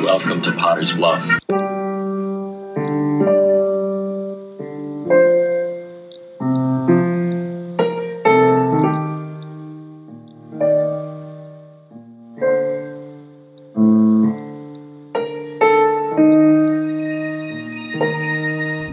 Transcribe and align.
Welcome 0.00 0.42
to 0.42 0.52
Potter's 0.52 0.90
Bluff. 0.94 1.22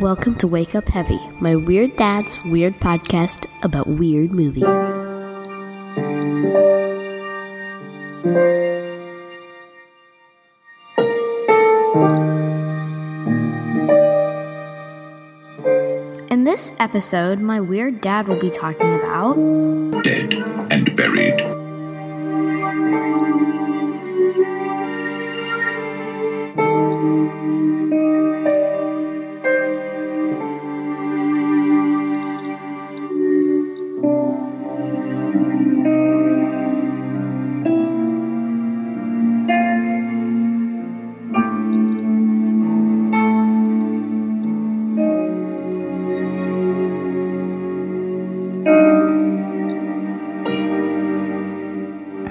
Welcome 0.02 0.36
to 0.40 0.48
Wake 0.48 0.76
Up 0.76 0.90
Heavy, 0.90 1.20
my 1.40 1.56
weird 1.56 1.96
dad's 1.96 2.38
weird 2.46 2.74
podcast 2.76 3.46
about 3.64 3.88
weird 3.88 4.32
movies. 4.32 4.99
Episode, 16.80 17.40
my 17.40 17.60
weird 17.60 18.02
dad 18.02 18.28
will 18.28 18.40
be 18.40 18.50
talking 18.50 18.94
about 18.96 19.36
dead 20.04 20.59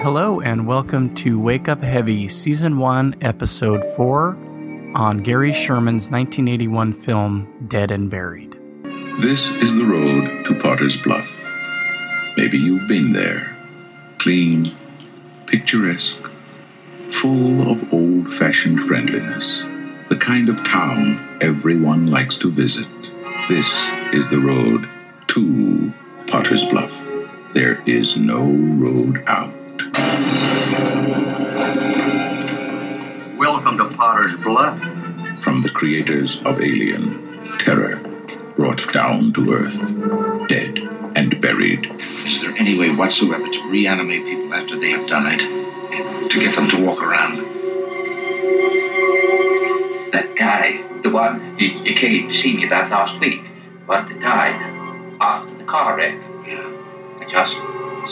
Hello, 0.01 0.39
and 0.39 0.65
welcome 0.65 1.13
to 1.15 1.37
Wake 1.37 1.67
Up 1.67 1.83
Heavy, 1.83 2.29
Season 2.29 2.77
1, 2.77 3.17
Episode 3.19 3.83
4, 3.97 4.29
on 4.95 5.17
Gary 5.17 5.51
Sherman's 5.51 6.09
1981 6.09 6.93
film 6.93 7.65
Dead 7.67 7.91
and 7.91 8.09
Buried. 8.09 8.53
This 9.21 9.41
is 9.41 9.73
the 9.73 9.85
road 9.85 10.45
to 10.45 10.57
Potter's 10.61 10.95
Bluff. 11.03 11.27
Maybe 12.37 12.57
you've 12.57 12.87
been 12.87 13.11
there. 13.11 13.57
Clean, 14.19 14.65
picturesque, 15.47 16.15
full 17.21 17.69
of 17.69 17.93
old 17.93 18.33
fashioned 18.39 18.87
friendliness. 18.87 19.45
The 20.07 20.17
kind 20.17 20.47
of 20.47 20.55
town 20.63 21.39
everyone 21.41 22.07
likes 22.07 22.37
to 22.37 22.49
visit. 22.49 22.87
This 23.49 23.67
is 24.13 24.29
the 24.29 24.39
road 24.39 24.87
to 25.27 25.93
Potter's 26.27 26.63
Bluff. 26.69 26.91
There 27.53 27.83
is 27.85 28.15
no 28.15 28.45
road 28.45 29.25
out. 29.27 29.58
Welcome 33.37 33.77
to 33.77 33.85
Potter's 33.95 34.35
Bluff. 34.43 34.79
From 35.43 35.63
the 35.63 35.71
creators 35.73 36.37
of 36.45 36.61
Alien, 36.61 37.57
terror 37.59 37.95
brought 38.55 38.93
down 38.93 39.33
to 39.33 39.51
Earth, 39.51 40.47
dead 40.47 40.77
and 41.15 41.41
buried. 41.41 41.87
Is 42.25 42.39
there 42.41 42.55
any 42.57 42.77
way 42.77 42.91
whatsoever 42.91 43.47
to 43.47 43.69
reanimate 43.69 44.23
people 44.25 44.53
after 44.53 44.77
they 44.79 44.91
have 44.91 45.07
died? 45.07 45.41
And 45.41 46.29
to 46.29 46.39
get 46.39 46.55
them 46.55 46.69
to 46.69 46.77
walk 46.85 47.01
around? 47.01 47.37
That 50.11 50.35
guy, 50.35 50.83
the 51.01 51.09
one 51.09 51.57
you, 51.57 51.69
you 51.83 51.95
came 51.95 52.29
to 52.29 52.35
see 52.35 52.55
me 52.55 52.65
about 52.67 52.91
last 52.91 53.19
week, 53.19 53.41
one 53.87 54.07
that 54.07 54.19
died 54.19 54.61
after 55.19 55.57
the 55.57 55.63
car 55.63 55.97
wreck. 55.97 56.13
Yeah. 56.45 56.69
I 57.21 57.25
just 57.31 57.53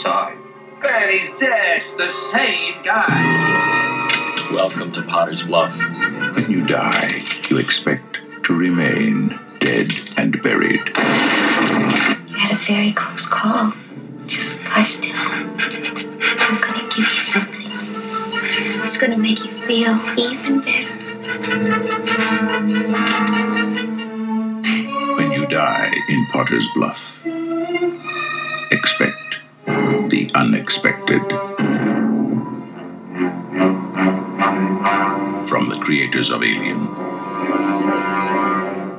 saw 0.02 0.30
him. 0.30 0.37
But 0.80 1.10
he's 1.10 1.28
dead. 1.40 1.82
The 1.96 2.12
same 2.32 2.82
guy. 2.84 4.48
Welcome 4.52 4.92
to 4.92 5.02
Potter's 5.02 5.42
Bluff. 5.42 5.72
When 6.36 6.50
you 6.50 6.64
die, 6.66 7.22
you 7.50 7.58
expect 7.58 8.20
to 8.44 8.52
remain 8.54 9.36
dead 9.58 9.92
and 10.16 10.40
buried. 10.42 10.80
You 10.86 12.36
had 12.36 12.52
a 12.52 12.64
very 12.66 12.92
close 12.92 13.26
call. 13.26 13.72
Just 14.26 14.60
lie 14.60 14.84
still. 14.84 15.14
I'm 15.16 16.60
gonna 16.60 16.88
give 16.90 16.98
you 16.98 17.20
something. 17.20 17.70
It's 18.86 18.96
gonna 18.96 19.18
make 19.18 19.44
you 19.44 19.50
feel 19.66 19.98
even 20.16 20.60
better. 20.60 20.94
When 25.16 25.32
you 25.32 25.46
die 25.48 25.92
in 26.08 26.26
Potter's 26.32 26.66
Bluff, 26.74 26.98
expect 28.70 29.27
the 30.08 30.30
unexpected. 30.34 31.20
From 35.48 35.68
the 35.68 35.78
creators 35.80 36.30
of 36.30 36.42
Alien, 36.42 36.78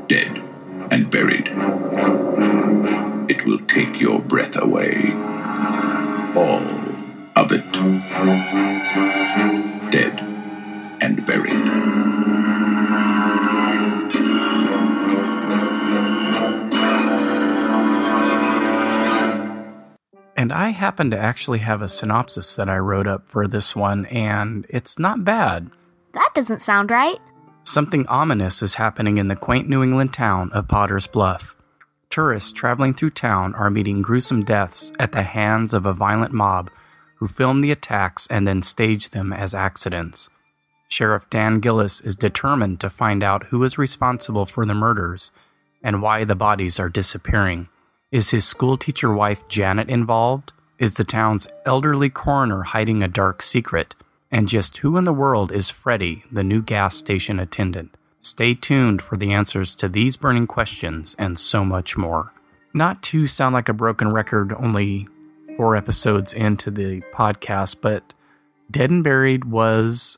dead 0.08 0.41
and 0.91 1.09
buried. 1.12 1.47
It 3.29 3.46
will 3.46 3.59
take 3.68 4.00
your 4.00 4.19
breath 4.19 4.56
away. 4.56 5.13
All 6.35 6.63
of 7.35 7.52
it. 7.52 7.72
Dead 9.91 10.19
and 11.02 11.25
buried. 11.25 12.19
And 20.39 20.53
I 20.53 20.69
happen 20.69 21.11
to 21.11 21.19
actually 21.19 21.59
have 21.59 21.81
a 21.81 21.89
synopsis 21.89 22.55
that 22.55 22.69
I 22.69 22.77
wrote 22.77 23.07
up 23.07 23.27
for 23.27 23.45
this 23.45 23.75
one, 23.75 24.05
and 24.05 24.66
it's 24.69 24.97
not 24.97 25.25
bad. 25.25 25.69
That 26.13 26.29
doesn't 26.34 26.61
sound 26.61 26.90
right. 26.91 27.19
Something 27.66 28.08
ominous 28.08 28.61
is 28.61 28.75
happening 28.75 29.17
in 29.17 29.28
the 29.28 29.35
quaint 29.35 29.67
New 29.67 29.84
England 29.84 30.14
town 30.14 30.49
of 30.53 30.69
Potter's 30.69 31.08
Bluff. 31.08 31.58
Tourists 32.09 32.53
traveling 32.53 32.93
through 32.93 33.09
town 33.09 33.53
are 33.55 33.69
meeting 33.69 34.02
gruesome 34.02 34.46
deaths 34.46 34.93
at 34.97 35.11
the 35.11 35.23
hands 35.23 35.73
of 35.73 35.85
a 35.85 35.91
violent 35.91 36.31
mob 36.31 36.72
who 37.17 37.28
film 37.28 37.59
the 37.59 37.72
attacks 37.72 38.25
and 38.28 38.47
then 38.47 38.61
stage 38.61 39.09
them 39.09 39.34
as 39.34 39.53
accidents. 39.53 40.29
Sheriff 40.87 41.29
Dan 41.29 41.59
Gillis 41.59 41.99
is 41.99 42.16
determined 42.16 42.79
to 42.79 42.90
find 42.90 43.23
out 43.23 43.47
who 43.47 43.61
is 43.66 43.78
responsible 43.78 44.46
for 44.46 44.66
the 44.66 44.73
murders 44.73 45.31
and 45.84 46.02
why 46.02 46.23
the 46.23 46.34
bodies 46.34 46.79
are 46.79 46.87
disappearing. 46.87 47.67
Is 48.11 48.32
his 48.32 48.44
schoolteacher 48.44 49.14
wife 49.14 49.47
Janet 49.47 49.88
involved? 49.88 50.52
Is 50.79 50.96
the 50.96 51.03
town's 51.03 51.47
elderly 51.64 52.09
coroner 52.09 52.64
hiding 52.64 53.03
a 53.03 53.08
dark 53.08 53.44
secret? 53.44 53.94
And 54.32 54.50
just 54.50 54.78
who 54.78 54.97
in 54.97 55.03
the 55.03 55.14
world 55.14 55.52
is 55.52 55.70
Freddie, 55.70 56.23
the 56.32 56.44
new 56.44 56.64
gas 56.64 56.96
station 56.96 57.40
attendant? 57.40 57.96
Stay 58.22 58.56
tuned 58.56 59.03
for 59.03 59.16
the 59.16 59.32
answers 59.32 59.76
to 59.76 59.88
these 59.88 60.17
burning 60.17 60.47
questions 60.47 61.16
and 61.20 61.40
so 61.40 61.64
much 61.64 61.97
more. 61.97 62.34
Not 62.73 63.03
to 63.03 63.28
sound 63.28 63.53
like 63.53 63.70
a 63.70 63.73
broken 63.73 64.12
record, 64.12 64.53
only 64.53 65.08
four 65.55 65.76
episodes 65.76 66.34
into 66.34 66.72
the 66.72 67.02
podcast, 67.14 67.79
but 67.79 68.14
Dead 68.72 68.90
and 68.90 69.03
Buried 69.03 69.46
was, 69.46 70.17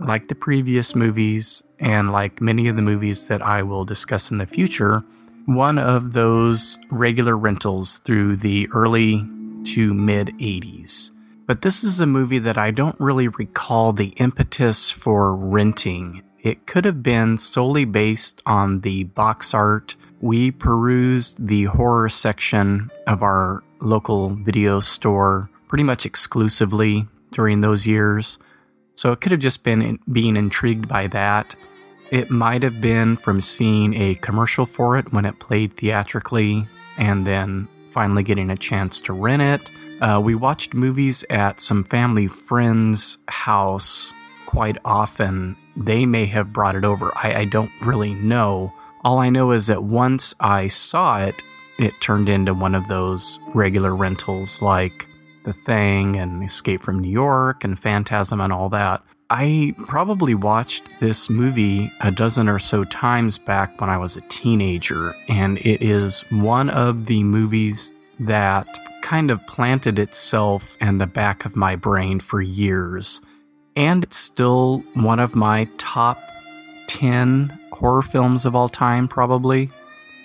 like 0.00 0.26
the 0.26 0.34
previous 0.34 0.96
movies 0.96 1.62
and 1.78 2.10
like 2.10 2.40
many 2.40 2.66
of 2.66 2.74
the 2.74 2.82
movies 2.82 3.28
that 3.28 3.42
I 3.42 3.62
will 3.62 3.84
discuss 3.84 4.32
in 4.32 4.38
the 4.38 4.46
future, 4.46 5.04
one 5.48 5.78
of 5.78 6.12
those 6.12 6.78
regular 6.90 7.34
rentals 7.34 7.98
through 7.98 8.36
the 8.36 8.68
early 8.68 9.26
to 9.64 9.94
mid 9.94 10.28
80s. 10.38 11.10
But 11.46 11.62
this 11.62 11.82
is 11.82 12.00
a 12.00 12.06
movie 12.06 12.38
that 12.40 12.58
I 12.58 12.70
don't 12.70 13.00
really 13.00 13.28
recall 13.28 13.94
the 13.94 14.08
impetus 14.18 14.90
for 14.90 15.34
renting. 15.34 16.22
It 16.42 16.66
could 16.66 16.84
have 16.84 17.02
been 17.02 17.38
solely 17.38 17.86
based 17.86 18.42
on 18.44 18.82
the 18.82 19.04
box 19.04 19.54
art. 19.54 19.96
We 20.20 20.50
perused 20.50 21.46
the 21.46 21.64
horror 21.64 22.10
section 22.10 22.90
of 23.06 23.22
our 23.22 23.64
local 23.80 24.34
video 24.34 24.80
store 24.80 25.48
pretty 25.66 25.84
much 25.84 26.04
exclusively 26.04 27.08
during 27.32 27.62
those 27.62 27.86
years. 27.86 28.38
So 28.96 29.12
it 29.12 29.22
could 29.22 29.32
have 29.32 29.40
just 29.40 29.62
been 29.62 29.98
being 30.12 30.36
intrigued 30.36 30.88
by 30.88 31.06
that. 31.06 31.54
It 32.10 32.30
might 32.30 32.62
have 32.62 32.80
been 32.80 33.16
from 33.16 33.40
seeing 33.40 33.94
a 33.94 34.14
commercial 34.14 34.64
for 34.64 34.96
it 34.96 35.12
when 35.12 35.26
it 35.26 35.38
played 35.40 35.76
theatrically 35.76 36.66
and 36.96 37.26
then 37.26 37.68
finally 37.92 38.22
getting 38.22 38.50
a 38.50 38.56
chance 38.56 39.00
to 39.02 39.12
rent 39.12 39.42
it. 39.42 39.70
Uh, 40.00 40.20
we 40.22 40.34
watched 40.34 40.72
movies 40.72 41.24
at 41.28 41.60
some 41.60 41.84
family 41.84 42.26
friends' 42.26 43.18
house 43.28 44.14
quite 44.46 44.78
often. 44.84 45.56
They 45.76 46.06
may 46.06 46.24
have 46.26 46.52
brought 46.52 46.76
it 46.76 46.84
over. 46.84 47.12
I, 47.14 47.40
I 47.40 47.44
don't 47.44 47.72
really 47.82 48.14
know. 48.14 48.72
All 49.04 49.18
I 49.18 49.28
know 49.28 49.50
is 49.50 49.66
that 49.66 49.82
once 49.82 50.34
I 50.40 50.68
saw 50.68 51.20
it, 51.20 51.42
it 51.78 52.00
turned 52.00 52.28
into 52.28 52.54
one 52.54 52.74
of 52.74 52.88
those 52.88 53.38
regular 53.54 53.94
rentals 53.94 54.62
like 54.62 55.06
The 55.44 55.52
Thing 55.52 56.16
and 56.16 56.42
Escape 56.42 56.82
from 56.82 57.00
New 57.00 57.10
York 57.10 57.64
and 57.64 57.78
Phantasm 57.78 58.40
and 58.40 58.52
all 58.52 58.70
that. 58.70 59.02
I 59.30 59.74
probably 59.76 60.34
watched 60.34 60.88
this 61.00 61.28
movie 61.28 61.92
a 62.00 62.10
dozen 62.10 62.48
or 62.48 62.58
so 62.58 62.84
times 62.84 63.36
back 63.36 63.78
when 63.78 63.90
I 63.90 63.98
was 63.98 64.16
a 64.16 64.22
teenager, 64.22 65.14
and 65.28 65.58
it 65.58 65.82
is 65.82 66.24
one 66.30 66.70
of 66.70 67.04
the 67.04 67.22
movies 67.22 67.92
that 68.20 68.66
kind 69.02 69.30
of 69.30 69.46
planted 69.46 69.98
itself 69.98 70.78
in 70.80 70.96
the 70.96 71.06
back 71.06 71.44
of 71.44 71.56
my 71.56 71.76
brain 71.76 72.20
for 72.20 72.40
years. 72.40 73.20
And 73.76 74.02
it's 74.02 74.16
still 74.16 74.82
one 74.94 75.20
of 75.20 75.36
my 75.36 75.68
top 75.76 76.18
10 76.86 77.58
horror 77.70 78.02
films 78.02 78.46
of 78.46 78.56
all 78.56 78.70
time, 78.70 79.08
probably. 79.08 79.70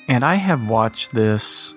And 0.07 0.23
I 0.23 0.35
have 0.35 0.69
watched 0.69 1.11
this, 1.11 1.75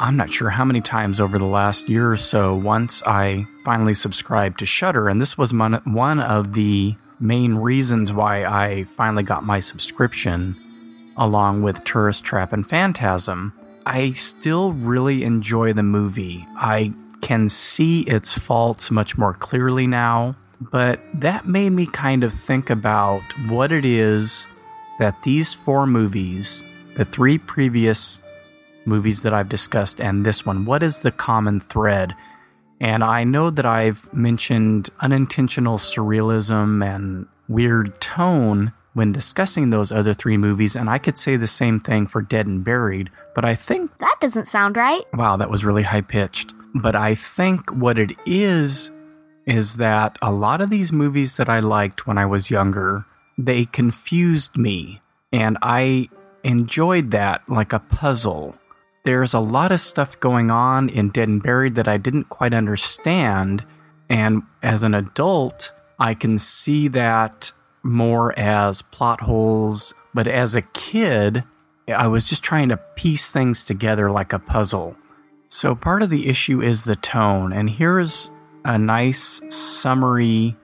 I'm 0.00 0.16
not 0.16 0.30
sure 0.30 0.50
how 0.50 0.64
many 0.64 0.80
times 0.80 1.20
over 1.20 1.38
the 1.38 1.44
last 1.44 1.88
year 1.88 2.12
or 2.12 2.16
so, 2.16 2.54
once 2.54 3.02
I 3.04 3.48
finally 3.64 3.94
subscribed 3.94 4.60
to 4.60 4.66
Shudder. 4.66 5.08
And 5.08 5.20
this 5.20 5.36
was 5.36 5.52
one 5.52 6.20
of 6.20 6.52
the 6.52 6.94
main 7.18 7.56
reasons 7.56 8.12
why 8.12 8.44
I 8.44 8.84
finally 8.96 9.24
got 9.24 9.42
my 9.42 9.58
subscription, 9.58 10.56
along 11.16 11.62
with 11.62 11.82
Tourist 11.82 12.22
Trap 12.22 12.52
and 12.52 12.64
Phantasm. 12.64 13.52
I 13.86 14.12
still 14.12 14.72
really 14.72 15.24
enjoy 15.24 15.72
the 15.72 15.82
movie. 15.82 16.46
I 16.56 16.92
can 17.20 17.48
see 17.48 18.02
its 18.02 18.32
faults 18.32 18.92
much 18.92 19.18
more 19.18 19.34
clearly 19.34 19.88
now, 19.88 20.36
but 20.60 21.00
that 21.14 21.48
made 21.48 21.70
me 21.70 21.86
kind 21.86 22.22
of 22.22 22.32
think 22.32 22.70
about 22.70 23.22
what 23.48 23.72
it 23.72 23.84
is 23.84 24.46
that 25.00 25.24
these 25.24 25.54
four 25.54 25.88
movies 25.88 26.64
the 26.96 27.04
three 27.04 27.38
previous 27.38 28.20
movies 28.88 29.22
that 29.22 29.34
I've 29.34 29.48
discussed 29.48 30.00
and 30.00 30.24
this 30.26 30.44
one, 30.44 30.64
what 30.64 30.82
is 30.82 31.02
the 31.02 31.12
common 31.12 31.60
thread? 31.60 32.14
And 32.80 33.04
I 33.04 33.24
know 33.24 33.50
that 33.50 33.66
I've 33.66 34.12
mentioned 34.12 34.90
unintentional 35.00 35.78
surrealism 35.78 36.84
and 36.84 37.26
weird 37.48 38.00
tone 38.00 38.72
when 38.94 39.12
discussing 39.12 39.70
those 39.70 39.92
other 39.92 40.14
three 40.14 40.36
movies, 40.36 40.74
and 40.74 40.90
I 40.90 40.98
could 40.98 41.18
say 41.18 41.36
the 41.36 41.46
same 41.46 41.78
thing 41.78 42.06
for 42.06 42.20
Dead 42.20 42.46
and 42.46 42.64
Buried, 42.64 43.10
but 43.34 43.44
I 43.44 43.54
think. 43.54 43.96
That 43.98 44.16
doesn't 44.20 44.48
sound 44.48 44.76
right. 44.76 45.04
Wow, 45.14 45.36
that 45.36 45.50
was 45.50 45.64
really 45.64 45.84
high 45.84 46.00
pitched. 46.00 46.52
But 46.74 46.96
I 46.96 47.14
think 47.14 47.70
what 47.70 47.98
it 47.98 48.12
is, 48.26 48.90
is 49.46 49.74
that 49.76 50.18
a 50.20 50.32
lot 50.32 50.60
of 50.60 50.70
these 50.70 50.92
movies 50.92 51.36
that 51.36 51.48
I 51.48 51.60
liked 51.60 52.06
when 52.06 52.18
I 52.18 52.26
was 52.26 52.50
younger, 52.50 53.06
they 53.36 53.64
confused 53.64 54.56
me. 54.56 55.00
And 55.32 55.58
I 55.62 56.08
enjoyed 56.44 57.10
that 57.12 57.48
like 57.48 57.72
a 57.72 57.78
puzzle. 57.78 58.56
There's 59.04 59.34
a 59.34 59.40
lot 59.40 59.72
of 59.72 59.80
stuff 59.80 60.18
going 60.20 60.50
on 60.50 60.88
in 60.88 61.10
Dead 61.10 61.28
and 61.28 61.42
Buried 61.42 61.74
that 61.76 61.88
I 61.88 61.96
didn't 61.96 62.28
quite 62.28 62.52
understand. 62.52 63.64
And 64.08 64.42
as 64.62 64.82
an 64.82 64.94
adult, 64.94 65.72
I 65.98 66.14
can 66.14 66.38
see 66.38 66.88
that 66.88 67.52
more 67.82 68.38
as 68.38 68.82
plot 68.82 69.22
holes. 69.22 69.94
But 70.14 70.28
as 70.28 70.54
a 70.54 70.62
kid, 70.62 71.44
I 71.88 72.06
was 72.06 72.28
just 72.28 72.42
trying 72.42 72.68
to 72.68 72.76
piece 72.76 73.32
things 73.32 73.64
together 73.64 74.10
like 74.10 74.32
a 74.32 74.38
puzzle. 74.38 74.96
So 75.48 75.74
part 75.74 76.02
of 76.02 76.10
the 76.10 76.28
issue 76.28 76.60
is 76.60 76.84
the 76.84 76.96
tone. 76.96 77.52
And 77.52 77.70
here's 77.70 78.30
a 78.64 78.78
nice 78.78 79.40
summary 79.48 80.56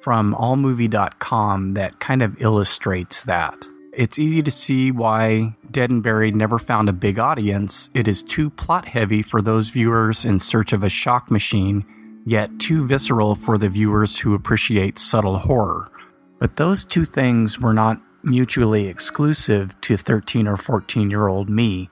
from 0.00 0.34
allmovie.com 0.34 1.74
that 1.74 1.98
kind 2.00 2.22
of 2.22 2.40
illustrates 2.40 3.22
that. 3.22 3.66
It's 3.98 4.16
easy 4.16 4.44
to 4.44 4.50
see 4.52 4.92
why 4.92 5.56
Dead 5.72 5.90
and 5.90 6.04
Buried 6.04 6.36
never 6.36 6.60
found 6.60 6.88
a 6.88 6.92
big 6.92 7.18
audience. 7.18 7.90
It 7.94 8.06
is 8.06 8.22
too 8.22 8.48
plot 8.48 8.86
heavy 8.86 9.22
for 9.22 9.42
those 9.42 9.70
viewers 9.70 10.24
in 10.24 10.38
search 10.38 10.72
of 10.72 10.84
a 10.84 10.88
shock 10.88 11.32
machine, 11.32 11.84
yet 12.24 12.60
too 12.60 12.86
visceral 12.86 13.34
for 13.34 13.58
the 13.58 13.68
viewers 13.68 14.20
who 14.20 14.34
appreciate 14.34 15.00
subtle 15.00 15.38
horror. 15.38 15.90
But 16.38 16.54
those 16.54 16.84
two 16.84 17.04
things 17.04 17.58
were 17.58 17.74
not 17.74 18.00
mutually 18.22 18.86
exclusive 18.86 19.74
to 19.80 19.96
13 19.96 20.46
or 20.46 20.56
14 20.56 21.10
year 21.10 21.26
old 21.26 21.50
me. 21.50 21.90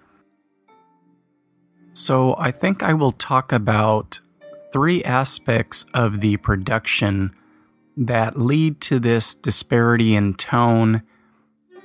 So 1.93 2.37
I 2.39 2.53
think 2.53 2.85
I 2.85 2.95
will 2.95 3.11
talk 3.11 3.51
about 3.51 4.21
three 4.73 5.03
aspects 5.03 5.85
of 5.93 6.21
the 6.21 6.37
production 6.37 7.35
that 7.97 8.39
lead 8.39 8.81
to 8.83 9.01
this 9.01 9.35
disparity 9.35 10.15
in 10.15 10.35
tone 10.35 11.03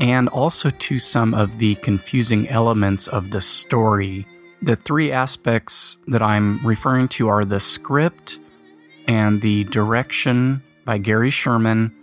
and 0.01 0.27
also 0.29 0.71
to 0.71 0.97
some 0.97 1.33
of 1.35 1.59
the 1.59 1.75
confusing 1.75 2.49
elements 2.49 3.07
of 3.07 3.29
the 3.29 3.39
story. 3.39 4.25
The 4.63 4.75
three 4.75 5.11
aspects 5.11 5.99
that 6.07 6.23
I'm 6.23 6.65
referring 6.65 7.07
to 7.09 7.27
are 7.27 7.45
the 7.45 7.59
script 7.59 8.39
and 9.07 9.41
the 9.41 9.63
direction 9.65 10.63
by 10.85 10.97
Gary 10.97 11.29
Sherman 11.29 11.95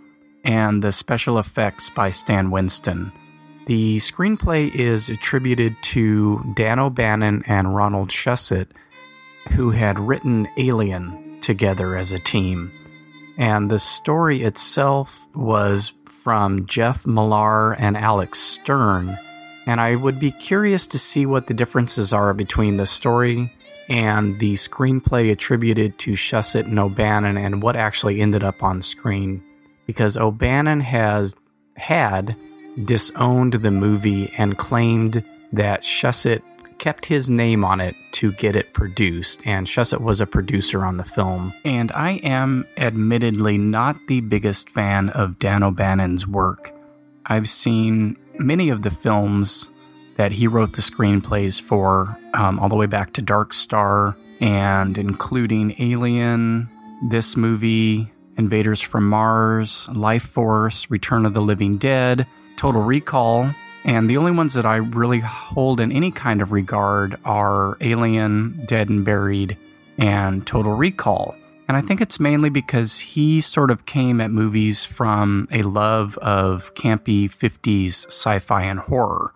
and 0.45 0.81
the 0.81 0.93
special 0.93 1.39
effects 1.39 1.89
by 1.89 2.09
Stan 2.09 2.51
Winston. 2.51 3.11
The 3.65 3.97
screenplay 3.97 4.73
is 4.73 5.09
attributed 5.09 5.75
to 5.83 6.53
Dan 6.55 6.79
O'Bannon 6.79 7.43
and 7.47 7.75
Ronald 7.75 8.09
Shusett, 8.09 8.67
who 9.51 9.71
had 9.71 9.99
written 9.99 10.47
Alien 10.57 11.41
together 11.41 11.97
as 11.97 12.13
a 12.13 12.19
team. 12.19 12.71
And 13.37 13.69
the 13.69 13.79
story 13.79 14.41
itself 14.41 15.27
was 15.35 15.93
from 16.23 16.65
Jeff 16.65 17.07
Millar 17.07 17.73
and 17.73 17.95
Alex 17.95 18.39
Stern, 18.39 19.17
and 19.65 19.79
I 19.79 19.95
would 19.95 20.19
be 20.19 20.31
curious 20.31 20.85
to 20.87 20.99
see 20.99 21.25
what 21.25 21.47
the 21.47 21.53
differences 21.53 22.11
are 22.11 22.33
between 22.33 22.77
the 22.77 22.85
story 22.85 23.53
and 23.87 24.37
the 24.39 24.53
screenplay 24.53 25.31
attributed 25.31 25.97
to 25.99 26.11
Shusett 26.11 26.65
and 26.65 26.77
O'Bannon 26.77 27.37
and 27.37 27.61
what 27.63 27.75
actually 27.75 28.21
ended 28.21 28.43
up 28.43 28.63
on 28.63 28.81
screen. 28.81 29.43
Because 29.87 30.17
O'Bannon 30.17 30.81
has 30.81 31.35
had 31.75 32.35
disowned 32.85 33.53
the 33.53 33.71
movie 33.71 34.31
and 34.37 34.57
claimed 34.57 35.23
that 35.53 35.81
Shusett 35.81 36.43
kept 36.79 37.05
his 37.05 37.29
name 37.29 37.63
on 37.63 37.79
it 37.81 37.95
to 38.13 38.31
get 38.31 38.55
it 38.55 38.73
produced, 38.73 39.41
and 39.45 39.67
Shusett 39.67 40.01
was 40.01 40.21
a 40.21 40.25
producer 40.25 40.83
on 40.83 40.97
the 40.97 41.03
film. 41.03 41.53
And 41.63 41.91
I 41.91 42.13
am 42.23 42.65
admittedly 42.77 43.57
not 43.57 43.97
the 44.07 44.21
biggest 44.21 44.69
fan 44.69 45.09
of 45.09 45.37
Dan 45.37 45.61
O'Bannon's 45.61 46.25
work. 46.25 46.73
I've 47.25 47.49
seen 47.49 48.17
many 48.39 48.69
of 48.69 48.81
the 48.81 48.91
films 48.91 49.69
that 50.15 50.31
he 50.31 50.47
wrote 50.47 50.73
the 50.73 50.81
screenplays 50.81 51.61
for, 51.61 52.17
um, 52.33 52.59
all 52.59 52.69
the 52.69 52.75
way 52.75 52.87
back 52.87 53.13
to 53.13 53.21
Dark 53.21 53.53
Star, 53.53 54.17
and 54.39 54.97
including 54.97 55.75
Alien, 55.79 56.69
this 57.09 57.37
movie, 57.37 58.11
Invaders 58.37 58.81
from 58.81 59.07
Mars, 59.07 59.87
Life 59.93 60.23
Force, 60.23 60.89
Return 60.89 61.25
of 61.25 61.33
the 61.33 61.41
Living 61.41 61.77
Dead, 61.77 62.25
Total 62.55 62.81
Recall, 62.81 63.53
and 63.89 64.07
the 64.07 64.17
only 64.17 64.29
ones 64.29 64.53
that 64.53 64.67
I 64.67 64.75
really 64.75 65.19
hold 65.19 65.79
in 65.79 65.91
any 65.91 66.11
kind 66.11 66.43
of 66.43 66.51
regard 66.51 67.17
are 67.25 67.75
Alien, 67.81 68.63
Dead 68.67 68.87
and 68.87 69.03
Buried, 69.03 69.57
and 69.97 70.45
Total 70.45 70.73
Recall. 70.73 71.35
And 71.67 71.75
I 71.75 71.81
think 71.81 71.99
it's 71.99 72.19
mainly 72.19 72.51
because 72.51 72.99
he 72.99 73.41
sort 73.41 73.71
of 73.71 73.87
came 73.87 74.21
at 74.21 74.29
movies 74.29 74.85
from 74.85 75.47
a 75.51 75.63
love 75.63 76.19
of 76.19 76.75
campy 76.75 77.27
50s 77.27 78.05
sci 78.05 78.37
fi 78.37 78.61
and 78.61 78.79
horror. 78.79 79.33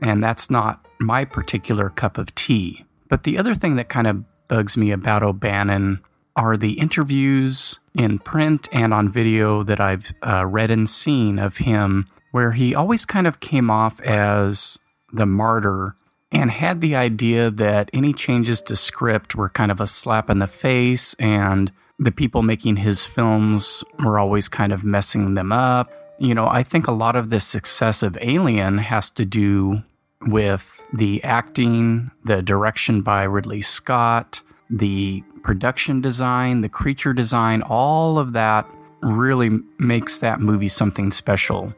And 0.00 0.20
that's 0.20 0.50
not 0.50 0.84
my 0.98 1.24
particular 1.24 1.88
cup 1.88 2.18
of 2.18 2.34
tea. 2.34 2.84
But 3.08 3.22
the 3.22 3.38
other 3.38 3.54
thing 3.54 3.76
that 3.76 3.88
kind 3.88 4.08
of 4.08 4.24
bugs 4.48 4.76
me 4.76 4.90
about 4.90 5.22
O'Bannon 5.22 6.00
are 6.34 6.56
the 6.56 6.72
interviews 6.72 7.78
in 7.94 8.18
print 8.18 8.68
and 8.72 8.92
on 8.92 9.12
video 9.12 9.62
that 9.62 9.78
I've 9.78 10.12
uh, 10.26 10.44
read 10.44 10.72
and 10.72 10.90
seen 10.90 11.38
of 11.38 11.58
him 11.58 12.08
where 12.32 12.52
he 12.52 12.74
always 12.74 13.04
kind 13.04 13.26
of 13.26 13.40
came 13.40 13.70
off 13.70 14.00
as 14.00 14.78
the 15.12 15.26
martyr 15.26 15.94
and 16.32 16.50
had 16.50 16.80
the 16.80 16.96
idea 16.96 17.50
that 17.50 17.90
any 17.92 18.12
changes 18.12 18.60
to 18.62 18.74
script 18.74 19.36
were 19.36 19.50
kind 19.50 19.70
of 19.70 19.80
a 19.80 19.86
slap 19.86 20.30
in 20.30 20.38
the 20.38 20.46
face 20.46 21.14
and 21.14 21.70
the 21.98 22.10
people 22.10 22.42
making 22.42 22.76
his 22.76 23.04
films 23.04 23.84
were 24.02 24.18
always 24.18 24.48
kind 24.48 24.72
of 24.72 24.84
messing 24.84 25.34
them 25.34 25.52
up. 25.52 25.88
You 26.18 26.34
know, 26.34 26.48
I 26.48 26.62
think 26.62 26.88
a 26.88 26.92
lot 26.92 27.16
of 27.16 27.30
the 27.30 27.38
success 27.38 28.02
of 28.02 28.18
Alien 28.20 28.78
has 28.78 29.10
to 29.10 29.24
do 29.24 29.82
with 30.22 30.84
the 30.92 31.22
acting, 31.22 32.10
the 32.24 32.42
direction 32.42 33.02
by 33.02 33.24
Ridley 33.24 33.60
Scott, 33.60 34.40
the 34.70 35.22
production 35.42 36.00
design, 36.00 36.60
the 36.60 36.68
creature 36.68 37.12
design, 37.12 37.62
all 37.62 38.18
of 38.18 38.32
that 38.32 38.66
really 39.02 39.58
makes 39.78 40.20
that 40.20 40.40
movie 40.40 40.68
something 40.68 41.10
special. 41.10 41.74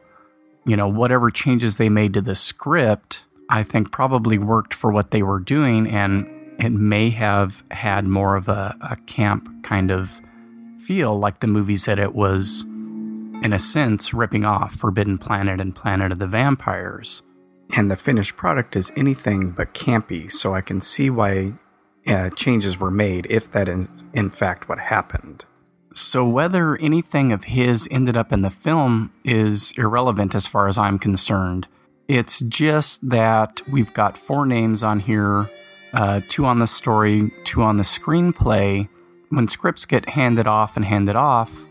You 0.65 0.75
know, 0.75 0.87
whatever 0.87 1.29
changes 1.29 1.77
they 1.77 1.89
made 1.89 2.13
to 2.15 2.21
the 2.21 2.35
script, 2.35 3.25
I 3.49 3.63
think 3.63 3.91
probably 3.91 4.37
worked 4.37 4.73
for 4.73 4.91
what 4.91 5.11
they 5.11 5.21
were 5.21 5.39
doing, 5.39 5.87
and 5.87 6.27
it 6.59 6.71
may 6.71 7.11
have 7.11 7.63
had 7.71 8.07
more 8.07 8.35
of 8.35 8.49
a, 8.49 8.75
a 8.81 8.95
camp 9.05 9.63
kind 9.63 9.91
of 9.91 10.21
feel 10.79 11.17
like 11.17 11.39
the 11.39 11.47
movies 11.47 11.85
that 11.85 11.99
it 11.99 12.15
was, 12.15 12.63
in 12.63 13.53
a 13.53 13.59
sense, 13.59 14.13
ripping 14.13 14.45
off 14.45 14.73
Forbidden 14.73 15.17
Planet 15.17 15.61
and 15.61 15.75
Planet 15.75 16.11
of 16.11 16.19
the 16.19 16.27
Vampires. 16.27 17.21
And 17.75 17.89
the 17.89 17.95
finished 17.95 18.35
product 18.35 18.75
is 18.75 18.91
anything 18.95 19.51
but 19.51 19.73
campy, 19.73 20.31
so 20.31 20.55
I 20.55 20.61
can 20.61 20.81
see 20.81 21.09
why 21.09 21.53
uh, 22.07 22.29
changes 22.31 22.79
were 22.79 22.91
made 22.91 23.27
if 23.29 23.51
that 23.51 23.67
is 23.67 24.03
in 24.13 24.29
fact 24.29 24.69
what 24.69 24.79
happened. 24.79 25.45
So, 25.95 26.25
whether 26.25 26.75
anything 26.75 27.31
of 27.31 27.45
his 27.45 27.87
ended 27.89 28.17
up 28.17 28.33
in 28.33 28.41
the 28.41 28.49
film 28.49 29.13
is 29.23 29.71
irrelevant 29.77 30.35
as 30.35 30.45
far 30.45 30.67
as 30.67 30.77
I'm 30.77 30.99
concerned. 30.99 31.67
It's 32.09 32.41
just 32.41 33.09
that 33.09 33.61
we've 33.67 33.93
got 33.93 34.17
four 34.17 34.45
names 34.45 34.83
on 34.83 34.99
here 34.99 35.49
uh, 35.93 36.19
two 36.27 36.45
on 36.45 36.59
the 36.59 36.67
story, 36.67 37.31
two 37.45 37.61
on 37.61 37.77
the 37.77 37.83
screenplay. 37.83 38.89
When 39.29 39.47
scripts 39.47 39.85
get 39.85 40.09
handed 40.09 40.45
off 40.45 40.75
and 40.75 40.83
handed 40.83 41.15
off, 41.15 41.65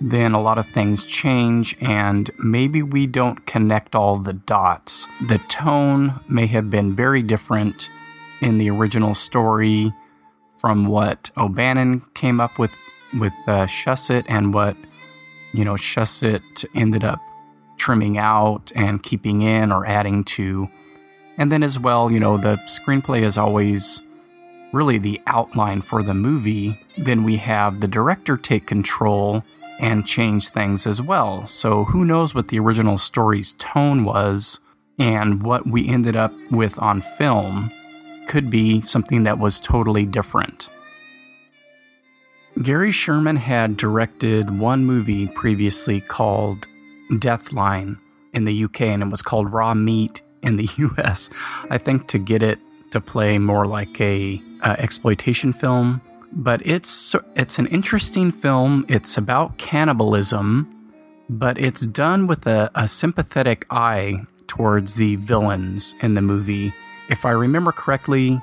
then 0.00 0.32
a 0.32 0.42
lot 0.42 0.58
of 0.58 0.66
things 0.66 1.06
change, 1.06 1.76
and 1.80 2.30
maybe 2.36 2.82
we 2.82 3.06
don't 3.06 3.46
connect 3.46 3.94
all 3.94 4.18
the 4.18 4.32
dots. 4.32 5.06
The 5.28 5.38
tone 5.48 6.18
may 6.28 6.48
have 6.48 6.68
been 6.68 6.96
very 6.96 7.22
different 7.22 7.88
in 8.40 8.58
the 8.58 8.70
original 8.70 9.14
story 9.14 9.92
from 10.58 10.86
what 10.86 11.30
O'Bannon 11.36 12.02
came 12.14 12.40
up 12.40 12.58
with 12.58 12.76
with 13.18 13.32
uh, 13.46 13.66
Shusett 13.66 14.24
and 14.28 14.54
what 14.54 14.76
you 15.52 15.64
know 15.64 15.74
Shusett 15.74 16.64
ended 16.74 17.04
up 17.04 17.20
trimming 17.76 18.18
out 18.18 18.72
and 18.74 19.02
keeping 19.02 19.42
in 19.42 19.72
or 19.72 19.86
adding 19.86 20.24
to. 20.24 20.68
And 21.36 21.50
then 21.50 21.62
as 21.62 21.78
well, 21.78 22.10
you 22.10 22.20
know, 22.20 22.38
the 22.38 22.56
screenplay 22.66 23.22
is 23.22 23.36
always 23.36 24.00
really 24.72 24.98
the 24.98 25.20
outline 25.26 25.82
for 25.82 26.02
the 26.02 26.14
movie. 26.14 26.80
Then 26.96 27.24
we 27.24 27.36
have 27.36 27.80
the 27.80 27.88
director 27.88 28.36
take 28.36 28.66
control 28.66 29.44
and 29.80 30.06
change 30.06 30.48
things 30.48 30.86
as 30.86 31.02
well. 31.02 31.46
So 31.46 31.84
who 31.84 32.04
knows 32.04 32.34
what 32.34 32.48
the 32.48 32.58
original 32.60 32.98
story's 32.98 33.54
tone 33.54 34.04
was 34.04 34.60
and 34.98 35.42
what 35.42 35.66
we 35.66 35.88
ended 35.88 36.14
up 36.16 36.32
with 36.50 36.78
on 36.78 37.00
film 37.00 37.72
could 38.28 38.48
be 38.50 38.80
something 38.80 39.24
that 39.24 39.38
was 39.38 39.60
totally 39.60 40.06
different. 40.06 40.68
Gary 42.62 42.92
Sherman 42.92 43.36
had 43.36 43.76
directed 43.76 44.58
one 44.58 44.84
movie 44.84 45.26
previously 45.26 46.00
called 46.00 46.66
Deathline 47.10 47.98
in 48.32 48.44
the 48.44 48.64
UK, 48.64 48.82
and 48.82 49.02
it 49.02 49.08
was 49.10 49.22
called 49.22 49.52
Raw 49.52 49.74
Meat 49.74 50.22
in 50.42 50.56
the 50.56 50.68
US. 50.76 51.30
I 51.70 51.78
think 51.78 52.06
to 52.08 52.18
get 52.18 52.42
it 52.42 52.58
to 52.92 53.00
play 53.00 53.38
more 53.38 53.66
like 53.66 54.00
a 54.00 54.40
uh, 54.62 54.76
exploitation 54.78 55.52
film, 55.52 56.00
but 56.32 56.64
it's 56.64 57.14
it's 57.34 57.58
an 57.58 57.66
interesting 57.66 58.30
film. 58.30 58.84
It's 58.88 59.18
about 59.18 59.58
cannibalism, 59.58 60.92
but 61.28 61.58
it's 61.58 61.86
done 61.86 62.26
with 62.26 62.46
a, 62.46 62.70
a 62.74 62.86
sympathetic 62.86 63.66
eye 63.70 64.26
towards 64.46 64.94
the 64.94 65.16
villains 65.16 65.96
in 66.00 66.14
the 66.14 66.22
movie 66.22 66.72
if 67.08 67.24
I 67.24 67.30
remember 67.30 67.72
correctly, 67.72 68.40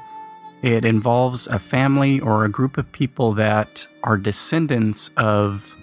it 0.62 0.86
involves 0.86 1.48
a 1.48 1.60
family 1.60 2.20
or 2.20 2.44
a 2.44 2.50
group 2.50 2.78
of 2.78 2.92
people 2.92 3.34
that 3.34 3.88
are 4.04 4.18
descendants 4.18 5.10
of 5.18 5.76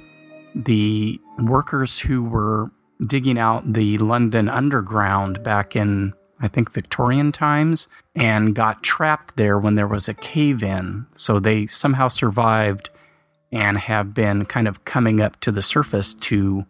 the 0.54 1.20
workers 1.38 2.00
who 2.00 2.22
were 2.22 2.70
digging 3.04 3.38
out 3.38 3.72
the 3.72 3.98
London 3.98 4.48
Underground 4.48 5.42
back 5.42 5.74
in, 5.76 6.14
I 6.40 6.48
think, 6.48 6.72
Victorian 6.72 7.32
times 7.32 7.88
and 8.14 8.54
got 8.54 8.82
trapped 8.82 9.36
there 9.36 9.58
when 9.58 9.74
there 9.74 9.86
was 9.86 10.08
a 10.08 10.14
cave 10.14 10.62
in. 10.62 11.06
So 11.12 11.38
they 11.38 11.66
somehow 11.66 12.08
survived 12.08 12.90
and 13.50 13.78
have 13.78 14.14
been 14.14 14.44
kind 14.44 14.68
of 14.68 14.84
coming 14.84 15.20
up 15.20 15.40
to 15.40 15.52
the 15.52 15.62
surface 15.62 16.14
to 16.14 16.66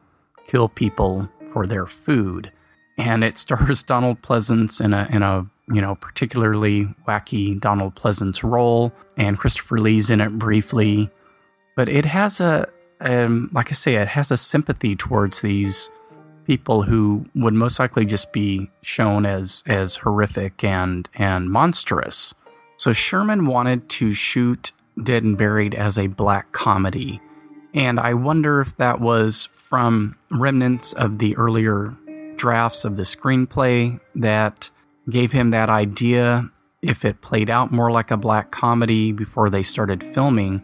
kill 0.47 0.69
people 0.69 1.29
for 1.53 1.67
their 1.67 1.87
food. 1.87 2.53
And 2.97 3.23
it 3.25 3.39
stars 3.39 3.83
Donald 3.85 4.23
Pleasence 4.23 4.83
in 4.83 4.95
a, 4.95 5.09
in 5.11 5.23
a 5.23 5.47
you 5.73 5.81
know, 5.81 5.95
particularly 5.97 6.87
wacky 7.07 7.59
Donald 7.61 7.95
Pleasence 7.95 8.43
role, 8.43 8.93
and 9.17 9.39
Christopher 9.39 9.79
Lee's 9.79 10.11
in 10.11 10.21
it 10.21 10.39
briefly. 10.39 11.11
But 11.77 11.89
it 11.89 12.07
has 12.07 12.41
a, 12.41 12.69
um, 13.01 13.51
like 13.53 13.69
I 13.69 13.75
say, 13.75 13.97
it 13.97 14.09
has 14.09 14.31
a 14.31 14.37
sympathy 14.37 14.97
towards 14.97 15.41
these 15.41 15.91
people 16.47 16.83
who 16.83 17.27
would 17.35 17.55
most 17.55 17.79
likely 17.79 18.07
just 18.07 18.33
be 18.33 18.71
shown 18.83 19.27
as 19.27 19.63
as 19.67 19.97
horrific 19.97 20.65
and 20.65 21.09
and 21.15 21.51
monstrous. 21.51 22.35
So 22.77 22.93
Sherman 22.93 23.47
wanted 23.47 23.89
to 23.91 24.13
shoot 24.13 24.73
Dead 25.03 25.23
and 25.23 25.37
Buried 25.37 25.75
as 25.75 25.99
a 25.99 26.07
black 26.07 26.53
comedy, 26.53 27.21
and 27.75 28.01
I 28.01 28.15
wonder 28.15 28.61
if 28.61 28.77
that 28.79 29.01
was 29.01 29.49
from 29.53 30.17
remnants 30.31 30.95
of 30.95 31.19
the 31.19 31.37
earlier 31.37 31.95
drafts 32.37 32.85
of 32.85 32.97
the 32.97 33.03
screenplay 33.03 34.01
that 34.15 34.71
gave 35.11 35.33
him 35.33 35.51
that 35.51 35.71
idea 35.71 36.51
if 36.83 37.05
it 37.05 37.21
played 37.21 37.51
out 37.51 37.73
more 37.73 37.91
like 37.91 38.11
a 38.11 38.17
black 38.17 38.51
comedy 38.51 39.13
before 39.13 39.51
they 39.51 39.63
started 39.63 40.03
filming. 40.03 40.63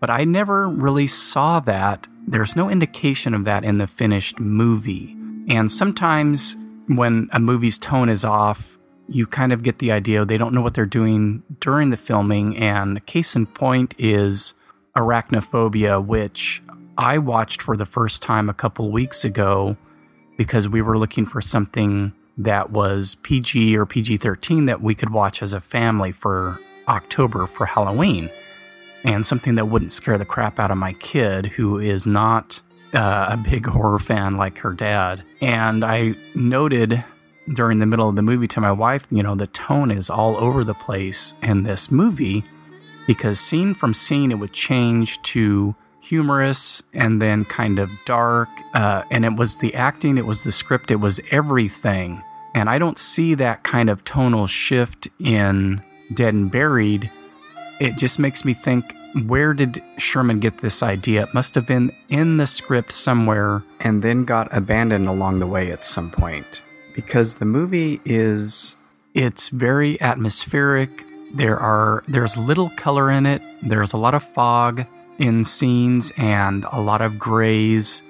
But 0.00 0.10
I 0.10 0.24
never 0.24 0.68
really 0.68 1.06
saw 1.06 1.60
that. 1.60 2.08
There's 2.26 2.56
no 2.56 2.68
indication 2.68 3.34
of 3.34 3.44
that 3.44 3.64
in 3.64 3.78
the 3.78 3.86
finished 3.86 4.40
movie. 4.40 5.16
And 5.48 5.70
sometimes 5.70 6.56
when 6.88 7.28
a 7.32 7.38
movie's 7.38 7.78
tone 7.78 8.08
is 8.08 8.24
off, 8.24 8.78
you 9.08 9.26
kind 9.26 9.52
of 9.52 9.62
get 9.62 9.78
the 9.78 9.92
idea 9.92 10.24
they 10.24 10.38
don't 10.38 10.54
know 10.54 10.62
what 10.62 10.74
they're 10.74 10.86
doing 10.86 11.42
during 11.60 11.90
the 11.90 11.96
filming. 11.96 12.56
And 12.56 13.04
case 13.06 13.36
in 13.36 13.46
point 13.46 13.94
is 13.98 14.54
Arachnophobia, 14.96 16.04
which 16.04 16.62
I 16.96 17.18
watched 17.18 17.62
for 17.62 17.76
the 17.76 17.86
first 17.86 18.22
time 18.22 18.48
a 18.48 18.54
couple 18.54 18.90
weeks 18.90 19.24
ago 19.24 19.76
because 20.36 20.68
we 20.68 20.82
were 20.82 20.98
looking 20.98 21.26
for 21.26 21.40
something 21.40 22.12
that 22.38 22.70
was 22.70 23.16
PG 23.16 23.76
or 23.76 23.86
PG 23.86 24.18
13 24.18 24.66
that 24.66 24.80
we 24.80 24.94
could 24.94 25.10
watch 25.10 25.42
as 25.42 25.52
a 25.52 25.60
family 25.60 26.12
for 26.12 26.58
October 26.88 27.46
for 27.46 27.66
Halloween. 27.66 28.30
And 29.04 29.26
something 29.26 29.56
that 29.56 29.66
wouldn't 29.66 29.92
scare 29.92 30.18
the 30.18 30.24
crap 30.24 30.58
out 30.60 30.70
of 30.70 30.78
my 30.78 30.92
kid, 30.94 31.46
who 31.46 31.78
is 31.78 32.06
not 32.06 32.62
uh, 32.94 33.26
a 33.30 33.36
big 33.36 33.66
horror 33.66 33.98
fan 33.98 34.36
like 34.36 34.58
her 34.58 34.72
dad. 34.72 35.24
And 35.40 35.84
I 35.84 36.14
noted 36.34 37.04
during 37.52 37.80
the 37.80 37.86
middle 37.86 38.08
of 38.08 38.16
the 38.16 38.22
movie 38.22 38.46
to 38.48 38.60
my 38.60 38.70
wife, 38.70 39.06
you 39.10 39.22
know, 39.22 39.34
the 39.34 39.48
tone 39.48 39.90
is 39.90 40.08
all 40.08 40.36
over 40.36 40.62
the 40.62 40.74
place 40.74 41.34
in 41.42 41.64
this 41.64 41.90
movie 41.90 42.44
because 43.06 43.40
scene 43.40 43.74
from 43.74 43.94
scene 43.94 44.30
it 44.30 44.38
would 44.38 44.52
change 44.52 45.20
to 45.22 45.74
humorous 46.12 46.82
and 46.92 47.22
then 47.22 47.42
kind 47.42 47.78
of 47.78 47.90
dark. 48.04 48.50
Uh, 48.74 49.02
and 49.10 49.24
it 49.24 49.34
was 49.34 49.60
the 49.60 49.74
acting, 49.74 50.18
it 50.18 50.26
was 50.26 50.44
the 50.44 50.52
script, 50.52 50.90
it 50.90 50.96
was 51.00 51.22
everything. 51.30 52.22
And 52.54 52.68
I 52.68 52.76
don't 52.76 52.98
see 52.98 53.32
that 53.36 53.62
kind 53.62 53.88
of 53.88 54.04
tonal 54.04 54.46
shift 54.46 55.08
in 55.18 55.82
Dead 56.12 56.34
and 56.34 56.50
Buried. 56.50 57.10
It 57.80 57.96
just 57.96 58.18
makes 58.18 58.44
me 58.44 58.52
think 58.52 58.94
where 59.26 59.54
did 59.54 59.82
Sherman 59.96 60.38
get 60.38 60.58
this 60.58 60.82
idea? 60.82 61.22
It 61.22 61.32
must 61.32 61.54
have 61.54 61.66
been 61.66 61.96
in 62.10 62.36
the 62.36 62.46
script 62.46 62.92
somewhere 62.92 63.62
and 63.80 64.02
then 64.02 64.26
got 64.26 64.54
abandoned 64.54 65.08
along 65.08 65.38
the 65.38 65.46
way 65.46 65.72
at 65.72 65.82
some 65.82 66.10
point. 66.10 66.60
Because 66.94 67.38
the 67.38 67.46
movie 67.46 68.02
is 68.04 68.76
it's 69.14 69.48
very 69.48 69.98
atmospheric. 70.02 71.06
There 71.32 71.58
are 71.58 72.04
there's 72.06 72.36
little 72.36 72.68
color 72.76 73.10
in 73.10 73.24
it. 73.24 73.40
There's 73.62 73.94
a 73.94 73.96
lot 73.96 74.12
of 74.12 74.22
fog 74.22 74.84
in 75.18 75.44
scenes 75.44 76.12
and 76.16 76.64
a 76.72 76.80
lot 76.80 77.02
of 77.02 77.18
grays. 77.18 78.02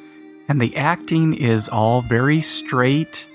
And 0.48 0.60
the 0.60 0.76
acting 0.76 1.34
is 1.34 1.68
all 1.68 2.02
very 2.02 2.40
straight 2.40 3.28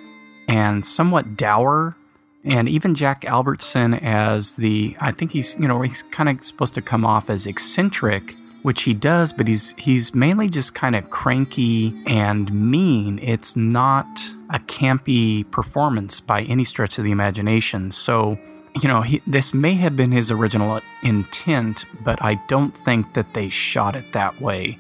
and 0.48 0.86
somewhat 0.86 1.38
dour. 1.38 1.96
And 2.44 2.70
even 2.70 2.96
Jack 2.96 3.26
Albertson 3.26 3.94
as 3.94 4.56
the, 4.56 4.96
I 5.00 5.12
think 5.12 5.32
he's, 5.32 5.58
you 5.58 5.68
know, 5.68 5.82
he's 5.82 6.04
kind 6.04 6.30
of 6.30 6.44
supposed 6.44 6.76
to 6.76 6.82
come 6.82 7.06
off 7.06 7.30
as 7.30 7.48
eccentric 7.48 8.36
which 8.68 8.84
he 8.84 8.94
does, 8.94 9.32
but 9.32 9.48
he's 9.48 9.74
he's 9.78 10.14
mainly 10.14 10.50
just 10.50 10.76
kind 10.76 10.94
of 10.94 11.10
cranky 11.10 11.94
and 12.06 12.52
mean. 12.52 13.18
It's 13.24 13.56
not 13.56 14.06
a 14.50 14.60
campy 14.60 15.50
performance 15.52 16.20
by 16.20 16.42
any 16.42 16.66
stretch 16.66 16.98
of 16.98 17.06
the 17.06 17.12
imagination. 17.12 17.92
So, 17.92 18.38
you 18.82 18.88
know, 18.88 19.02
he, 19.02 19.22
this 19.28 19.54
may 19.54 19.74
have 19.76 19.96
been 19.96 20.12
his 20.12 20.32
original 20.32 20.82
intent, 21.04 21.86
but 22.04 22.24
I 22.24 22.36
don't 22.48 22.76
think 22.76 23.14
that 23.14 23.34
they 23.34 23.50
shot 23.50 23.96
it 23.96 24.14
that 24.14 24.42
way. 24.42 24.78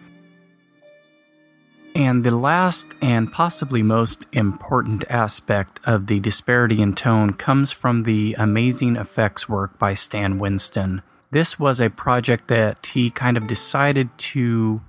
And 1.95 2.23
the 2.23 2.35
last 2.35 2.89
and 3.01 3.33
possibly 3.33 3.81
most 3.81 4.27
important 4.31 5.03
aspect 5.09 5.79
of 5.83 6.05
the 6.05 6.19
disparity 6.19 6.79
in 6.79 6.93
tone 6.93 7.33
comes 7.33 7.71
from 7.71 8.03
the 8.03 8.35
amazing 8.37 8.97
effects 8.97 9.49
work 9.49 9.79
by 9.79 9.95
Stan 9.95 10.37
Winston. 10.37 11.01
This 11.31 11.59
was 11.59 11.79
a 11.79 11.89
project 11.89 12.49
that 12.49 12.85
he 12.85 13.09
kind 13.09 13.35
of 13.35 13.47
decided 13.47 14.15
to 14.17 14.81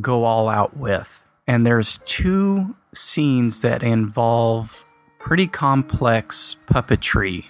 go 0.00 0.24
all 0.24 0.48
out 0.48 0.76
with. 0.76 1.26
And 1.46 1.66
there's 1.66 1.98
two 2.06 2.74
scenes 2.94 3.60
that 3.60 3.82
involve 3.82 4.86
pretty 5.18 5.46
complex 5.46 6.56
puppetry. 6.66 7.49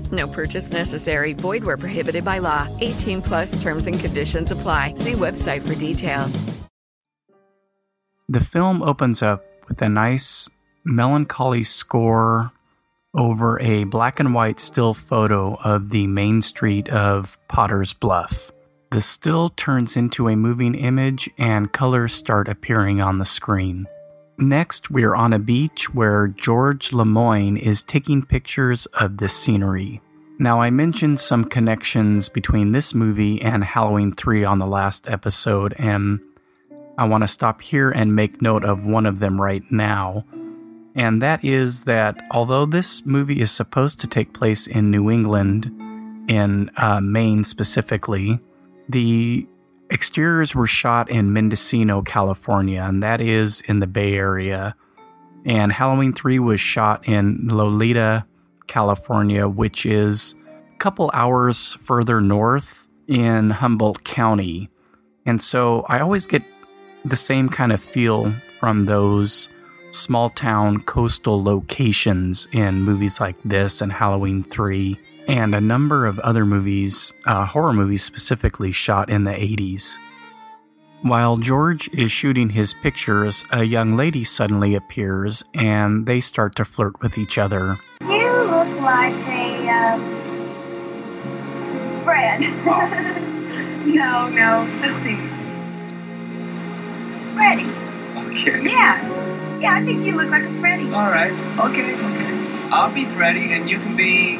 No 0.11 0.27
purchase 0.27 0.71
necessary. 0.71 1.33
Void 1.33 1.63
where 1.63 1.77
prohibited 1.77 2.25
by 2.25 2.39
law. 2.39 2.67
18 2.79 3.21
plus 3.21 3.61
terms 3.61 3.87
and 3.87 3.99
conditions 3.99 4.51
apply. 4.51 4.95
See 4.95 5.13
website 5.13 5.61
for 5.61 5.75
details. 5.75 6.43
The 8.29 8.39
film 8.39 8.81
opens 8.81 9.21
up 9.21 9.43
with 9.67 9.81
a 9.81 9.89
nice 9.89 10.49
melancholy 10.85 11.63
score 11.63 12.51
over 13.13 13.59
a 13.59 13.83
black 13.83 14.19
and 14.19 14.33
white 14.33 14.59
still 14.59 14.93
photo 14.93 15.55
of 15.63 15.89
the 15.89 16.07
main 16.07 16.41
street 16.41 16.87
of 16.89 17.37
Potter's 17.49 17.93
Bluff. 17.93 18.51
The 18.91 19.01
still 19.01 19.49
turns 19.49 19.97
into 19.97 20.27
a 20.27 20.35
moving 20.35 20.75
image 20.75 21.29
and 21.37 21.71
colors 21.71 22.13
start 22.13 22.47
appearing 22.47 23.01
on 23.01 23.19
the 23.19 23.25
screen. 23.25 23.87
Next, 24.41 24.89
we're 24.89 25.13
on 25.13 25.33
a 25.33 25.39
beach 25.39 25.93
where 25.93 26.27
George 26.27 26.93
Lemoyne 26.93 27.57
is 27.57 27.83
taking 27.83 28.25
pictures 28.25 28.87
of 28.87 29.17
the 29.17 29.29
scenery. 29.29 30.01
Now, 30.39 30.59
I 30.59 30.71
mentioned 30.71 31.19
some 31.19 31.45
connections 31.45 32.27
between 32.27 32.71
this 32.71 32.95
movie 32.95 33.39
and 33.39 33.63
Halloween 33.63 34.11
3 34.11 34.43
on 34.43 34.57
the 34.57 34.65
last 34.65 35.07
episode, 35.07 35.75
and 35.77 36.21
I 36.97 37.07
want 37.07 37.23
to 37.23 37.27
stop 37.27 37.61
here 37.61 37.91
and 37.91 38.15
make 38.15 38.41
note 38.41 38.65
of 38.65 38.83
one 38.83 39.05
of 39.05 39.19
them 39.19 39.39
right 39.39 39.61
now. 39.69 40.25
And 40.95 41.21
that 41.21 41.45
is 41.45 41.83
that 41.83 42.25
although 42.31 42.65
this 42.65 43.05
movie 43.05 43.41
is 43.41 43.51
supposed 43.51 43.99
to 43.99 44.07
take 44.07 44.33
place 44.33 44.65
in 44.65 44.89
New 44.89 45.11
England, 45.11 45.65
in 46.27 46.71
uh, 46.77 46.99
Maine 46.99 47.43
specifically, 47.43 48.39
the 48.89 49.47
exteriors 49.91 50.55
were 50.55 50.67
shot 50.67 51.09
in 51.09 51.33
Mendocino, 51.33 52.01
California, 52.01 52.81
and 52.81 53.03
that 53.03 53.21
is 53.21 53.61
in 53.61 53.79
the 53.79 53.87
Bay 53.87 54.13
Area. 54.15 54.75
And 55.45 55.71
Halloween 55.71 56.13
3 56.13 56.39
was 56.39 56.59
shot 56.59 57.07
in 57.07 57.47
Loleta, 57.47 58.25
California, 58.67 59.47
which 59.47 59.85
is 59.85 60.35
a 60.73 60.77
couple 60.77 61.11
hours 61.13 61.77
further 61.81 62.21
north 62.21 62.87
in 63.07 63.49
Humboldt 63.49 64.03
County. 64.03 64.69
And 65.25 65.41
so 65.41 65.85
I 65.89 65.99
always 65.99 66.27
get 66.27 66.43
the 67.03 67.15
same 67.15 67.49
kind 67.49 67.71
of 67.71 67.81
feel 67.81 68.33
from 68.59 68.85
those 68.85 69.49
small 69.91 70.29
town 70.29 70.81
coastal 70.83 71.43
locations 71.43 72.47
in 72.51 72.81
movies 72.81 73.19
like 73.19 73.35
this 73.43 73.81
and 73.81 73.91
Halloween 73.91 74.43
3 74.43 74.97
and 75.27 75.55
a 75.55 75.61
number 75.61 76.05
of 76.05 76.19
other 76.19 76.45
movies, 76.45 77.13
uh, 77.25 77.45
horror 77.45 77.73
movies 77.73 78.03
specifically, 78.03 78.71
shot 78.71 79.09
in 79.09 79.23
the 79.23 79.31
80s. 79.31 79.97
While 81.03 81.37
George 81.37 81.89
is 81.93 82.11
shooting 82.11 82.51
his 82.51 82.75
pictures, 82.75 83.43
a 83.51 83.63
young 83.63 83.95
lady 83.95 84.23
suddenly 84.23 84.75
appears 84.75 85.43
and 85.55 86.05
they 86.05 86.21
start 86.21 86.55
to 86.57 86.65
flirt 86.65 87.01
with 87.01 87.17
each 87.17 87.39
other. 87.39 87.79
You 88.01 88.07
look 88.07 88.81
like 88.81 89.15
a, 89.27 89.67
uh, 89.67 89.97
Fred. 92.03 92.41
no, 93.87 94.29
no, 94.29 94.67
let's 94.79 95.03
see. 95.03 95.17
Freddy. 97.33 97.65
Okay. 98.17 98.69
Yeah. 98.69 99.59
Yeah, 99.59 99.77
I 99.77 99.83
think 99.83 100.05
you 100.05 100.15
look 100.15 100.29
like 100.29 100.43
a 100.43 100.59
Freddy. 100.59 100.85
All 100.85 101.09
right. 101.09 101.31
Okay, 101.31 101.95
okay. 101.95 102.69
I'll 102.71 102.93
be 102.93 103.05
Freddy 103.15 103.53
and 103.53 103.67
you 103.67 103.79
can 103.79 103.95
be 103.95 104.39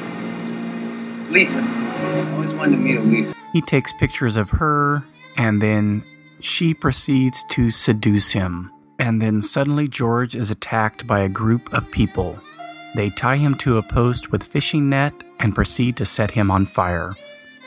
Lisa. 1.32 1.60
I 1.60 2.32
always 2.34 2.52
wanted 2.58 2.76
to 2.76 2.82
meet 2.82 2.98
a 2.98 3.02
Lisa. 3.02 3.34
He 3.54 3.62
takes 3.62 3.94
pictures 3.94 4.36
of 4.36 4.50
her, 4.52 5.04
and 5.38 5.62
then 5.62 6.04
she 6.41 6.74
proceeds 6.74 7.44
to 7.52 7.72
seduce 7.72 8.32
him. 8.32 8.72
And 9.00 9.22
then 9.22 9.41
suddenly 9.41 9.88
George 9.88 10.36
is 10.36 10.52
attacked 10.52 11.08
by 11.08 11.22
a 11.22 11.30
group 11.30 11.74
of 11.74 11.89
people. 11.89 12.38
They 12.96 13.10
tie 13.10 13.38
him 13.38 13.56
to 13.60 13.78
a 13.78 13.84
post 13.84 14.32
with 14.32 14.44
fishing 14.44 14.89
net 14.89 15.13
and 15.39 15.56
proceed 15.56 15.96
to 15.98 16.06
set 16.06 16.32
him 16.32 16.52
on 16.52 16.65
fire. 16.65 17.13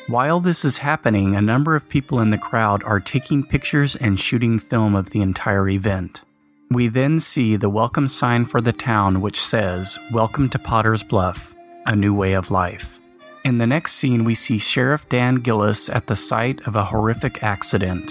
While 0.07 0.40
this 0.40 0.64
is 0.66 0.79
happening, 0.79 1.35
a 1.35 1.40
number 1.40 1.74
of 1.74 1.88
people 1.88 2.20
in 2.20 2.29
the 2.29 2.38
crowd 2.38 2.83
are 2.85 3.00
taking 3.00 3.42
pictures 3.42 3.96
and 3.96 4.20
shooting 4.20 4.59
film 4.59 4.94
of 4.94 5.11
the 5.11 5.22
entire 5.22 5.68
event. 5.70 6.22
We 6.70 6.88
then 6.88 7.20
see 7.20 7.57
the 7.57 7.70
welcome 7.70 8.09
sign 8.09 8.44
for 8.44 8.61
the 8.61 8.72
town, 8.72 9.22
which 9.22 9.42
says, 9.42 9.98
Welcome 10.12 10.50
to 10.50 10.59
Potter's 10.59 11.03
Bluff, 11.03 11.55
a 11.87 11.96
new 11.96 12.14
way 12.14 12.35
of 12.35 12.50
life. 12.50 13.00
In 13.44 13.59
the 13.59 13.66
next 13.66 13.96
scene, 13.96 14.24
we 14.24 14.35
see 14.35 14.57
Sheriff 14.57 15.07
Dan 15.11 15.37
Gillis 15.37 15.90
at 15.90 16.07
the 16.07 16.16
site 16.16 16.66
of 16.66 16.76
a 16.76 16.87
horrific 16.87 17.42
accident. 17.42 18.11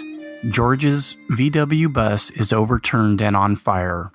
George's 0.51 1.17
VW 1.31 1.91
bus 1.91 2.29
is 2.31 2.53
overturned 2.53 3.19
and 3.19 3.35
on 3.35 3.55
fire. 3.55 4.11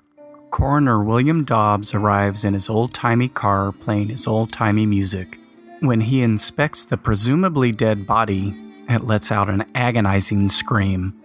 Coroner 0.49 1.03
William 1.03 1.43
Dobbs 1.43 1.93
arrives 1.93 2.45
in 2.45 2.53
his 2.53 2.69
old 2.69 2.93
timey 2.93 3.27
car 3.27 3.73
playing 3.73 4.07
his 4.07 4.27
old 4.27 4.53
timey 4.53 4.85
music. 4.85 5.37
When 5.81 5.99
he 5.99 6.21
inspects 6.21 6.85
the 6.85 6.95
presumably 6.95 7.73
dead 7.73 8.07
body, 8.07 8.55
it 8.87 9.03
lets 9.03 9.29
out 9.29 9.49
an 9.49 9.65
agonizing 9.75 10.47
scream. 10.47 11.18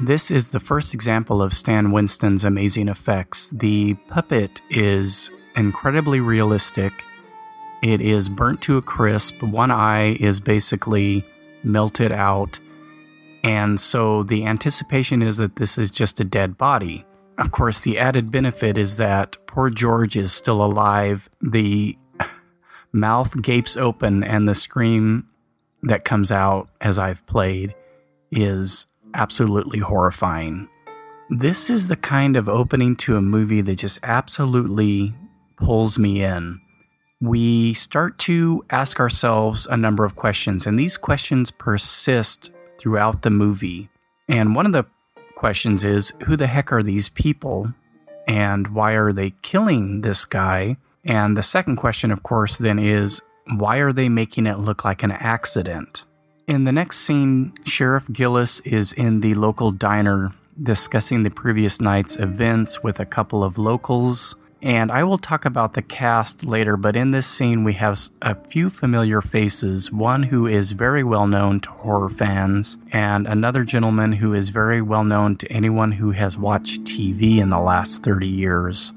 This 0.00 0.30
is 0.30 0.50
the 0.50 0.60
first 0.60 0.94
example 0.94 1.42
of 1.42 1.52
Stan 1.52 1.90
Winston's 1.90 2.44
amazing 2.44 2.86
effects. 2.86 3.48
The 3.48 3.94
puppet 4.08 4.62
is 4.70 5.28
incredibly 5.56 6.20
realistic. 6.20 6.92
It 7.82 8.00
is 8.00 8.28
burnt 8.28 8.62
to 8.62 8.76
a 8.76 8.82
crisp. 8.82 9.42
One 9.42 9.72
eye 9.72 10.12
is 10.20 10.38
basically 10.38 11.24
melted 11.64 12.12
out. 12.12 12.60
And 13.42 13.80
so 13.80 14.22
the 14.22 14.46
anticipation 14.46 15.20
is 15.20 15.36
that 15.38 15.56
this 15.56 15.76
is 15.76 15.90
just 15.90 16.20
a 16.20 16.24
dead 16.24 16.56
body. 16.56 17.04
Of 17.36 17.50
course, 17.50 17.80
the 17.80 17.98
added 17.98 18.30
benefit 18.30 18.78
is 18.78 18.98
that 18.98 19.36
poor 19.48 19.68
George 19.68 20.16
is 20.16 20.32
still 20.32 20.64
alive. 20.64 21.28
The 21.40 21.98
mouth 22.92 23.42
gapes 23.42 23.76
open, 23.76 24.22
and 24.22 24.46
the 24.46 24.54
scream 24.54 25.26
that 25.82 26.04
comes 26.04 26.30
out 26.30 26.68
as 26.80 27.00
I've 27.00 27.26
played 27.26 27.74
is 28.30 28.86
absolutely 29.14 29.78
horrifying. 29.78 30.68
This 31.30 31.68
is 31.68 31.88
the 31.88 31.96
kind 31.96 32.36
of 32.36 32.48
opening 32.48 32.96
to 32.96 33.16
a 33.16 33.22
movie 33.22 33.60
that 33.60 33.76
just 33.76 34.00
absolutely 34.02 35.14
pulls 35.56 35.98
me 35.98 36.22
in. 36.22 36.60
We 37.20 37.74
start 37.74 38.18
to 38.20 38.64
ask 38.70 39.00
ourselves 39.00 39.66
a 39.66 39.76
number 39.76 40.04
of 40.04 40.16
questions, 40.16 40.66
and 40.66 40.78
these 40.78 40.96
questions 40.96 41.50
persist 41.50 42.50
throughout 42.78 43.22
the 43.22 43.30
movie. 43.30 43.90
And 44.28 44.54
one 44.54 44.66
of 44.66 44.72
the 44.72 44.86
questions 45.34 45.84
is 45.84 46.12
who 46.24 46.36
the 46.36 46.46
heck 46.46 46.72
are 46.72 46.82
these 46.82 47.08
people? 47.08 47.74
And 48.26 48.68
why 48.68 48.92
are 48.92 49.12
they 49.12 49.30
killing 49.42 50.02
this 50.02 50.24
guy? 50.24 50.76
And 51.04 51.36
the 51.36 51.42
second 51.42 51.76
question, 51.76 52.10
of 52.10 52.22
course, 52.22 52.56
then 52.56 52.78
is 52.78 53.20
why 53.56 53.78
are 53.78 53.92
they 53.92 54.08
making 54.08 54.46
it 54.46 54.58
look 54.58 54.84
like 54.84 55.02
an 55.02 55.12
accident? 55.12 56.04
In 56.48 56.64
the 56.64 56.72
next 56.72 57.00
scene, 57.00 57.52
Sheriff 57.66 58.10
Gillis 58.10 58.60
is 58.60 58.94
in 58.94 59.20
the 59.20 59.34
local 59.34 59.70
diner 59.70 60.32
discussing 60.60 61.22
the 61.22 61.30
previous 61.30 61.78
night's 61.78 62.16
events 62.16 62.82
with 62.82 62.98
a 62.98 63.04
couple 63.04 63.44
of 63.44 63.58
locals. 63.58 64.34
And 64.62 64.90
I 64.90 65.04
will 65.04 65.18
talk 65.18 65.44
about 65.44 65.74
the 65.74 65.82
cast 65.82 66.46
later, 66.46 66.78
but 66.78 66.96
in 66.96 67.10
this 67.10 67.26
scene, 67.26 67.64
we 67.64 67.74
have 67.74 68.00
a 68.22 68.34
few 68.34 68.70
familiar 68.70 69.20
faces. 69.20 69.92
One 69.92 70.22
who 70.22 70.46
is 70.46 70.72
very 70.72 71.04
well 71.04 71.26
known 71.26 71.60
to 71.60 71.70
horror 71.70 72.08
fans, 72.08 72.78
and 72.92 73.26
another 73.26 73.62
gentleman 73.62 74.12
who 74.12 74.32
is 74.32 74.48
very 74.48 74.80
well 74.80 75.04
known 75.04 75.36
to 75.36 75.52
anyone 75.52 75.92
who 75.92 76.12
has 76.12 76.38
watched 76.38 76.84
TV 76.84 77.36
in 77.36 77.50
the 77.50 77.60
last 77.60 78.02
30 78.02 78.26
years. 78.26 78.94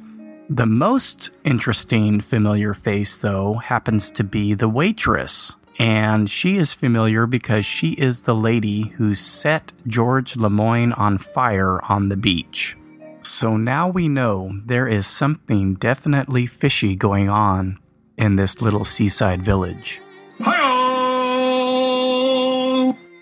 The 0.49 0.65
most 0.65 1.31
interesting 1.43 2.21
familiar 2.21 2.73
face, 2.73 3.17
though, 3.17 3.55
happens 3.55 4.09
to 4.11 4.23
be 4.23 4.53
the 4.53 4.69
waitress. 4.69 5.57
And 5.81 6.29
she 6.29 6.57
is 6.57 6.75
familiar 6.75 7.25
because 7.25 7.65
she 7.65 7.93
is 7.93 8.21
the 8.21 8.35
lady 8.35 8.89
who 8.97 9.15
set 9.15 9.71
George 9.87 10.35
Lemoyne 10.35 10.93
on 10.93 11.17
fire 11.17 11.83
on 11.91 12.09
the 12.09 12.15
beach. 12.15 12.77
So 13.23 13.57
now 13.57 13.89
we 13.89 14.07
know 14.07 14.51
there 14.63 14.87
is 14.87 15.07
something 15.07 15.73
definitely 15.73 16.45
fishy 16.45 16.95
going 16.95 17.29
on 17.29 17.79
in 18.15 18.35
this 18.35 18.61
little 18.61 18.85
seaside 18.85 19.41
village. 19.41 19.99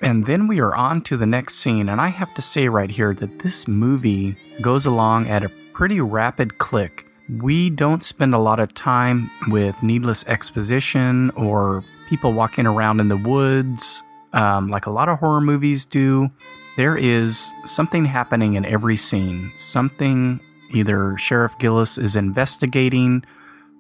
And 0.02 0.26
then 0.26 0.50
we 0.50 0.60
are 0.60 0.76
on 0.76 1.02
to 1.04 1.16
the 1.16 1.26
next 1.26 1.56
scene, 1.56 1.88
and 1.88 2.02
I 2.02 2.10
have 2.10 2.34
to 2.34 2.42
say 2.42 2.68
right 2.68 2.90
here 2.90 3.14
that 3.14 3.40
this 3.40 3.70
movie 3.70 4.36
goes 4.60 4.86
along 4.86 5.30
at 5.30 5.46
a 5.46 5.52
pretty 5.72 6.02
rapid 6.02 6.58
click. 6.58 7.06
We 7.30 7.70
don't 7.70 8.04
spend 8.04 8.34
a 8.34 8.40
lot 8.40 8.60
of 8.60 8.74
time 8.74 9.32
with 9.48 9.82
needless 9.82 10.26
exposition 10.26 11.30
or 11.38 11.86
people 12.10 12.34
walking 12.34 12.66
around 12.66 13.00
in 13.00 13.08
the 13.08 13.18
woods 13.18 14.04
um, 14.34 14.68
like 14.68 14.86
a 14.86 14.92
lot 14.92 15.10
of 15.10 15.20
horror 15.20 15.42
movies 15.42 15.86
do. 15.86 16.30
There 16.78 16.98
is 16.98 17.54
something 17.66 18.06
happening 18.06 18.56
in 18.56 18.66
every 18.66 18.96
scene. 18.96 19.52
Something 19.58 20.40
either 20.74 21.18
Sheriff 21.18 21.58
Gillis 21.60 21.98
is 21.98 22.16
investigating, 22.16 23.24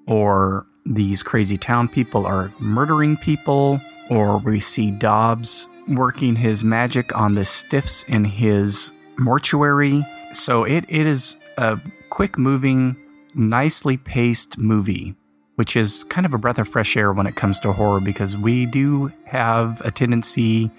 or 0.08 0.66
these 0.86 1.24
crazy 1.24 1.58
town 1.58 1.88
people 1.88 2.26
are 2.26 2.52
murdering 2.60 3.16
people, 3.18 3.80
or 4.10 4.40
we 4.40 4.60
see 4.60 4.92
Dobbs 4.92 5.70
working 5.88 6.36
his 6.36 6.64
magic 6.64 7.16
on 7.16 7.36
the 7.36 7.46
stiffs 7.46 8.04
in 8.06 8.26
his 8.26 8.94
mortuary. 9.18 10.06
So 10.34 10.64
it, 10.64 10.86
it 10.88 11.06
is 11.06 11.38
a 11.58 11.80
quick 12.10 12.38
moving, 12.38 12.96
nicely 13.36 13.98
paced 13.98 14.58
movie, 14.58 15.16
which 15.60 15.76
is 15.76 16.06
kind 16.06 16.26
of 16.26 16.34
a 16.34 16.38
breath 16.38 16.58
of 16.58 16.70
fresh 16.70 16.96
air 16.96 17.12
when 17.12 17.28
it 17.28 17.36
comes 17.36 17.60
to 17.60 17.74
horror 17.74 18.00
because 18.00 18.38
we 18.38 18.66
do 18.66 19.12
have 19.26 19.82
a 19.84 19.92
tendency 19.92 20.72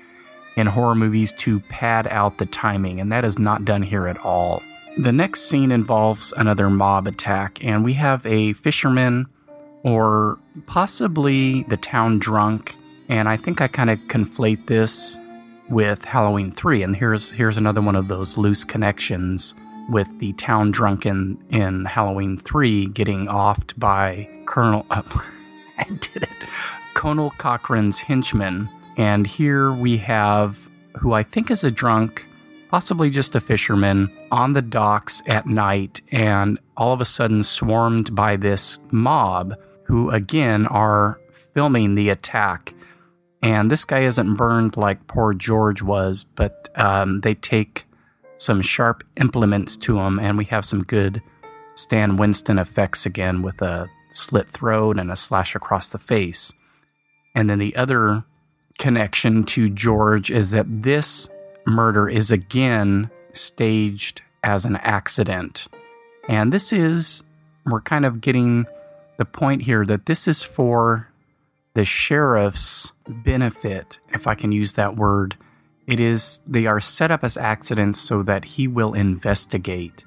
in 0.56 0.66
horror 0.66 0.94
movies 0.94 1.34
to 1.34 1.60
pad 1.68 2.06
out 2.06 2.38
the 2.38 2.46
timing, 2.46 2.98
and 2.98 3.12
that 3.12 3.22
is 3.22 3.38
not 3.38 3.66
done 3.66 3.82
here 3.82 4.06
at 4.06 4.16
all. 4.24 4.62
The 4.96 5.12
next 5.12 5.42
scene 5.50 5.70
involves 5.70 6.32
another 6.34 6.70
mob 6.70 7.06
attack, 7.06 7.62
and 7.62 7.84
we 7.84 7.92
have 7.92 8.24
a 8.24 8.54
fisherman 8.54 9.26
or 9.82 10.38
possibly 10.64 11.64
the 11.64 11.76
town 11.76 12.18
drunk. 12.18 12.74
And 13.10 13.28
I 13.28 13.36
think 13.36 13.60
I 13.60 13.66
kind 13.66 13.90
of 13.90 13.98
conflate 14.08 14.66
this 14.66 15.20
with 15.68 16.06
Halloween 16.06 16.52
3. 16.52 16.84
And 16.84 16.96
here's 16.96 17.30
here's 17.32 17.58
another 17.58 17.82
one 17.82 17.96
of 17.96 18.08
those 18.08 18.38
loose 18.38 18.64
connections 18.64 19.54
with 19.90 20.18
the 20.18 20.32
town 20.34 20.70
drunk 20.70 21.06
in, 21.06 21.84
Halloween 21.84 22.38
3 22.38 22.86
getting 22.86 23.26
offed 23.26 23.78
by 23.78 24.28
Colonel 24.46 24.86
uh, 24.90 25.02
I 25.78 25.84
did 25.84 26.22
it. 26.22 26.44
Conal 26.94 27.30
Cochran's 27.32 28.00
henchman 28.00 28.68
and 28.96 29.26
here 29.26 29.72
we 29.72 29.96
have 29.98 30.68
who 30.98 31.12
I 31.12 31.22
think 31.22 31.50
is 31.50 31.64
a 31.64 31.70
drunk, 31.70 32.26
possibly 32.68 33.08
just 33.10 33.34
a 33.34 33.40
fisherman, 33.40 34.10
on 34.30 34.52
the 34.52 34.62
docks 34.62 35.22
at 35.26 35.46
night 35.46 36.02
and 36.12 36.58
all 36.76 36.92
of 36.92 37.00
a 37.00 37.06
sudden 37.06 37.42
swarmed 37.42 38.14
by 38.14 38.36
this 38.36 38.78
mob 38.90 39.54
who, 39.84 40.10
again, 40.10 40.66
are 40.66 41.18
filming 41.32 41.94
the 41.94 42.10
attack. 42.10 42.74
And 43.42 43.70
this 43.70 43.84
guy 43.84 44.00
isn't 44.00 44.34
burned 44.34 44.76
like 44.76 45.06
poor 45.06 45.32
George 45.32 45.82
was, 45.82 46.24
but 46.24 46.68
um, 46.74 47.22
they 47.22 47.34
take 47.34 47.86
some 48.40 48.62
sharp 48.62 49.04
implements 49.18 49.76
to 49.76 49.98
him, 49.98 50.18
and 50.18 50.38
we 50.38 50.46
have 50.46 50.64
some 50.64 50.82
good 50.82 51.22
Stan 51.74 52.16
Winston 52.16 52.58
effects 52.58 53.04
again 53.04 53.42
with 53.42 53.60
a 53.60 53.88
slit 54.14 54.48
throat 54.48 54.98
and 54.98 55.12
a 55.12 55.16
slash 55.16 55.54
across 55.54 55.90
the 55.90 55.98
face. 55.98 56.50
And 57.34 57.50
then 57.50 57.58
the 57.58 57.76
other 57.76 58.24
connection 58.78 59.44
to 59.44 59.68
George 59.68 60.30
is 60.30 60.52
that 60.52 60.82
this 60.82 61.28
murder 61.66 62.08
is 62.08 62.30
again 62.30 63.10
staged 63.34 64.22
as 64.42 64.64
an 64.64 64.76
accident. 64.76 65.68
And 66.26 66.50
this 66.50 66.72
is, 66.72 67.22
we're 67.66 67.82
kind 67.82 68.06
of 68.06 68.22
getting 68.22 68.64
the 69.18 69.26
point 69.26 69.62
here 69.62 69.84
that 69.84 70.06
this 70.06 70.26
is 70.26 70.42
for 70.42 71.12
the 71.74 71.84
sheriff's 71.84 72.92
benefit, 73.06 74.00
if 74.14 74.26
I 74.26 74.34
can 74.34 74.50
use 74.50 74.72
that 74.72 74.96
word. 74.96 75.36
It 75.90 75.98
is, 75.98 76.40
they 76.46 76.66
are 76.66 76.78
set 76.80 77.10
up 77.10 77.24
as 77.24 77.36
accidents 77.36 78.00
so 78.00 78.22
that 78.22 78.44
he 78.44 78.68
will 78.68 78.94
investigate. 78.94 80.04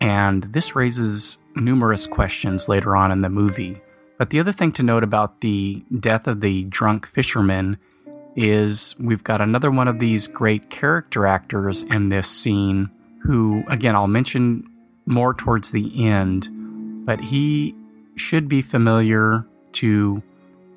And 0.00 0.44
this 0.44 0.76
raises 0.76 1.38
numerous 1.56 2.06
questions 2.06 2.68
later 2.68 2.94
on 2.94 3.10
in 3.10 3.22
the 3.22 3.28
movie. 3.28 3.80
But 4.16 4.30
the 4.30 4.38
other 4.38 4.52
thing 4.52 4.70
to 4.72 4.84
note 4.84 5.02
about 5.02 5.40
the 5.40 5.84
death 5.98 6.28
of 6.28 6.40
the 6.40 6.64
drunk 6.64 7.04
fisherman 7.04 7.78
is 8.36 8.94
we've 9.00 9.24
got 9.24 9.40
another 9.40 9.72
one 9.72 9.88
of 9.88 9.98
these 9.98 10.28
great 10.28 10.70
character 10.70 11.26
actors 11.26 11.82
in 11.82 12.10
this 12.10 12.28
scene 12.28 12.88
who, 13.24 13.64
again, 13.68 13.96
I'll 13.96 14.06
mention 14.06 14.64
more 15.04 15.34
towards 15.34 15.72
the 15.72 16.08
end, 16.08 16.48
but 17.04 17.20
he 17.20 17.74
should 18.14 18.48
be 18.48 18.62
familiar 18.62 19.44
to 19.72 20.22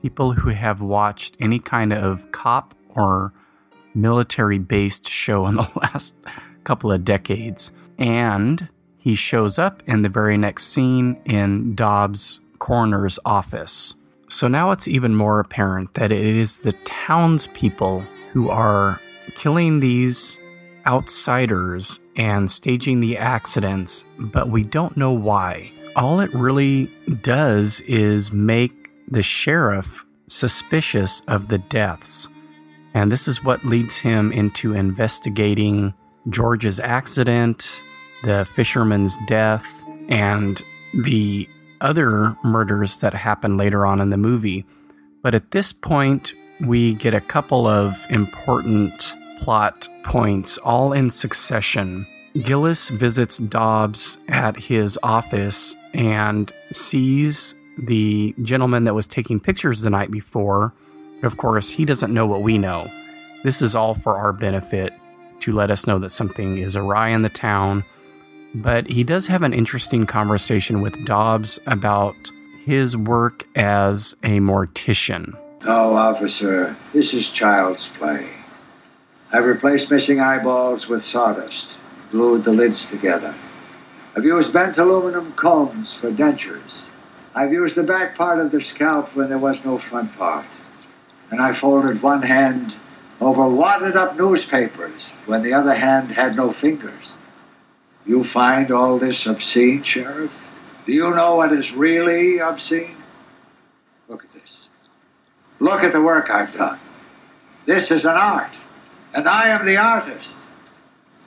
people 0.01 0.31
who 0.31 0.49
have 0.49 0.81
watched 0.81 1.37
any 1.39 1.59
kind 1.59 1.93
of 1.93 2.31
cop 2.31 2.73
or 2.95 3.33
military 3.93 4.59
based 4.59 5.07
show 5.07 5.47
in 5.47 5.55
the 5.55 5.69
last 5.75 6.15
couple 6.63 6.91
of 6.91 7.05
decades. 7.05 7.71
And 7.97 8.69
he 8.97 9.15
shows 9.15 9.57
up 9.57 9.81
in 9.87 10.01
the 10.01 10.09
very 10.09 10.37
next 10.37 10.67
scene 10.67 11.19
in 11.25 11.75
Dobbs' 11.75 12.41
coroner's 12.59 13.19
office. 13.25 13.95
So 14.29 14.47
now 14.47 14.71
it's 14.71 14.87
even 14.87 15.15
more 15.15 15.39
apparent 15.39 15.95
that 15.95 16.11
it 16.11 16.25
is 16.25 16.61
the 16.61 16.73
townspeople 16.85 18.05
who 18.31 18.49
are 18.49 19.01
killing 19.35 19.79
these 19.79 20.39
outsiders 20.85 21.99
and 22.15 22.49
staging 22.49 22.99
the 22.99 23.17
accidents, 23.17 24.05
but 24.17 24.49
we 24.49 24.63
don't 24.63 24.95
know 24.95 25.11
why. 25.11 25.71
All 25.95 26.19
it 26.19 26.33
really 26.33 26.85
does 27.21 27.81
is 27.81 28.31
make 28.31 28.91
the 29.07 29.23
sheriff 29.23 30.05
suspicious 30.27 31.21
of 31.27 31.49
the 31.49 31.57
deaths. 31.57 32.29
And 32.93 33.11
this 33.11 33.27
is 33.27 33.43
what 33.43 33.63
leads 33.63 33.97
him 33.97 34.31
into 34.31 34.73
investigating 34.73 35.93
George's 36.29 36.79
accident, 36.79 37.81
the 38.23 38.45
fisherman's 38.53 39.17
death, 39.27 39.83
and 40.09 40.61
the 40.93 41.47
other 41.79 42.37
murders 42.43 42.99
that 43.01 43.13
happen 43.13 43.57
later 43.57 43.85
on 43.85 43.99
in 43.99 44.09
the 44.09 44.17
movie. 44.17 44.65
But 45.21 45.35
at 45.35 45.51
this 45.51 45.71
point, 45.71 46.33
we 46.61 46.93
get 46.93 47.13
a 47.13 47.21
couple 47.21 47.65
of 47.65 48.05
important 48.09 49.15
plot 49.39 49.87
points 50.03 50.57
all 50.59 50.93
in 50.93 51.09
succession. 51.09 52.05
Gillis 52.43 52.89
visits 52.89 53.37
Dobbs 53.37 54.17
at 54.27 54.55
his 54.55 54.97
office 55.03 55.75
and 55.93 56.51
sees 56.71 57.55
the 57.77 58.35
gentleman 58.41 58.83
that 58.83 58.93
was 58.93 59.07
taking 59.07 59.39
pictures 59.39 59.81
the 59.81 59.89
night 59.89 60.11
before. 60.11 60.73
Of 61.23 61.37
course, 61.37 61.69
he 61.69 61.85
doesn't 61.85 62.13
know 62.13 62.25
what 62.25 62.41
we 62.41 62.57
know. 62.57 62.91
This 63.43 63.61
is 63.61 63.75
all 63.75 63.93
for 63.93 64.17
our 64.17 64.33
benefit 64.33 64.93
to 65.39 65.51
let 65.51 65.71
us 65.71 65.87
know 65.87 65.99
that 65.99 66.11
something 66.11 66.57
is 66.57 66.75
awry 66.75 67.09
in 67.09 67.21
the 67.21 67.29
town 67.29 67.83
but 68.53 68.87
he 68.87 69.03
does 69.03 69.27
have 69.27 69.43
an 69.43 69.53
interesting 69.53 70.05
conversation 70.05 70.81
with 70.81 71.05
Dobbs 71.05 71.59
about 71.65 72.15
his 72.65 72.97
work 72.97 73.47
as 73.55 74.15
a 74.23 74.39
mortician. 74.39 75.37
No, 75.63 75.95
officer, 75.95 76.75
this 76.93 77.13
is 77.13 77.29
child's 77.29 77.89
play. 77.97 78.29
I've 79.31 79.45
replaced 79.45 79.89
missing 79.89 80.19
eyeballs 80.19 80.87
with 80.87 81.03
sawdust, 81.03 81.67
glued 82.11 82.43
the 82.43 82.51
lids 82.51 82.85
together. 82.87 83.33
I've 84.17 84.25
used 84.25 84.51
bent 84.51 84.77
aluminum 84.77 85.33
combs 85.33 85.95
for 86.01 86.11
dentures. 86.11 86.87
I've 87.33 87.53
used 87.53 87.75
the 87.75 87.83
back 87.83 88.17
part 88.17 88.39
of 88.39 88.51
the 88.51 88.61
scalp 88.61 89.15
when 89.15 89.29
there 89.29 89.39
was 89.39 89.63
no 89.63 89.77
front 89.77 90.13
part. 90.17 90.45
And 91.31 91.41
I 91.41 91.57
folded 91.59 92.03
one 92.03 92.21
hand 92.21 92.73
over 93.21 93.47
wadded 93.47 93.95
up 93.95 94.17
newspapers 94.17 95.09
when 95.25 95.41
the 95.41 95.53
other 95.53 95.73
hand 95.73 96.11
had 96.11 96.35
no 96.35 96.51
fingers. 96.53 97.13
You 98.05 98.25
find 98.25 98.71
all 98.71 98.99
this 98.99 99.25
obscene, 99.25 99.83
Sheriff? 99.83 100.31
Do 100.85 100.91
you 100.91 101.09
know 101.11 101.35
what 101.35 101.53
is 101.53 101.71
really 101.71 102.39
obscene? 102.39 102.97
Look 104.09 104.25
at 104.25 104.33
this. 104.33 104.67
Look 105.59 105.83
at 105.83 105.93
the 105.93 106.01
work 106.01 106.29
I've 106.29 106.53
done. 106.53 106.79
This 107.65 107.91
is 107.91 108.05
an 108.05 108.11
art, 108.11 108.51
and 109.13 109.29
I 109.29 109.49
am 109.49 109.65
the 109.65 109.77
artist. 109.77 110.35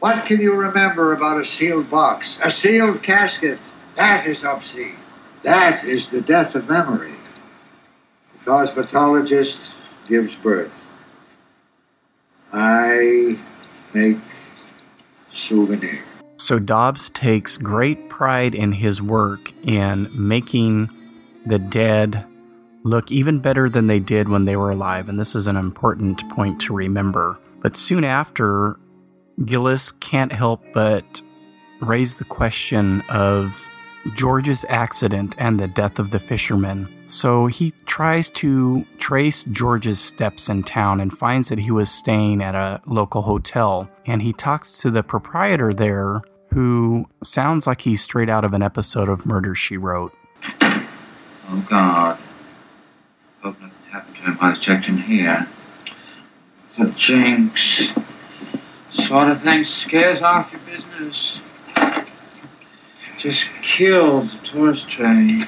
What 0.00 0.26
can 0.26 0.40
you 0.40 0.52
remember 0.54 1.14
about 1.14 1.40
a 1.40 1.46
sealed 1.46 1.88
box, 1.90 2.38
a 2.42 2.52
sealed 2.52 3.02
casket, 3.02 3.58
That 3.96 4.26
is 4.26 4.42
obscene. 4.44 4.98
That 5.44 5.84
is 5.84 6.10
the 6.10 6.20
death 6.20 6.56
of 6.56 6.68
memory. 6.68 7.14
The 8.32 8.50
cosmetologist 8.50 9.56
gives 10.08 10.34
birth. 10.36 10.72
I 12.52 13.38
make 13.92 14.18
souvenirs. 15.48 16.00
So 16.38 16.58
Dobbs 16.58 17.10
takes 17.10 17.56
great 17.56 18.08
pride 18.08 18.54
in 18.54 18.72
his 18.72 19.00
work 19.00 19.52
in 19.66 20.10
making 20.12 20.90
the 21.46 21.58
dead 21.58 22.26
look 22.82 23.10
even 23.10 23.40
better 23.40 23.68
than 23.68 23.86
they 23.86 23.98
did 23.98 24.28
when 24.28 24.44
they 24.44 24.56
were 24.56 24.70
alive, 24.70 25.08
and 25.08 25.18
this 25.18 25.34
is 25.34 25.46
an 25.46 25.56
important 25.56 26.28
point 26.30 26.60
to 26.60 26.74
remember. 26.74 27.38
But 27.60 27.76
soon 27.76 28.04
after, 28.04 28.78
Gillis 29.44 29.90
can't 29.90 30.32
help 30.32 30.62
but 30.74 31.22
raise 31.80 32.16
the 32.16 32.24
question 32.24 33.02
of 33.08 33.66
George's 34.14 34.66
accident 34.68 35.34
and 35.38 35.58
the 35.58 35.66
death 35.66 35.98
of 35.98 36.10
the 36.10 36.20
fisherman. 36.20 36.93
So 37.08 37.46
he 37.46 37.72
tries 37.86 38.28
to 38.30 38.84
trace 38.98 39.44
George's 39.44 40.00
steps 40.00 40.48
in 40.48 40.64
town 40.64 41.00
and 41.00 41.16
finds 41.16 41.48
that 41.48 41.60
he 41.60 41.70
was 41.70 41.90
staying 41.90 42.42
at 42.42 42.54
a 42.54 42.80
local 42.86 43.22
hotel. 43.22 43.88
And 44.06 44.22
he 44.22 44.32
talks 44.32 44.78
to 44.80 44.90
the 44.90 45.02
proprietor 45.02 45.72
there, 45.72 46.22
who 46.52 47.06
sounds 47.22 47.66
like 47.66 47.82
he's 47.82 48.02
straight 48.02 48.28
out 48.28 48.44
of 48.44 48.52
an 48.52 48.62
episode 48.62 49.08
of 49.08 49.26
Murder 49.26 49.54
She 49.54 49.76
Wrote. 49.76 50.12
Oh, 50.60 51.66
God. 51.68 52.18
Hope 53.42 53.60
nothing 53.60 53.70
happened 53.90 54.16
to 54.16 54.22
him 54.22 54.36
while 54.38 54.52
I 54.52 54.60
checked 54.60 54.88
in 54.88 54.98
here. 54.98 55.48
The 56.78 56.90
jinx. 56.98 57.88
Sort 59.06 59.28
of 59.28 59.42
thing 59.42 59.64
scares 59.64 60.22
off 60.22 60.50
your 60.52 60.60
business. 60.62 61.38
Just 63.18 63.44
killed 63.62 64.30
the 64.30 64.38
tourist 64.48 64.88
train. 64.88 65.46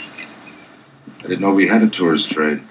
I 1.26 1.30
didn't 1.30 1.40
know 1.40 1.50
we 1.50 1.66
had 1.66 1.82
a 1.82 1.88
tourist 1.88 2.30
train. 2.30 2.64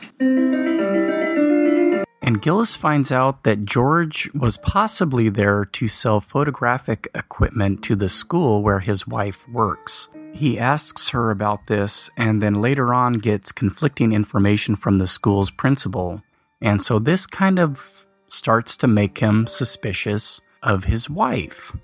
And 2.22 2.41
Gillis 2.41 2.78
finds 2.78 3.12
out 3.12 3.44
that 3.44 3.65
George 3.65 4.30
was 4.34 4.56
possibly 4.56 5.28
there 5.28 5.65
to 5.65 5.89
sell 5.89 6.22
photographic 6.22 7.10
equipment 7.13 7.84
to 7.84 7.98
the 7.98 8.08
school 8.08 8.63
where 8.63 8.80
his 8.80 9.06
wife 9.06 9.46
works. 9.50 10.08
He 10.32 10.58
asks 10.58 11.10
her 11.10 11.32
about 11.32 11.68
this 11.68 12.10
and 12.15 12.41
then 12.41 12.62
later 12.62 12.94
on 12.94 13.15
gets 13.15 13.52
conflicting 13.52 14.13
information 14.13 14.78
from 14.78 15.00
the 15.00 15.08
school's 15.08 15.52
principal. 15.52 16.24
And 16.62 16.82
so 16.82 16.98
this 16.98 17.28
kind 17.28 17.60
of 17.60 18.08
starts 18.30 18.78
to 18.78 18.88
make 18.88 19.18
him 19.18 19.48
suspicious 19.48 20.39
of 20.63 20.86
his 20.86 21.10
wife. 21.10 21.76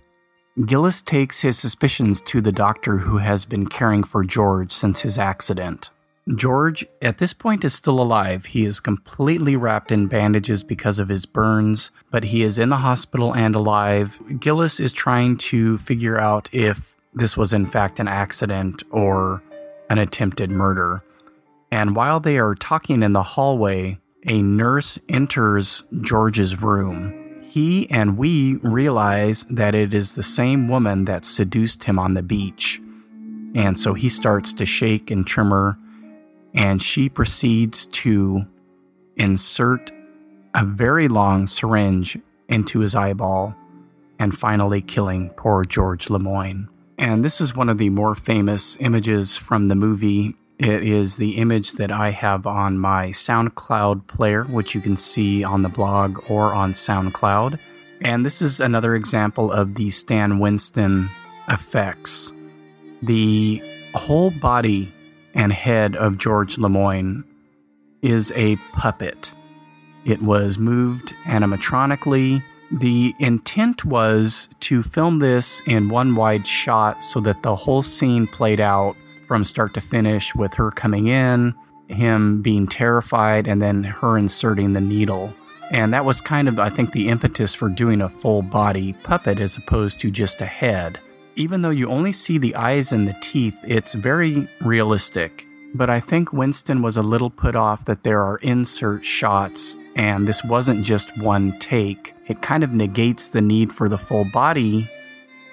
Gillis 0.65 1.01
takes 1.01 1.41
his 1.41 1.59
suspicions 1.59 2.21
to 2.21 2.39
the 2.39 2.53
doctor 2.53 2.99
who 2.99 3.17
has 3.17 3.43
been 3.43 3.67
caring 3.67 4.05
for 4.05 4.23
George 4.23 4.71
since 4.71 5.01
his 5.01 5.19
accident. 5.19 5.89
George, 6.35 6.85
at 7.01 7.17
this 7.17 7.33
point, 7.33 7.65
is 7.65 7.73
still 7.73 7.99
alive. 7.99 8.45
He 8.45 8.65
is 8.65 8.79
completely 8.79 9.55
wrapped 9.55 9.91
in 9.91 10.07
bandages 10.07 10.63
because 10.63 10.99
of 10.99 11.09
his 11.09 11.25
burns, 11.25 11.91
but 12.11 12.25
he 12.25 12.43
is 12.43 12.59
in 12.59 12.69
the 12.69 12.77
hospital 12.77 13.33
and 13.33 13.55
alive. 13.55 14.19
Gillis 14.39 14.79
is 14.79 14.93
trying 14.93 15.37
to 15.37 15.79
figure 15.79 16.19
out 16.19 16.49
if 16.53 16.95
this 17.13 17.35
was 17.35 17.53
in 17.53 17.65
fact 17.65 17.99
an 17.99 18.07
accident 18.07 18.83
or 18.91 19.41
an 19.89 19.97
attempted 19.97 20.51
murder. 20.51 21.03
And 21.71 21.95
while 21.95 22.19
they 22.19 22.37
are 22.37 22.55
talking 22.55 23.01
in 23.01 23.13
the 23.13 23.23
hallway, 23.23 23.97
a 24.27 24.41
nurse 24.41 24.99
enters 25.09 25.83
George's 26.01 26.61
room. 26.61 27.41
He 27.41 27.89
and 27.89 28.17
we 28.17 28.57
realize 28.57 29.43
that 29.49 29.73
it 29.75 29.93
is 29.93 30.13
the 30.13 30.23
same 30.23 30.69
woman 30.69 31.05
that 31.05 31.25
seduced 31.25 31.85
him 31.85 31.97
on 31.97 32.13
the 32.13 32.21
beach. 32.21 32.79
And 33.55 33.77
so 33.77 33.93
he 33.93 34.07
starts 34.07 34.53
to 34.53 34.65
shake 34.65 35.11
and 35.11 35.25
tremor 35.27 35.77
and 36.53 36.81
she 36.81 37.09
proceeds 37.09 37.85
to 37.87 38.45
insert 39.15 39.91
a 40.53 40.65
very 40.65 41.07
long 41.07 41.47
syringe 41.47 42.17
into 42.49 42.79
his 42.79 42.95
eyeball 42.95 43.55
and 44.19 44.37
finally 44.37 44.81
killing 44.81 45.29
poor 45.31 45.63
George 45.63 46.09
Lemoyne. 46.09 46.67
And 46.97 47.25
this 47.25 47.41
is 47.41 47.55
one 47.55 47.69
of 47.69 47.77
the 47.77 47.89
more 47.89 48.13
famous 48.13 48.77
images 48.79 49.37
from 49.37 49.67
the 49.67 49.75
movie. 49.75 50.35
It 50.59 50.83
is 50.83 51.15
the 51.15 51.37
image 51.37 51.73
that 51.73 51.91
I 51.91 52.11
have 52.11 52.45
on 52.45 52.77
my 52.77 53.07
SoundCloud 53.07 54.05
player, 54.05 54.43
which 54.43 54.75
you 54.75 54.81
can 54.81 54.95
see 54.95 55.43
on 55.43 55.63
the 55.63 55.69
blog 55.69 56.19
or 56.29 56.53
on 56.53 56.73
SoundCloud. 56.73 57.57
And 58.01 58.23
this 58.25 58.41
is 58.41 58.59
another 58.59 58.95
example 58.95 59.51
of 59.51 59.75
the 59.75 59.89
Stan 59.89 60.37
Winston 60.37 61.09
effects. 61.49 62.31
The 63.01 63.63
whole 63.95 64.29
body 64.29 64.93
and 65.33 65.53
head 65.53 65.95
of 65.95 66.17
George 66.17 66.57
Lemoyne 66.57 67.23
is 68.01 68.31
a 68.35 68.55
puppet. 68.73 69.31
It 70.05 70.21
was 70.21 70.57
moved 70.57 71.13
animatronically. 71.25 72.43
The 72.71 73.13
intent 73.19 73.85
was 73.85 74.49
to 74.61 74.81
film 74.81 75.19
this 75.19 75.61
in 75.67 75.89
one 75.89 76.15
wide 76.15 76.47
shot 76.47 77.03
so 77.03 77.19
that 77.21 77.43
the 77.43 77.55
whole 77.55 77.83
scene 77.83 78.27
played 78.27 78.59
out 78.59 78.95
from 79.27 79.43
start 79.43 79.73
to 79.75 79.81
finish 79.81 80.33
with 80.35 80.55
her 80.55 80.71
coming 80.71 81.07
in, 81.07 81.53
him 81.87 82.41
being 82.41 82.67
terrified, 82.67 83.47
and 83.47 83.61
then 83.61 83.83
her 83.83 84.17
inserting 84.17 84.73
the 84.73 84.81
needle. 84.81 85.33
And 85.71 85.93
that 85.93 86.03
was 86.03 86.19
kind 86.19 86.49
of, 86.49 86.59
I 86.59 86.69
think, 86.69 86.91
the 86.91 87.07
impetus 87.07 87.53
for 87.53 87.69
doing 87.69 88.01
a 88.01 88.09
full 88.09 88.41
body 88.41 88.93
puppet 89.03 89.39
as 89.39 89.55
opposed 89.55 89.99
to 90.01 90.11
just 90.11 90.41
a 90.41 90.45
head. 90.45 90.99
Even 91.35 91.61
though 91.61 91.69
you 91.69 91.89
only 91.89 92.11
see 92.11 92.37
the 92.37 92.55
eyes 92.55 92.91
and 92.91 93.07
the 93.07 93.15
teeth, 93.21 93.57
it's 93.63 93.93
very 93.93 94.47
realistic. 94.61 95.47
But 95.73 95.89
I 95.89 95.99
think 95.99 96.33
Winston 96.33 96.81
was 96.81 96.97
a 96.97 97.01
little 97.01 97.29
put 97.29 97.55
off 97.55 97.85
that 97.85 98.03
there 98.03 98.21
are 98.21 98.37
insert 98.37 99.05
shots 99.05 99.77
and 99.95 100.27
this 100.27 100.43
wasn't 100.43 100.85
just 100.85 101.17
one 101.17 101.57
take. 101.59 102.13
It 102.27 102.41
kind 102.41 102.63
of 102.63 102.73
negates 102.73 103.29
the 103.29 103.41
need 103.41 103.71
for 103.73 103.87
the 103.87 103.97
full 103.97 104.25
body, 104.25 104.89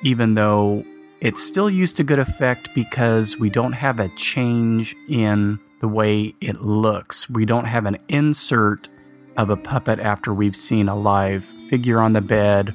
even 0.02 0.34
though 0.34 0.84
it's 1.20 1.42
still 1.42 1.68
used 1.68 1.96
to 1.96 2.04
good 2.04 2.18
effect 2.18 2.74
because 2.74 3.38
we 3.38 3.50
don't 3.50 3.72
have 3.72 3.98
a 3.98 4.08
change 4.10 4.96
in 5.08 5.58
the 5.80 5.88
way 5.88 6.34
it 6.40 6.62
looks. 6.62 7.28
We 7.30 7.44
don't 7.44 7.64
have 7.64 7.86
an 7.86 7.98
insert 8.08 8.88
of 9.36 9.50
a 9.50 9.56
puppet 9.56 10.00
after 10.00 10.34
we've 10.34 10.56
seen 10.56 10.88
a 10.88 10.96
live 10.96 11.44
figure 11.68 12.00
on 12.00 12.12
the 12.12 12.20
bed 12.20 12.74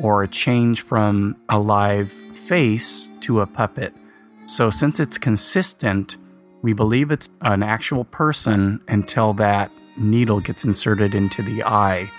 or 0.00 0.22
a 0.22 0.28
change 0.28 0.82
from 0.82 1.36
a 1.48 1.58
live 1.58 2.12
face 2.38 3.10
to 3.20 3.40
a 3.40 3.46
puppet. 3.46 3.94
So, 4.46 4.70
since 4.70 5.00
it's 5.00 5.18
consistent, 5.18 6.16
we 6.62 6.72
believe 6.72 7.10
it's 7.10 7.28
an 7.42 7.62
actual 7.62 8.04
person 8.04 8.80
until 8.88 9.34
that 9.34 9.70
needle 9.96 10.40
gets 10.40 10.64
inserted 10.64 11.14
into 11.14 11.42
the 11.42 11.62
eye. 11.62 12.10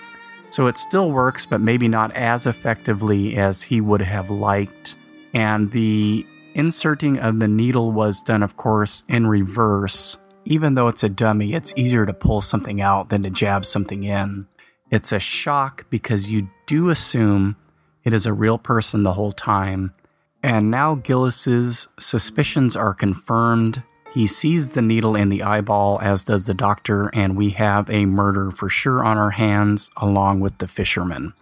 So, 0.51 0.67
it 0.67 0.77
still 0.77 1.11
works, 1.11 1.45
but 1.45 1.61
maybe 1.61 1.87
not 1.87 2.15
as 2.15 2.45
effectively 2.45 3.37
as 3.37 3.63
he 3.63 3.81
would 3.81 4.01
have 4.01 4.29
liked. 4.29 4.95
And 5.33 5.71
the 5.71 6.25
inserting 6.53 7.19
of 7.19 7.39
the 7.39 7.47
needle 7.47 7.91
was 7.91 8.21
done, 8.21 8.43
of 8.43 8.57
course, 8.57 9.03
in 9.07 9.27
reverse. 9.27 10.17
Even 10.45 10.75
though 10.75 10.87
it's 10.87 11.03
a 11.03 11.09
dummy, 11.09 11.53
it's 11.53 11.73
easier 11.75 12.05
to 12.05 12.13
pull 12.13 12.41
something 12.41 12.81
out 12.81 13.09
than 13.09 13.23
to 13.23 13.29
jab 13.29 13.65
something 13.65 14.03
in. 14.03 14.47
It's 14.91 15.11
a 15.11 15.19
shock 15.19 15.85
because 15.89 16.29
you 16.29 16.49
do 16.65 16.89
assume 16.89 17.55
it 18.03 18.13
is 18.13 18.25
a 18.25 18.33
real 18.33 18.57
person 18.57 19.03
the 19.03 19.13
whole 19.13 19.31
time. 19.31 19.93
And 20.41 20.71
now 20.71 20.95
Gillis's 20.95 21.87
suspicions 21.99 22.75
are 22.75 22.93
confirmed. 22.93 23.83
He 24.13 24.25
sees 24.25 24.71
the 24.71 24.81
needle 24.81 25.15
in 25.15 25.29
the 25.29 25.43
eyeball, 25.43 25.99
as 26.01 26.23
does 26.23 26.45
the 26.45 26.53
doctor, 26.53 27.09
and 27.13 27.35
we 27.35 27.51
have 27.51 27.89
a 27.89 28.05
murder 28.05 28.49
for 28.51 28.69
sure 28.69 29.03
on 29.03 29.17
our 29.17 29.31
hands, 29.31 29.91
along 29.97 30.39
with 30.39 30.57
the 30.57 30.67
fisherman. 30.67 31.33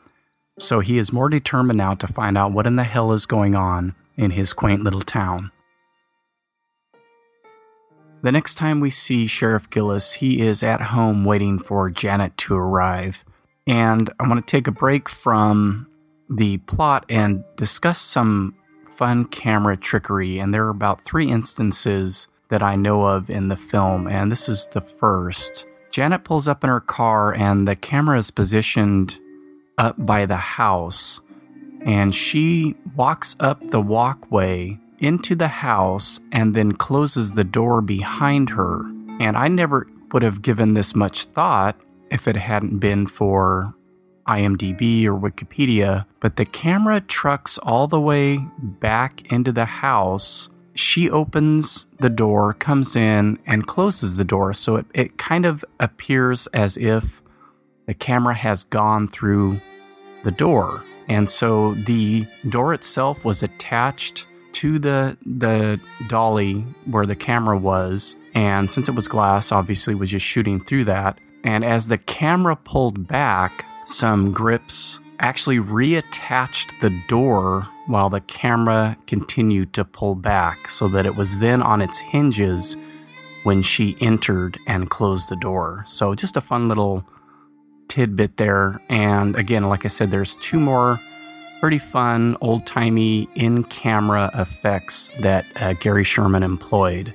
So 0.59 0.79
he 0.79 0.97
is 0.97 1.13
more 1.13 1.29
determined 1.29 1.77
now 1.77 1.93
to 1.93 2.07
find 2.07 2.37
out 2.37 2.51
what 2.51 2.65
in 2.65 2.75
the 2.75 2.83
hell 2.83 3.11
is 3.11 3.25
going 3.25 3.55
on 3.55 3.95
in 4.15 4.31
his 4.31 4.51
quaint 4.53 4.83
little 4.83 5.01
town. 5.01 5.51
The 8.23 8.31
next 8.31 8.55
time 8.55 8.79
we 8.79 8.89
see 8.89 9.27
Sheriff 9.27 9.69
Gillis, 9.69 10.13
he 10.13 10.41
is 10.41 10.63
at 10.63 10.81
home 10.81 11.23
waiting 11.23 11.59
for 11.59 11.91
Janet 11.91 12.35
to 12.37 12.55
arrive. 12.55 13.23
And 13.67 14.09
I 14.19 14.27
want 14.27 14.45
to 14.45 14.51
take 14.51 14.65
a 14.65 14.71
break 14.71 15.07
from 15.07 15.87
the 16.29 16.57
plot 16.57 17.05
and 17.09 17.43
discuss 17.55 18.01
some 18.01 18.56
fun 18.97 19.25
camera 19.25 19.77
trickery. 19.77 20.39
And 20.39 20.53
there 20.53 20.65
are 20.65 20.69
about 20.69 21.05
three 21.05 21.29
instances 21.29 22.27
that 22.49 22.63
I 22.63 22.75
know 22.75 23.05
of 23.05 23.29
in 23.29 23.47
the 23.47 23.55
film, 23.55 24.07
and 24.07 24.31
this 24.31 24.49
is 24.49 24.67
the 24.67 24.81
first. 24.81 25.65
Janet 25.91 26.23
pulls 26.23 26.47
up 26.47 26.63
in 26.63 26.69
her 26.69 26.79
car, 26.79 27.33
and 27.33 27.67
the 27.67 27.75
camera 27.75 28.17
is 28.17 28.31
positioned 28.31 29.19
up 29.77 29.95
by 29.97 30.25
the 30.25 30.37
house. 30.37 31.21
And 31.81 32.13
she 32.13 32.75
walks 32.95 33.35
up 33.39 33.61
the 33.61 33.81
walkway 33.81 34.79
into 34.99 35.35
the 35.35 35.47
house 35.47 36.19
and 36.31 36.55
then 36.55 36.73
closes 36.73 37.33
the 37.33 37.43
door 37.43 37.81
behind 37.81 38.49
her. 38.51 38.81
And 39.19 39.37
I 39.37 39.47
never 39.47 39.87
would 40.11 40.23
have 40.23 40.41
given 40.41 40.73
this 40.73 40.95
much 40.95 41.25
thought 41.25 41.79
if 42.09 42.27
it 42.27 42.35
hadn't 42.35 42.79
been 42.79 43.05
for 43.07 43.75
IMDb 44.27 45.05
or 45.05 45.15
Wikipedia, 45.15 46.05
but 46.19 46.35
the 46.35 46.45
camera 46.45 47.01
trucks 47.01 47.57
all 47.59 47.87
the 47.87 48.01
way 48.01 48.39
back 48.59 49.31
into 49.31 49.51
the 49.51 49.65
house 49.65 50.49
she 50.79 51.09
opens 51.09 51.87
the 51.99 52.09
door, 52.09 52.53
comes 52.53 52.95
in, 52.95 53.39
and 53.45 53.67
closes 53.67 54.15
the 54.15 54.23
door. 54.23 54.53
So 54.53 54.77
it, 54.77 54.85
it 54.93 55.17
kind 55.17 55.45
of 55.45 55.65
appears 55.79 56.47
as 56.47 56.77
if 56.77 57.21
the 57.87 57.93
camera 57.93 58.35
has 58.35 58.63
gone 58.63 59.07
through 59.07 59.59
the 60.23 60.31
door. 60.31 60.83
And 61.07 61.29
so 61.29 61.73
the 61.73 62.27
door 62.47 62.73
itself 62.73 63.25
was 63.25 63.41
attached 63.41 64.27
to 64.53 64.79
the 64.79 65.17
the 65.23 65.79
dolly 66.07 66.61
where 66.85 67.05
the 67.05 67.15
camera 67.15 67.57
was, 67.57 68.15
and 68.33 68.71
since 68.71 68.89
it 68.89 68.95
was 68.95 69.07
glass, 69.07 69.51
obviously 69.51 69.93
was 69.93 70.09
just 70.09 70.25
shooting 70.25 70.59
through 70.59 70.85
that. 70.85 71.19
And 71.43 71.63
as 71.63 71.87
the 71.87 71.97
camera 71.97 72.55
pulled 72.55 73.07
back, 73.07 73.65
some 73.87 74.31
grips 74.33 74.99
actually 75.19 75.57
reattached 75.57 76.79
the 76.81 76.91
door 77.07 77.67
while 77.87 78.09
the 78.09 78.21
camera 78.21 78.97
continued 79.07 79.73
to 79.73 79.85
pull 79.85 80.13
back 80.13 80.69
so 80.69 80.87
that 80.89 81.05
it 81.05 81.15
was 81.15 81.39
then 81.39 81.63
on 81.63 81.81
its 81.81 81.97
hinges 81.99 82.75
when 83.43 83.61
she 83.61 83.95
entered 84.01 84.59
and 84.67 84.89
closed 84.89 85.29
the 85.29 85.37
door. 85.37 85.85
So 85.87 86.13
just 86.15 86.35
a 86.35 86.41
fun 86.41 86.67
little 86.67 87.07
tidbit 87.87 88.35
there. 88.35 88.81
And 88.89 89.37
again, 89.37 89.69
like 89.69 89.85
I 89.85 89.87
said, 89.87 90.11
there's 90.11 90.35
two 90.35 90.59
more 90.59 90.99
pretty 91.61 91.79
fun, 91.79 92.35
old 92.41 92.65
timey 92.65 93.29
in 93.35 93.63
camera 93.63 94.29
effects 94.35 95.11
that 95.21 95.45
uh, 95.55 95.73
Gary 95.73 96.03
Sherman 96.03 96.43
employed. 96.43 97.13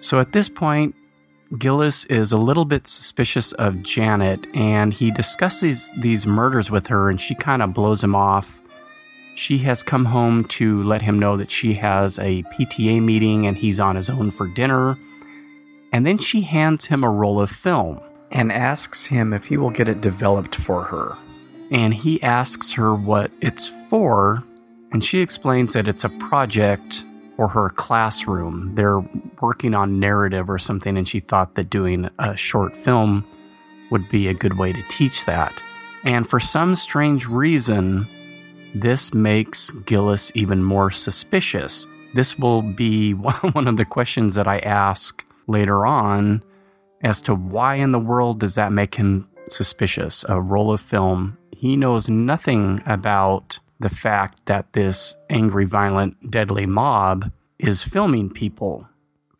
So 0.00 0.18
at 0.18 0.32
this 0.32 0.48
point, 0.48 0.95
Gillis 1.56 2.04
is 2.06 2.32
a 2.32 2.38
little 2.38 2.64
bit 2.64 2.88
suspicious 2.88 3.52
of 3.52 3.82
Janet 3.82 4.48
and 4.54 4.92
he 4.92 5.12
discusses 5.12 5.92
these 5.96 6.26
murders 6.26 6.72
with 6.72 6.88
her 6.88 7.08
and 7.08 7.20
she 7.20 7.36
kind 7.36 7.62
of 7.62 7.72
blows 7.72 8.02
him 8.02 8.16
off. 8.16 8.60
She 9.36 9.58
has 9.58 9.84
come 9.84 10.06
home 10.06 10.44
to 10.44 10.82
let 10.82 11.02
him 11.02 11.20
know 11.20 11.36
that 11.36 11.52
she 11.52 11.74
has 11.74 12.18
a 12.18 12.42
PTA 12.44 13.00
meeting 13.00 13.46
and 13.46 13.56
he's 13.56 13.78
on 13.78 13.94
his 13.94 14.10
own 14.10 14.32
for 14.32 14.48
dinner. 14.48 14.98
And 15.92 16.04
then 16.04 16.18
she 16.18 16.40
hands 16.40 16.86
him 16.86 17.04
a 17.04 17.10
roll 17.10 17.40
of 17.40 17.50
film 17.50 18.00
and 18.32 18.50
asks 18.50 19.06
him 19.06 19.32
if 19.32 19.46
he 19.46 19.56
will 19.56 19.70
get 19.70 19.88
it 19.88 20.00
developed 20.00 20.56
for 20.56 20.84
her. 20.84 21.16
And 21.70 21.94
he 21.94 22.20
asks 22.22 22.72
her 22.72 22.94
what 22.94 23.30
it's 23.40 23.68
for, 23.88 24.44
and 24.92 25.04
she 25.04 25.20
explains 25.20 25.72
that 25.72 25.88
it's 25.88 26.04
a 26.04 26.08
project 26.08 27.04
for 27.36 27.48
her 27.48 27.68
classroom. 27.70 28.74
They're 28.74 29.00
working 29.40 29.74
on 29.74 30.00
narrative 30.00 30.48
or 30.50 30.58
something, 30.58 30.96
and 30.96 31.06
she 31.06 31.20
thought 31.20 31.54
that 31.54 31.70
doing 31.70 32.08
a 32.18 32.36
short 32.36 32.76
film 32.76 33.24
would 33.90 34.08
be 34.08 34.26
a 34.26 34.34
good 34.34 34.58
way 34.58 34.72
to 34.72 34.82
teach 34.88 35.24
that. 35.26 35.62
And 36.04 36.28
for 36.28 36.40
some 36.40 36.76
strange 36.76 37.26
reason, 37.26 38.08
this 38.74 39.14
makes 39.14 39.70
Gillis 39.70 40.32
even 40.34 40.62
more 40.62 40.90
suspicious. 40.90 41.86
This 42.14 42.38
will 42.38 42.62
be 42.62 43.12
one 43.14 43.68
of 43.68 43.76
the 43.76 43.84
questions 43.84 44.34
that 44.34 44.48
I 44.48 44.58
ask 44.60 45.24
later 45.46 45.86
on 45.86 46.42
as 47.02 47.20
to 47.22 47.34
why 47.34 47.76
in 47.76 47.92
the 47.92 47.98
world 47.98 48.40
does 48.40 48.54
that 48.54 48.72
make 48.72 48.94
him 48.94 49.28
suspicious? 49.48 50.24
A 50.28 50.40
roll 50.40 50.72
of 50.72 50.80
film. 50.80 51.38
He 51.52 51.76
knows 51.76 52.08
nothing 52.08 52.82
about 52.86 53.58
the 53.80 53.88
fact 53.88 54.46
that 54.46 54.72
this 54.72 55.16
angry, 55.28 55.64
violent, 55.64 56.30
deadly 56.30 56.66
mob 56.66 57.30
is 57.58 57.82
filming 57.82 58.30
people. 58.30 58.88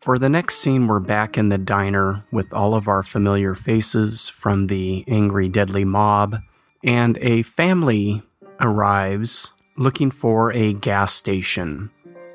For 0.01 0.17
the 0.17 0.29
next 0.29 0.59
scene, 0.59 0.87
we're 0.87 0.99
back 0.99 1.37
in 1.37 1.49
the 1.49 1.57
diner 1.57 2.23
with 2.31 2.53
all 2.53 2.75
of 2.75 2.87
our 2.87 3.03
familiar 3.03 3.55
faces 3.55 4.29
from 4.29 4.67
the 4.67 5.03
angry, 5.07 5.49
deadly 5.49 5.83
mob, 5.83 6.37
and 6.83 7.17
a 7.17 7.41
family 7.41 8.23
arrives 8.59 9.53
looking 9.75 10.11
for 10.11 10.53
a 10.53 10.73
gas 10.73 11.13
station. 11.13 11.91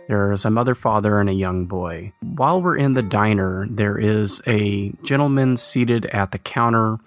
There's 0.09 0.45
a 0.45 0.51
mother, 0.51 0.75
father, 0.75 1.21
and 1.21 1.31
a 1.31 1.35
young 1.35 1.67
boy. 1.67 2.13
While 2.21 2.61
we're 2.61 2.77
in 2.77 2.95
the 2.95 3.03
diner, 3.03 3.67
there 3.71 3.97
is 3.97 4.43
a 4.47 4.93
gentleman 5.03 5.57
seated 5.57 6.07
at 6.07 6.33
the 6.33 6.39
counter 6.39 6.99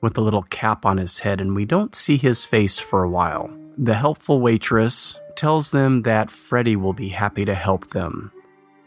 with 0.00 0.16
a 0.16 0.22
little 0.22 0.44
cap 0.44 0.86
on 0.86 0.96
his 0.96 1.20
head, 1.20 1.40
and 1.40 1.54
we 1.54 1.64
don't 1.64 1.94
see 1.94 2.16
his 2.16 2.44
face 2.44 2.78
for 2.78 3.02
a 3.02 3.10
while. 3.10 3.50
The 3.76 3.94
helpful 3.94 4.40
waitress 4.40 5.18
tells 5.34 5.72
them 5.72 6.02
that 6.02 6.30
Freddy 6.30 6.76
will 6.76 6.92
be 6.92 7.08
happy 7.08 7.44
to 7.44 7.54
help 7.54 7.90
them. 7.90 8.30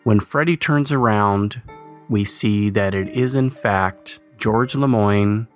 When 0.04 0.20
Freddy 0.22 0.56
turns 0.56 0.92
around, 0.92 1.62
we 2.08 2.24
see 2.24 2.70
that 2.70 2.94
it 2.94 3.10
is 3.10 3.36
in 3.36 3.50
fact 3.50 4.20
George 4.38 4.76
Lemoyne, 4.76 5.48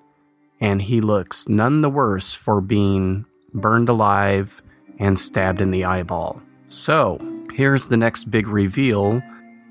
and 0.60 0.82
he 0.82 1.00
looks 1.00 1.48
none 1.48 1.82
the 1.82 1.90
worse 1.90 2.34
for 2.34 2.60
being 2.60 3.26
burned 3.54 3.88
alive 3.88 4.62
and 5.00 5.18
stabbed 5.18 5.62
in 5.62 5.72
the 5.72 5.86
eyeball. 5.86 6.42
So, 6.68 7.20
here's 7.54 7.88
the 7.88 7.98
next 7.98 8.26
big 8.26 8.48
reveal 8.48 9.22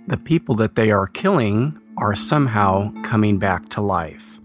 the 0.06 0.16
people 0.16 0.54
that 0.56 0.74
they 0.74 0.90
are 0.90 1.06
killing 1.06 1.78
are 1.98 2.16
somehow 2.16 2.92
coming 3.02 3.38
back 3.38 3.68
to 3.70 3.80
life. 3.80 4.40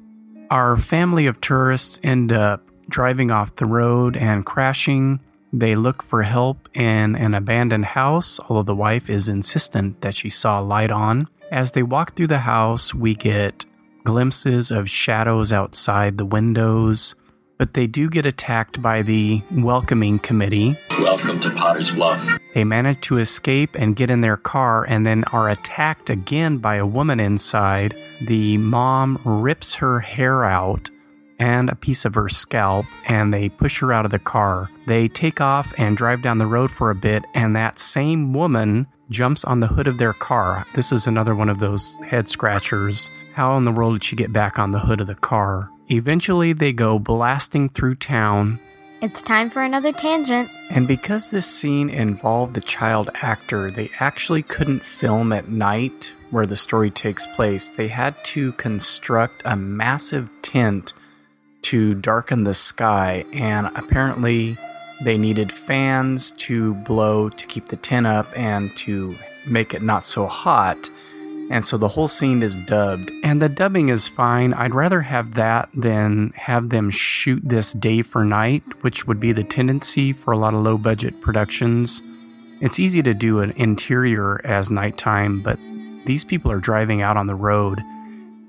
Our 0.51 0.75
family 0.75 1.25
of 1.25 1.41
tourists 1.41 1.99
end 2.03 2.33
up 2.33 2.64
driving 2.89 3.31
off 3.31 3.55
the 3.55 3.65
road 3.65 4.15
and 4.17 4.45
crashing. 4.45 5.19
They 5.51 5.75
look 5.75 6.03
for 6.03 6.23
help 6.23 6.69
in 6.73 7.15
an 7.15 7.33
abandoned 7.33 7.85
house, 7.85 8.39
although 8.49 8.63
the 8.63 8.75
wife 8.75 9.09
is 9.09 9.29
insistent 9.29 10.01
that 10.01 10.15
she 10.15 10.29
saw 10.29 10.59
light 10.59 10.91
on. 10.91 11.27
As 11.51 11.71
they 11.71 11.83
walk 11.83 12.15
through 12.15 12.27
the 12.27 12.39
house, 12.39 12.93
we 12.93 13.15
get 13.15 13.65
glimpses 14.03 14.71
of 14.71 14.89
shadows 14.89 15.53
outside 15.53 16.17
the 16.17 16.25
windows, 16.25 17.15
but 17.57 17.73
they 17.73 17.87
do 17.87 18.09
get 18.09 18.25
attacked 18.25 18.81
by 18.81 19.01
the 19.01 19.41
welcoming 19.51 20.19
committee. 20.19 20.77
Welcome 20.99 21.41
to 21.41 21.51
Potter's 21.51 21.91
Bluff. 21.91 22.21
They 22.53 22.63
manage 22.63 23.01
to 23.01 23.17
escape 23.17 23.75
and 23.75 23.95
get 23.95 24.11
in 24.11 24.21
their 24.21 24.37
car 24.37 24.85
and 24.85 25.05
then 25.05 25.23
are 25.25 25.49
attacked 25.49 26.09
again 26.09 26.57
by 26.57 26.75
a 26.75 26.85
woman 26.85 27.19
inside. 27.19 27.95
The 28.21 28.57
mom 28.57 29.19
rips 29.23 29.75
her 29.75 29.99
hair 29.99 30.43
out 30.43 30.89
and 31.39 31.69
a 31.69 31.75
piece 31.75 32.05
of 32.05 32.15
her 32.15 32.29
scalp 32.29 32.85
and 33.05 33.33
they 33.33 33.49
push 33.49 33.79
her 33.79 33.91
out 33.91 34.05
of 34.05 34.11
the 34.11 34.19
car. 34.19 34.69
They 34.87 35.07
take 35.07 35.41
off 35.41 35.73
and 35.77 35.97
drive 35.97 36.21
down 36.21 36.37
the 36.37 36.47
road 36.47 36.71
for 36.71 36.89
a 36.89 36.95
bit, 36.95 37.25
and 37.33 37.55
that 37.55 37.79
same 37.79 38.33
woman 38.33 38.87
jumps 39.09 39.43
on 39.45 39.59
the 39.59 39.67
hood 39.67 39.87
of 39.87 39.97
their 39.97 40.13
car. 40.13 40.65
This 40.73 40.91
is 40.91 41.07
another 41.07 41.35
one 41.35 41.49
of 41.49 41.59
those 41.59 41.95
head 42.05 42.27
scratchers. 42.29 43.09
How 43.33 43.57
in 43.57 43.65
the 43.65 43.71
world 43.71 43.95
did 43.95 44.03
she 44.03 44.15
get 44.15 44.33
back 44.33 44.57
on 44.57 44.71
the 44.71 44.79
hood 44.79 45.01
of 45.01 45.07
the 45.07 45.15
car? 45.15 45.69
Eventually, 45.91 46.53
they 46.53 46.73
go 46.73 46.97
blasting 46.97 47.69
through 47.69 47.95
town. 47.95 48.59
It's 49.01 49.21
time 49.21 49.49
for 49.51 49.61
another 49.61 49.91
tangent. 49.91 50.49
And 50.69 50.87
because 50.87 51.29
this 51.29 51.45
scene 51.45 51.89
involved 51.89 52.57
a 52.57 52.61
child 52.61 53.11
actor, 53.15 53.69
they 53.69 53.91
actually 53.99 54.41
couldn't 54.41 54.83
film 54.83 55.31
at 55.31 55.49
night 55.49 56.13
where 56.31 56.45
the 56.45 56.55
story 56.55 56.89
takes 56.89 57.27
place. 57.27 57.69
They 57.69 57.89
had 57.89 58.15
to 58.25 58.53
construct 58.53 59.43
a 59.45 59.55
massive 59.55 60.29
tent 60.41 60.93
to 61.65 61.95
darken 61.95 62.43
the 62.43 62.53
sky, 62.53 63.25
and 63.33 63.69
apparently, 63.75 64.57
they 65.01 65.17
needed 65.17 65.51
fans 65.51 66.31
to 66.31 66.75
blow 66.75 67.29
to 67.29 67.45
keep 67.47 67.67
the 67.67 67.75
tent 67.75 68.07
up 68.07 68.27
and 68.37 68.75
to 68.77 69.15
make 69.47 69.73
it 69.73 69.81
not 69.81 70.05
so 70.05 70.27
hot. 70.27 70.89
And 71.49 71.63
so 71.63 71.77
the 71.77 71.87
whole 71.87 72.07
scene 72.07 72.41
is 72.41 72.57
dubbed. 72.57 73.11
And 73.23 73.41
the 73.41 73.49
dubbing 73.49 73.89
is 73.89 74.07
fine. 74.07 74.53
I'd 74.53 74.73
rather 74.73 75.01
have 75.01 75.35
that 75.35 75.69
than 75.73 76.33
have 76.35 76.69
them 76.69 76.89
shoot 76.89 77.41
this 77.43 77.73
day 77.73 78.01
for 78.01 78.25
night, 78.25 78.63
which 78.81 79.05
would 79.05 79.19
be 79.19 79.31
the 79.31 79.43
tendency 79.43 80.13
for 80.13 80.31
a 80.31 80.37
lot 80.37 80.53
of 80.53 80.61
low 80.61 80.77
budget 80.77 81.21
productions. 81.21 82.01
It's 82.61 82.79
easy 82.79 83.03
to 83.03 83.13
do 83.13 83.39
an 83.39 83.51
interior 83.51 84.41
as 84.45 84.71
nighttime, 84.71 85.41
but 85.41 85.59
these 86.05 86.23
people 86.23 86.51
are 86.51 86.59
driving 86.59 87.01
out 87.01 87.17
on 87.17 87.27
the 87.27 87.35
road 87.35 87.81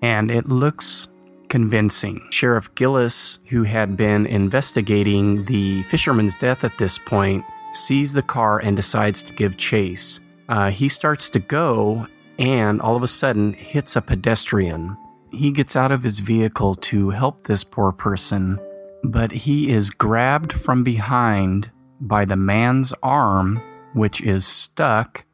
and 0.03 0.31
it 0.31 0.49
looks 0.49 1.09
convincing. 1.49 2.27
Sheriff 2.31 2.75
Gillis, 2.75 3.39
who 3.49 3.63
had 3.65 3.97
been 3.97 4.27
investigating 4.27 5.45
the 5.45 5.83
fisherman's 5.85 6.35
death 6.35 6.65
at 6.65 6.77
this 6.79 6.99
point, 6.99 7.45
sees 7.73 8.13
the 8.13 8.23
car 8.23 8.59
and 8.59 8.77
decides 8.77 9.23
to 9.23 9.35
give 9.35 9.57
chase. 9.57 10.21
Uh, 10.49 10.71
he 10.71 10.89
starts 10.89 11.29
to 11.31 11.39
go 11.39 12.07
and 12.39 12.81
all 12.81 12.97
of 12.97 13.03
a 13.03 13.09
sudden 13.09 13.53
hits 13.53 13.97
a 13.97 14.03
pedestrian. 14.03 14.97
He 15.31 15.51
gets 15.51 15.77
out 15.77 15.93
of 15.93 16.03
his 16.03 16.21
vehicle 16.21 16.75
to 16.77 17.11
help 17.11 17.47
this 17.47 17.65
poor 17.65 17.93
person, 17.93 18.59
but 19.03 19.33
he 19.33 19.71
is 19.71 19.91
grabbed 19.91 20.53
from 20.53 20.83
behind 20.85 21.71
by 22.01 22.25
the 22.25 22.37
man's 22.37 22.93
arm, 23.03 23.63
which 23.95 24.21
is 24.21 24.47
stuck 24.47 25.25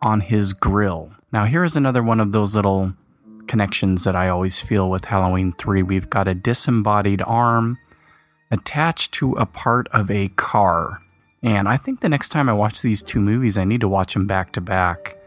on 0.00 0.20
his 0.20 0.52
grill. 0.52 1.12
Now, 1.32 1.44
here 1.44 1.64
is 1.64 1.76
another 1.76 2.02
one 2.02 2.20
of 2.20 2.32
those 2.32 2.54
little 2.54 2.92
connections 3.46 4.04
that 4.04 4.16
I 4.16 4.28
always 4.28 4.60
feel 4.60 4.88
with 4.90 5.06
Halloween 5.06 5.52
3. 5.52 5.82
We've 5.82 6.10
got 6.10 6.28
a 6.28 6.34
disembodied 6.34 7.22
arm 7.22 7.78
attached 8.50 9.12
to 9.14 9.32
a 9.32 9.46
part 9.46 9.88
of 9.88 10.10
a 10.10 10.28
car. 10.28 11.00
And 11.42 11.68
I 11.68 11.76
think 11.76 12.00
the 12.00 12.08
next 12.08 12.28
time 12.28 12.48
I 12.48 12.52
watch 12.52 12.82
these 12.82 13.02
two 13.02 13.20
movies, 13.20 13.58
I 13.58 13.64
need 13.64 13.80
to 13.80 13.88
watch 13.88 14.14
them 14.14 14.26
back 14.26 14.52
to 14.52 14.60
back 14.60 15.18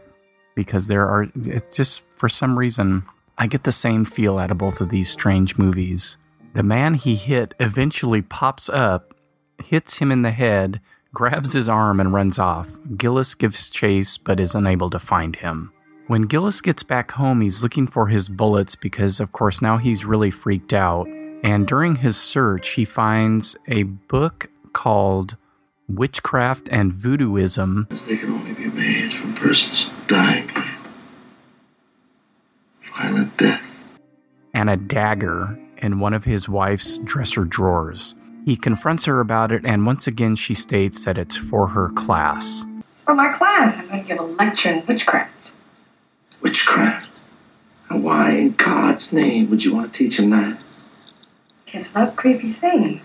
because 0.54 0.86
there 0.86 1.06
are, 1.06 1.28
it's 1.34 1.76
just 1.76 2.02
for 2.14 2.28
some 2.28 2.58
reason, 2.58 3.04
I 3.36 3.46
get 3.46 3.64
the 3.64 3.72
same 3.72 4.04
feel 4.04 4.38
out 4.38 4.50
of 4.50 4.58
both 4.58 4.80
of 4.80 4.88
these 4.88 5.10
strange 5.10 5.58
movies. 5.58 6.16
The 6.54 6.62
man 6.62 6.94
he 6.94 7.16
hit 7.16 7.54
eventually 7.60 8.22
pops 8.22 8.70
up, 8.70 9.14
hits 9.62 9.98
him 9.98 10.10
in 10.10 10.22
the 10.22 10.30
head, 10.30 10.80
grabs 11.12 11.52
his 11.52 11.68
arm 11.68 12.00
and 12.00 12.14
runs 12.14 12.38
off. 12.38 12.70
Gillis 12.96 13.34
gives 13.34 13.68
chase 13.68 14.16
but 14.16 14.40
is 14.40 14.54
unable 14.54 14.88
to 14.90 14.98
find 14.98 15.36
him. 15.36 15.72
When 16.08 16.22
Gillis 16.22 16.60
gets 16.60 16.84
back 16.84 17.10
home, 17.12 17.40
he's 17.40 17.64
looking 17.64 17.88
for 17.88 18.06
his 18.06 18.28
bullets 18.28 18.76
because, 18.76 19.18
of 19.18 19.32
course, 19.32 19.60
now 19.60 19.76
he's 19.76 20.04
really 20.04 20.30
freaked 20.30 20.72
out. 20.72 21.08
And 21.42 21.66
during 21.66 21.96
his 21.96 22.16
search, 22.16 22.74
he 22.74 22.84
finds 22.84 23.56
a 23.66 23.82
book 23.82 24.48
called 24.72 25.36
Witchcraft 25.88 26.68
and 26.70 26.92
Voodooism. 26.92 27.88
They 28.06 28.18
can 28.18 28.30
only 28.30 28.52
be 28.52 28.66
made 28.66 29.14
from 29.14 29.34
persons 29.34 29.88
dying 30.06 30.46
by 30.46 30.76
violent 32.96 33.36
death. 33.36 33.62
And 34.54 34.70
a 34.70 34.76
dagger 34.76 35.58
in 35.78 35.98
one 35.98 36.14
of 36.14 36.24
his 36.24 36.48
wife's 36.48 36.98
dresser 36.98 37.44
drawers. 37.44 38.14
He 38.44 38.56
confronts 38.56 39.06
her 39.06 39.18
about 39.18 39.50
it, 39.50 39.66
and 39.66 39.84
once 39.84 40.06
again, 40.06 40.36
she 40.36 40.54
states 40.54 41.04
that 41.04 41.18
it's 41.18 41.36
for 41.36 41.66
her 41.68 41.88
class. 41.88 42.64
For 43.04 43.14
my 43.14 43.36
class, 43.36 43.74
I'm 43.76 43.88
going 43.88 44.02
to 44.02 44.08
give 44.08 44.20
a 44.20 44.22
lecture 44.22 44.70
in 44.70 44.86
witchcraft. 44.86 45.32
Witchcraft? 46.40 47.08
And 47.88 48.02
why 48.02 48.30
in 48.32 48.52
God's 48.52 49.12
name 49.12 49.50
would 49.50 49.64
you 49.64 49.74
want 49.74 49.92
to 49.92 49.98
teach 49.98 50.18
him 50.18 50.30
that? 50.30 50.60
Kids 51.66 51.88
love 51.94 52.16
creepy 52.16 52.52
things. 52.52 53.02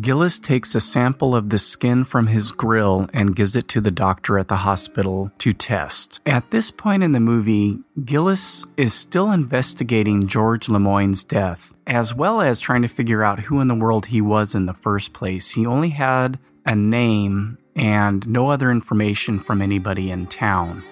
Gillis 0.00 0.40
takes 0.40 0.74
a 0.74 0.80
sample 0.80 1.36
of 1.36 1.50
the 1.50 1.58
skin 1.58 2.04
from 2.04 2.26
his 2.26 2.50
grill 2.50 3.08
and 3.14 3.36
gives 3.36 3.54
it 3.54 3.68
to 3.68 3.80
the 3.80 3.92
doctor 3.92 4.38
at 4.38 4.48
the 4.48 4.56
hospital 4.56 5.30
to 5.38 5.52
test. 5.52 6.20
At 6.26 6.50
this 6.50 6.72
point 6.72 7.04
in 7.04 7.12
the 7.12 7.20
movie, 7.20 7.78
Gillis 8.04 8.66
is 8.76 8.92
still 8.92 9.30
investigating 9.30 10.26
George 10.26 10.68
Lemoyne's 10.68 11.22
death, 11.22 11.74
as 11.86 12.12
well 12.12 12.40
as 12.40 12.58
trying 12.58 12.82
to 12.82 12.88
figure 12.88 13.22
out 13.22 13.40
who 13.40 13.60
in 13.60 13.68
the 13.68 13.74
world 13.74 14.06
he 14.06 14.20
was 14.20 14.52
in 14.54 14.66
the 14.66 14.74
first 14.74 15.12
place. 15.12 15.52
He 15.52 15.64
only 15.64 15.90
had 15.90 16.40
a 16.66 16.74
name 16.74 17.58
and 17.76 18.28
no 18.28 18.48
other 18.50 18.72
information 18.72 19.38
from 19.38 19.62
anybody 19.62 20.10
in 20.10 20.26
town. 20.26 20.82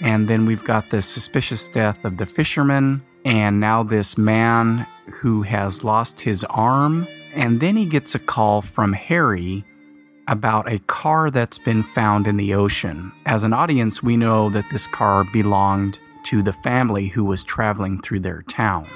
And 0.00 0.28
then 0.28 0.46
we've 0.46 0.64
got 0.64 0.90
the 0.90 1.02
suspicious 1.02 1.68
death 1.68 2.04
of 2.04 2.18
the 2.18 2.26
fisherman, 2.26 3.02
and 3.24 3.60
now 3.60 3.82
this 3.82 4.16
man 4.16 4.86
who 5.10 5.42
has 5.42 5.82
lost 5.82 6.20
his 6.20 6.44
arm 6.44 7.06
and 7.34 7.60
then 7.60 7.76
he 7.76 7.84
gets 7.84 8.14
a 8.14 8.18
call 8.18 8.62
from 8.62 8.92
Harry 8.92 9.64
about 10.26 10.70
a 10.70 10.78
car 10.80 11.30
that's 11.30 11.58
been 11.58 11.82
found 11.82 12.26
in 12.26 12.36
the 12.36 12.54
ocean. 12.54 13.12
As 13.26 13.44
an 13.44 13.52
audience, 13.52 14.02
we 14.02 14.16
know 14.16 14.50
that 14.50 14.68
this 14.70 14.86
car 14.86 15.24
belonged 15.24 15.98
to 16.24 16.42
the 16.42 16.52
family 16.52 17.08
who 17.08 17.24
was 17.24 17.44
traveling 17.44 18.02
through 18.02 18.20
their 18.20 18.42
town. 18.42 18.86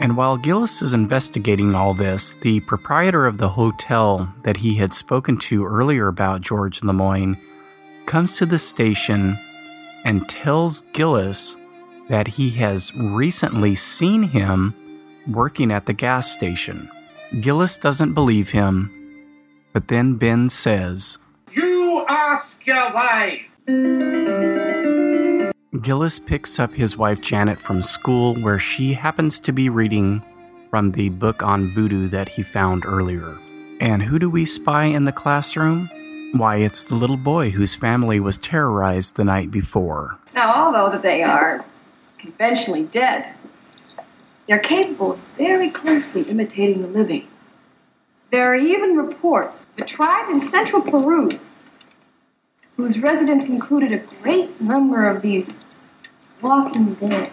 And 0.00 0.16
while 0.16 0.36
Gillis 0.36 0.82
is 0.82 0.92
investigating 0.92 1.74
all 1.74 1.94
this, 1.94 2.34
the 2.34 2.60
proprietor 2.60 3.26
of 3.26 3.38
the 3.38 3.48
hotel 3.48 4.32
that 4.42 4.58
he 4.58 4.74
had 4.74 4.94
spoken 4.94 5.36
to 5.38 5.64
earlier 5.64 6.08
about 6.08 6.40
George 6.40 6.82
Lemoyne 6.82 7.36
comes 8.06 8.36
to 8.36 8.46
the 8.46 8.58
station 8.58 9.38
and 10.04 10.28
tells 10.28 10.82
Gillis 10.92 11.56
that 12.08 12.26
he 12.28 12.50
has 12.50 12.94
recently 12.94 13.74
seen 13.74 14.24
him 14.24 14.74
working 15.26 15.70
at 15.70 15.86
the 15.86 15.92
gas 15.92 16.30
station. 16.30 16.90
Gillis 17.40 17.78
doesn't 17.78 18.12
believe 18.12 18.50
him, 18.50 18.90
but 19.72 19.88
then 19.88 20.16
Ben 20.16 20.48
says, 20.48 21.18
You 21.52 22.04
ask 22.08 22.46
your 22.64 22.92
wife. 22.92 23.40
Gillis 25.80 26.18
picks 26.18 26.60
up 26.60 26.74
his 26.74 26.96
wife 26.96 27.20
Janet 27.20 27.60
from 27.60 27.82
school 27.82 28.34
where 28.34 28.58
she 28.58 28.92
happens 28.92 29.40
to 29.40 29.52
be 29.52 29.68
reading 29.68 30.22
from 30.70 30.92
the 30.92 31.08
book 31.08 31.42
on 31.42 31.72
voodoo 31.72 32.08
that 32.08 32.28
he 32.28 32.42
found 32.42 32.84
earlier. 32.84 33.38
And 33.80 34.02
who 34.02 34.18
do 34.18 34.28
we 34.30 34.44
spy 34.44 34.84
in 34.84 35.04
the 35.04 35.12
classroom? 35.12 35.90
Why, 36.32 36.56
it's 36.56 36.84
the 36.84 36.94
little 36.94 37.18
boy 37.18 37.50
whose 37.50 37.74
family 37.74 38.18
was 38.18 38.38
terrorized 38.38 39.16
the 39.16 39.24
night 39.24 39.50
before. 39.50 40.18
Now, 40.34 40.64
although 40.64 40.90
that 40.90 41.02
they 41.02 41.22
are 41.22 41.62
conventionally 42.18 42.84
dead, 42.84 43.34
they're 44.48 44.58
capable 44.58 45.12
of 45.12 45.20
very 45.36 45.70
closely 45.70 46.22
imitating 46.22 46.80
the 46.80 46.88
living. 46.88 47.28
There 48.30 48.46
are 48.50 48.56
even 48.56 48.96
reports 48.96 49.66
of 49.76 49.84
a 49.84 49.86
tribe 49.86 50.30
in 50.30 50.48
central 50.48 50.80
Peru 50.80 51.38
whose 52.78 52.98
residents 52.98 53.50
included 53.50 53.92
a 53.92 54.22
great 54.22 54.58
number 54.58 55.06
of 55.06 55.20
these 55.20 55.52
walking 56.40 56.94
dead 56.94 57.32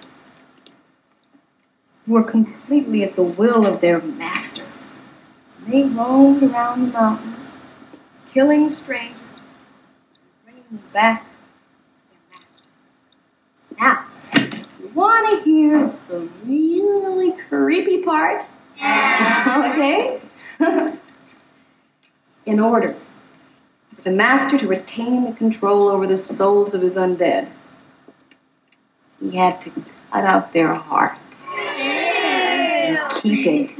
who 2.06 2.14
were 2.14 2.24
completely 2.24 3.04
at 3.04 3.16
the 3.16 3.24
will 3.24 3.66
of 3.66 3.80
their 3.80 4.02
master. 4.02 4.66
They 5.68 5.84
roamed 5.84 6.44
around 6.44 6.82
the 6.82 6.92
mountains, 6.92 7.49
killing 8.34 8.70
strangers, 8.70 9.18
bringing 10.44 10.64
them 10.70 10.82
back 10.94 11.24
to 11.24 11.30
their 12.10 12.20
master. 12.40 12.64
Now, 13.80 14.06
if 14.34 14.80
you 14.80 14.88
want 14.94 15.28
to 15.28 15.44
hear 15.46 15.94
the 16.08 16.30
really 16.46 17.34
creepy 17.48 18.04
part? 18.04 18.46
okay? 18.78 20.22
In 22.46 22.60
order 22.60 22.96
for 23.96 24.02
the 24.04 24.12
master 24.12 24.58
to 24.58 24.68
retain 24.68 25.26
the 25.26 25.34
control 25.34 25.90
over 25.90 26.08
the 26.08 26.18
souls 26.18 26.74
of 26.74 26.82
his 26.82 26.96
undead, 26.96 27.50
he 29.20 29.36
had 29.36 29.60
to 29.62 29.72
cut 30.12 30.24
out 30.24 30.54
their 30.54 30.74
heart 30.74 31.18
and 31.58 33.22
keep 33.22 33.46
it 33.46 33.72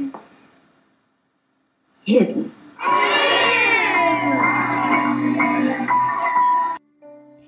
hidden. 2.04 2.49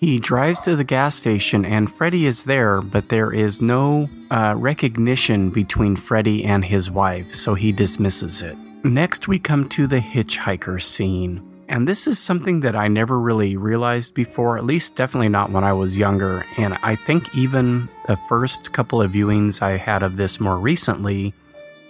He 0.03 0.19
drives 0.19 0.59
to 0.63 0.75
the 0.75 0.83
gas 0.83 1.15
station 1.15 1.65
and 1.65 1.89
Freddy 1.89 2.27
is 2.27 2.43
there, 2.43 2.83
but 2.83 3.09
there 3.09 3.33
is 3.33 3.63
no 3.63 4.11
uh, 4.33 4.53
recognition 4.57 5.51
between 5.51 5.95
Freddy 5.95 6.43
and 6.43 6.65
his 6.65 6.91
wife, 6.91 7.33
so 7.33 7.55
he 7.55 7.71
dismisses 7.71 8.43
it. 8.43 8.57
Next, 8.83 9.29
we 9.29 9.39
come 9.39 9.69
to 9.69 9.87
the 9.87 10.01
hitchhiker 10.01 10.83
scene. 10.83 11.41
And 11.69 11.87
this 11.87 12.09
is 12.09 12.19
something 12.19 12.59
that 12.61 12.75
I 12.75 12.89
never 12.89 13.21
really 13.21 13.57
realized 13.57 14.13
before, 14.13 14.59
at 14.59 14.65
least 14.67 14.97
definitely 14.97 15.29
not 15.29 15.53
when 15.53 15.63
I 15.63 15.73
was 15.73 15.97
younger. 15.97 16.45
And 16.59 16.77
I 16.83 16.97
think 16.97 17.33
even 17.37 17.89
the 18.09 18.19
first 18.29 18.73
couple 18.73 19.01
of 19.01 19.13
viewings 19.13 19.63
I 19.63 19.77
had 19.77 20.03
of 20.03 20.17
this 20.17 20.41
more 20.41 20.59
recently, 20.59 21.33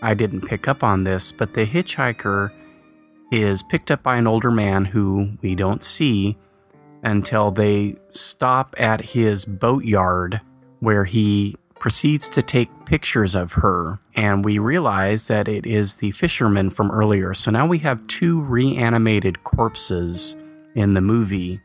I 0.02 0.12
didn't 0.12 0.46
pick 0.46 0.68
up 0.68 0.84
on 0.84 1.04
this. 1.04 1.32
But 1.32 1.54
the 1.54 1.64
hitchhiker 1.64 2.52
is 3.32 3.62
picked 3.62 3.90
up 3.90 4.02
by 4.02 4.16
an 4.16 4.26
older 4.26 4.50
man 4.50 4.84
who 4.84 5.38
we 5.40 5.54
don't 5.54 5.82
see 5.82 6.36
until 7.02 7.50
they 7.50 7.96
stop 8.08 8.74
at 8.78 9.00
his 9.00 9.44
boatyard 9.44 10.40
where 10.80 11.04
he 11.04 11.56
proceeds 11.78 12.28
to 12.28 12.42
take 12.42 12.84
pictures 12.86 13.34
of 13.34 13.54
her. 13.54 13.98
And 14.14 14.44
we 14.44 14.58
realize 14.58 15.26
that 15.26 15.48
it 15.48 15.66
is 15.66 15.96
the 15.96 16.12
fisherman 16.12 16.70
from 16.70 16.92
earlier. 16.92 17.34
So 17.34 17.50
now 17.50 17.66
we 17.66 17.78
have 17.78 18.06
two 18.06 18.40
reanimated 18.40 19.42
corpses 19.42 20.36
in 20.76 20.94
the 20.94 21.00
movie. 21.00 21.60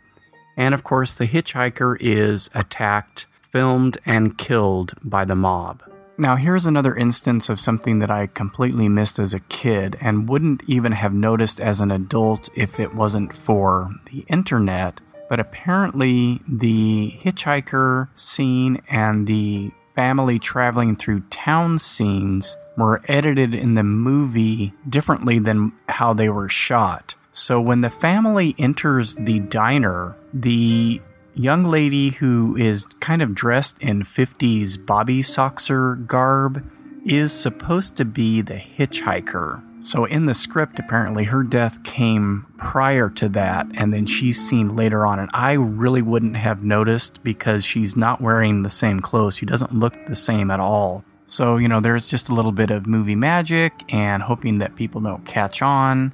And 0.57 0.73
of 0.73 0.83
course, 0.83 1.13
the 1.13 1.27
hitchhiker 1.27 1.97
is 1.99 2.49
attacked, 2.55 3.27
filmed, 3.41 3.99
and 4.05 4.37
killed 4.37 4.93
by 5.03 5.23
the 5.23 5.35
mob. 5.35 5.83
Now, 6.19 6.35
here's 6.35 6.65
another 6.65 6.95
instance 6.95 7.47
of 7.47 7.59
something 7.59 7.99
that 7.99 8.09
I 8.09 8.25
completely 8.25 8.89
missed 8.89 9.19
as 9.19 9.35
a 9.35 9.39
kid 9.39 9.97
and 10.01 10.27
wouldn't 10.27 10.63
even 10.65 10.93
have 10.93 11.13
noticed 11.13 11.61
as 11.61 11.79
an 11.79 11.91
adult 11.91 12.49
if 12.55 12.79
it 12.79 12.95
wasn't 12.95 13.35
for 13.35 13.91
the 14.11 14.25
internet. 14.27 14.99
But 15.29 15.39
apparently, 15.39 16.41
the 16.47 17.15
hitchhiker 17.21 18.07
scene 18.15 18.81
and 18.89 19.27
the 19.27 19.71
family 19.95 20.39
traveling 20.39 20.95
through 20.95 21.21
town 21.29 21.79
scenes 21.79 22.55
were 22.77 23.01
edited 23.07 23.55
in 23.55 23.73
the 23.73 23.83
movie 23.83 24.73
differently 24.87 25.39
than 25.39 25.73
how 25.89 26.13
they 26.13 26.29
were 26.29 26.47
shot. 26.47 27.15
So 27.33 27.59
when 27.59 27.81
the 27.81 27.89
family 27.89 28.55
enters 28.57 29.15
the 29.15 29.39
diner, 29.39 30.15
the 30.33 31.01
young 31.33 31.65
lady 31.65 32.09
who 32.09 32.55
is 32.57 32.85
kind 32.99 33.21
of 33.21 33.35
dressed 33.35 33.77
in 33.79 34.03
50s 34.03 34.83
Bobby 34.83 35.21
Soxer 35.21 36.05
garb 36.07 36.63
is 37.07 37.31
supposed 37.31 37.95
to 37.97 38.05
be 38.05 38.41
the 38.41 38.55
hitchhiker. 38.55 39.63
So 39.79 40.05
in 40.05 40.25
the 40.25 40.33
script, 40.33 40.79
apparently 40.79 41.25
her 41.25 41.43
death 41.43 41.83
came 41.83 42.45
prior 42.57 43.09
to 43.11 43.29
that, 43.29 43.67
and 43.75 43.93
then 43.93 44.05
she's 44.05 44.39
seen 44.39 44.75
later 44.75 45.05
on. 45.05 45.19
And 45.19 45.29
I 45.33 45.53
really 45.53 46.01
wouldn't 46.01 46.35
have 46.35 46.63
noticed 46.63 47.23
because 47.23 47.63
she's 47.63 47.95
not 47.95 48.19
wearing 48.19 48.63
the 48.63 48.69
same 48.69 48.99
clothes. 48.99 49.37
She 49.37 49.45
doesn't 49.45 49.73
look 49.73 49.93
the 50.05 50.15
same 50.15 50.51
at 50.51 50.59
all. 50.59 51.05
So, 51.27 51.57
you 51.57 51.67
know, 51.67 51.79
there's 51.79 52.07
just 52.07 52.29
a 52.29 52.33
little 52.33 52.51
bit 52.51 52.71
of 52.71 52.87
movie 52.87 53.15
magic 53.15 53.73
and 53.93 54.23
hoping 54.23 54.57
that 54.57 54.75
people 54.75 55.01
don't 55.01 55.25
catch 55.25 55.61
on. 55.61 56.13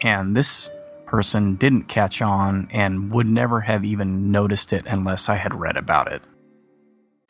And 0.00 0.36
this 0.36 0.70
person 1.06 1.56
didn't 1.56 1.84
catch 1.84 2.22
on 2.22 2.68
and 2.72 3.12
would 3.12 3.26
never 3.26 3.60
have 3.60 3.84
even 3.84 4.32
noticed 4.32 4.72
it 4.72 4.84
unless 4.86 5.28
I 5.28 5.36
had 5.36 5.54
read 5.54 5.76
about 5.76 6.10
it. 6.10 6.22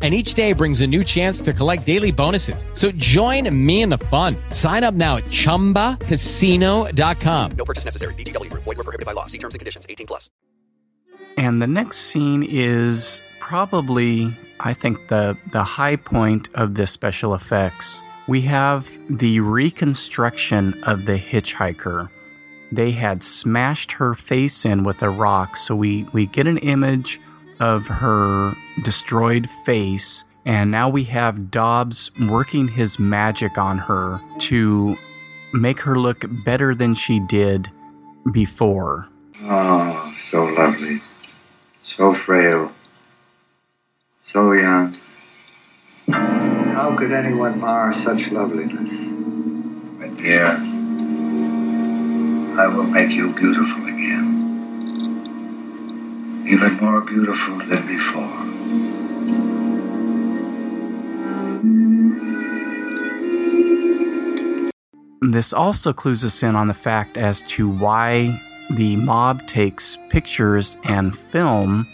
and 0.00 0.14
each 0.14 0.32
day 0.32 0.54
brings 0.54 0.80
a 0.80 0.86
new 0.86 1.04
chance 1.04 1.42
to 1.42 1.52
collect 1.52 1.84
daily 1.84 2.12
bonuses. 2.12 2.64
So 2.72 2.90
join 2.92 3.54
me 3.54 3.82
in 3.82 3.90
the 3.90 3.98
fun. 3.98 4.36
Sign 4.48 4.82
up 4.82 4.94
now 4.94 5.18
at 5.18 5.24
ChumbaCasino.com. 5.24 7.52
No 7.52 7.64
purchase 7.66 7.84
necessary. 7.84 8.14
VGW 8.14 8.48
Group. 8.48 8.62
Void 8.62 8.78
were 8.78 8.84
prohibited 8.84 9.04
by 9.04 9.12
law. 9.12 9.26
See 9.26 9.36
terms 9.36 9.54
and 9.54 9.58
conditions. 9.58 9.84
18 9.86 10.06
plus. 10.06 10.30
And 11.36 11.60
the 11.60 11.66
next 11.66 11.98
scene 11.98 12.42
is 12.42 13.20
probably, 13.40 14.34
I 14.60 14.72
think, 14.72 15.08
the 15.08 15.36
the 15.52 15.64
high 15.64 15.96
point 15.96 16.48
of 16.54 16.76
the 16.76 16.86
special 16.86 17.34
effects. 17.34 18.02
We 18.28 18.42
have 18.42 18.88
the 19.08 19.40
reconstruction 19.40 20.84
of 20.84 21.04
the 21.04 21.18
hitchhiker. 21.18 22.08
They 22.70 22.92
had 22.92 23.24
smashed 23.24 23.92
her 23.92 24.14
face 24.14 24.64
in 24.64 24.84
with 24.84 25.02
a 25.02 25.10
rock, 25.10 25.56
so 25.56 25.74
we, 25.74 26.04
we 26.12 26.26
get 26.26 26.46
an 26.46 26.58
image 26.58 27.20
of 27.60 27.86
her 27.86 28.54
destroyed 28.82 29.48
face. 29.64 30.24
And 30.44 30.70
now 30.70 30.88
we 30.88 31.04
have 31.04 31.50
Dobbs 31.50 32.10
working 32.18 32.68
his 32.68 32.98
magic 32.98 33.58
on 33.58 33.78
her 33.78 34.20
to 34.38 34.96
make 35.52 35.80
her 35.80 35.98
look 35.98 36.24
better 36.44 36.74
than 36.74 36.94
she 36.94 37.20
did 37.20 37.70
before. 38.32 39.06
Oh, 39.42 40.14
so 40.30 40.44
lovely. 40.44 41.02
So 41.82 42.14
frail. 42.14 42.72
So 44.32 44.52
young. 44.52 44.96
How 46.10 46.96
could 46.96 47.12
anyone 47.12 47.60
mar 47.60 47.94
such 47.94 48.30
loveliness? 48.30 48.94
My 49.98 50.08
dear, 50.08 50.46
I 52.58 52.66
will 52.66 52.84
make 52.84 53.10
you 53.10 53.34
beautiful 53.34 53.84
again 53.84 54.39
even 56.50 56.74
more 56.78 57.00
beautiful 57.02 57.58
than 57.58 57.86
before. 57.86 58.50
This 65.30 65.52
also 65.52 65.92
clues 65.92 66.24
us 66.24 66.42
in 66.42 66.56
on 66.56 66.66
the 66.66 66.74
fact 66.74 67.16
as 67.16 67.42
to 67.42 67.68
why 67.68 68.42
the 68.70 68.96
mob 68.96 69.46
takes 69.46 69.96
pictures 70.08 70.76
and 70.82 71.16
film 71.16 71.86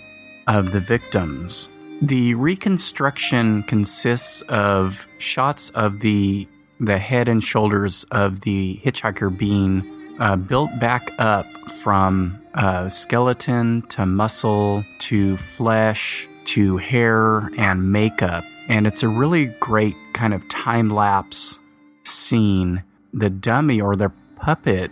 of 0.46 0.70
the 0.70 0.80
victims. 0.80 1.68
The 2.00 2.34
reconstruction 2.34 3.62
consists 3.64 4.40
of 4.42 5.06
shots 5.18 5.68
of 5.70 6.00
the 6.00 6.48
the 6.78 6.98
head 6.98 7.26
and 7.26 7.42
shoulders 7.42 8.04
of 8.10 8.40
the 8.40 8.80
hitchhiker 8.84 9.34
being 9.36 9.95
uh, 10.18 10.36
built 10.36 10.70
back 10.80 11.12
up 11.18 11.46
from 11.82 12.40
uh, 12.54 12.88
skeleton 12.88 13.82
to 13.82 14.06
muscle 14.06 14.84
to 14.98 15.36
flesh 15.36 16.28
to 16.44 16.76
hair 16.78 17.50
and 17.58 17.92
makeup. 17.92 18.44
And 18.68 18.86
it's 18.86 19.02
a 19.02 19.08
really 19.08 19.46
great 19.60 19.96
kind 20.12 20.34
of 20.34 20.48
time 20.48 20.88
lapse 20.88 21.60
scene. 22.04 22.82
The 23.12 23.30
dummy 23.30 23.80
or 23.80 23.96
the 23.96 24.10
puppet 24.36 24.90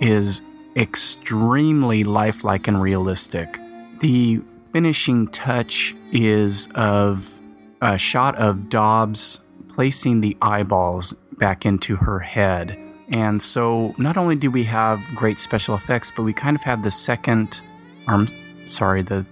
is 0.00 0.42
extremely 0.76 2.04
lifelike 2.04 2.68
and 2.68 2.80
realistic. 2.80 3.58
The 4.00 4.40
finishing 4.72 5.28
touch 5.28 5.94
is 6.12 6.68
of 6.74 7.40
a 7.80 7.98
shot 7.98 8.36
of 8.36 8.68
Dobbs 8.68 9.40
placing 9.68 10.20
the 10.20 10.36
eyeballs 10.40 11.14
back 11.38 11.64
into 11.64 11.96
her 11.96 12.20
head 12.20 12.78
and 13.10 13.42
so 13.42 13.94
not 13.98 14.16
only 14.16 14.36
do 14.36 14.50
we 14.50 14.64
have 14.64 15.00
great 15.14 15.40
special 15.40 15.74
effects, 15.74 16.12
but 16.14 16.22
we 16.22 16.32
kind 16.32 16.56
of 16.56 16.62
have 16.62 16.82
the 16.82 16.90
second, 16.90 17.60
I'm 18.06 18.28
sorry, 18.68 19.02
the 19.02 19.26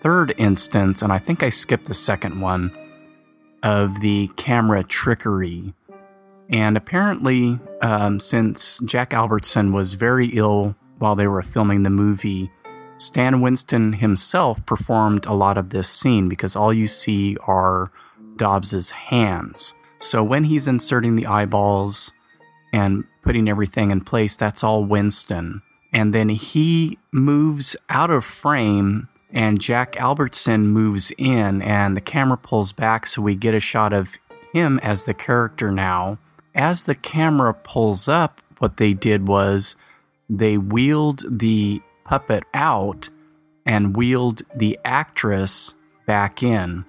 third 0.00 0.34
instance, 0.36 1.00
and 1.00 1.12
I 1.12 1.18
think 1.18 1.42
I 1.42 1.48
skipped 1.48 1.86
the 1.86 1.94
second 1.94 2.40
one, 2.40 2.70
of 3.62 4.00
the 4.00 4.28
camera 4.36 4.84
trickery. 4.84 5.72
And 6.50 6.76
apparently, 6.76 7.58
um, 7.80 8.20
since 8.20 8.78
Jack 8.84 9.14
Albertson 9.14 9.72
was 9.72 9.94
very 9.94 10.26
ill 10.34 10.76
while 10.98 11.16
they 11.16 11.26
were 11.26 11.42
filming 11.42 11.82
the 11.82 11.90
movie, 11.90 12.50
Stan 12.98 13.40
Winston 13.40 13.94
himself 13.94 14.64
performed 14.66 15.24
a 15.24 15.32
lot 15.32 15.56
of 15.56 15.70
this 15.70 15.88
scene 15.88 16.28
because 16.28 16.54
all 16.54 16.72
you 16.72 16.86
see 16.86 17.38
are 17.46 17.90
Dobbs's 18.36 18.90
hands. 18.90 19.72
So 19.98 20.22
when 20.22 20.44
he's 20.44 20.68
inserting 20.68 21.16
the 21.16 21.26
eyeballs 21.26 22.12
and 22.72 23.04
putting 23.24 23.48
everything 23.48 23.90
in 23.90 24.02
place, 24.02 24.36
that's 24.36 24.62
all 24.62 24.84
Winston. 24.84 25.62
And 25.92 26.12
then 26.12 26.28
he 26.28 26.98
moves 27.10 27.76
out 27.88 28.10
of 28.10 28.24
frame 28.24 29.08
and 29.32 29.60
Jack 29.60 29.98
Albertson 29.98 30.68
moves 30.68 31.12
in 31.18 31.62
and 31.62 31.96
the 31.96 32.00
camera 32.00 32.36
pulls 32.36 32.72
back 32.72 33.06
so 33.06 33.22
we 33.22 33.34
get 33.34 33.54
a 33.54 33.60
shot 33.60 33.92
of 33.92 34.16
him 34.52 34.78
as 34.80 35.04
the 35.04 35.14
character 35.14 35.72
now. 35.72 36.18
As 36.54 36.84
the 36.84 36.94
camera 36.94 37.54
pulls 37.54 38.06
up, 38.08 38.40
what 38.58 38.76
they 38.76 38.92
did 38.92 39.26
was 39.26 39.74
they 40.28 40.56
wheeled 40.56 41.24
the 41.28 41.82
puppet 42.04 42.44
out 42.52 43.08
and 43.66 43.96
wheeled 43.96 44.42
the 44.54 44.78
actress 44.84 45.74
back 46.06 46.42
in. 46.42 46.84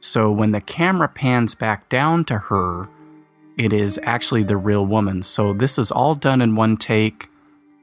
So 0.00 0.30
when 0.30 0.52
the 0.52 0.60
camera 0.60 1.08
pans 1.08 1.54
back 1.54 1.88
down 1.88 2.24
to 2.26 2.38
her, 2.38 2.88
it 3.58 3.72
is 3.72 4.00
actually 4.04 4.44
the 4.44 4.56
real 4.56 4.86
woman. 4.86 5.22
So 5.22 5.52
this 5.52 5.78
is 5.78 5.90
all 5.90 6.14
done 6.14 6.40
in 6.40 6.54
one 6.54 6.76
take, 6.76 7.28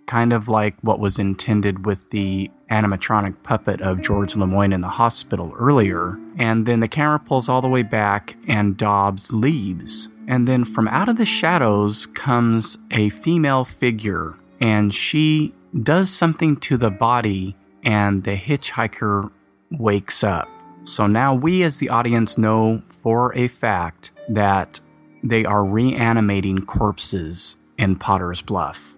kind 0.08 0.32
of 0.32 0.48
like 0.48 0.76
what 0.82 1.00
was 1.00 1.20
intended 1.20 1.86
with 1.86 2.10
the 2.12 2.50
animatronic 2.72 3.44
puppet 3.44 3.82
of 3.82 4.02
George 4.02 4.36
Lemoyne 4.36 4.72
in 4.72 4.82
the 4.82 4.88
hospital 4.88 5.54
earlier. 5.60 6.18
And 6.38 6.66
then 6.66 6.80
the 6.80 6.88
camera 6.88 7.20
pulls 7.20 7.50
all 7.50 7.62
the 7.62 7.68
way 7.68 7.84
back 7.84 8.38
and 8.48 8.78
Dobbs 8.78 9.34
leaves. 9.34 10.08
And 10.28 10.48
then 10.48 10.64
from 10.64 10.88
out 10.88 11.10
of 11.10 11.18
the 11.18 11.26
shadows 11.26 12.06
comes 12.08 12.78
a 12.90 13.10
female 13.10 13.66
figure 13.66 14.36
and 14.62 14.94
she 14.94 15.54
does 15.84 16.10
something 16.10 16.56
to 16.58 16.78
the 16.78 16.90
body 16.90 17.58
and 17.84 18.24
the 18.24 18.38
hitchhiker 18.38 19.30
wakes 19.72 20.24
up. 20.24 20.48
So 20.86 21.06
now 21.06 21.36
we 21.36 21.64
as 21.64 21.80
the 21.80 21.90
audience 21.90 22.38
know 22.38 22.82
for 23.04 23.36
a 23.36 23.48
fact 23.48 24.12
that 24.30 24.80
they 25.26 25.44
are 25.44 25.66
reanimating 25.66 26.66
corpses 26.66 27.58
in 27.78 27.96
Potter's 27.96 28.42
Bluff. 28.42 28.96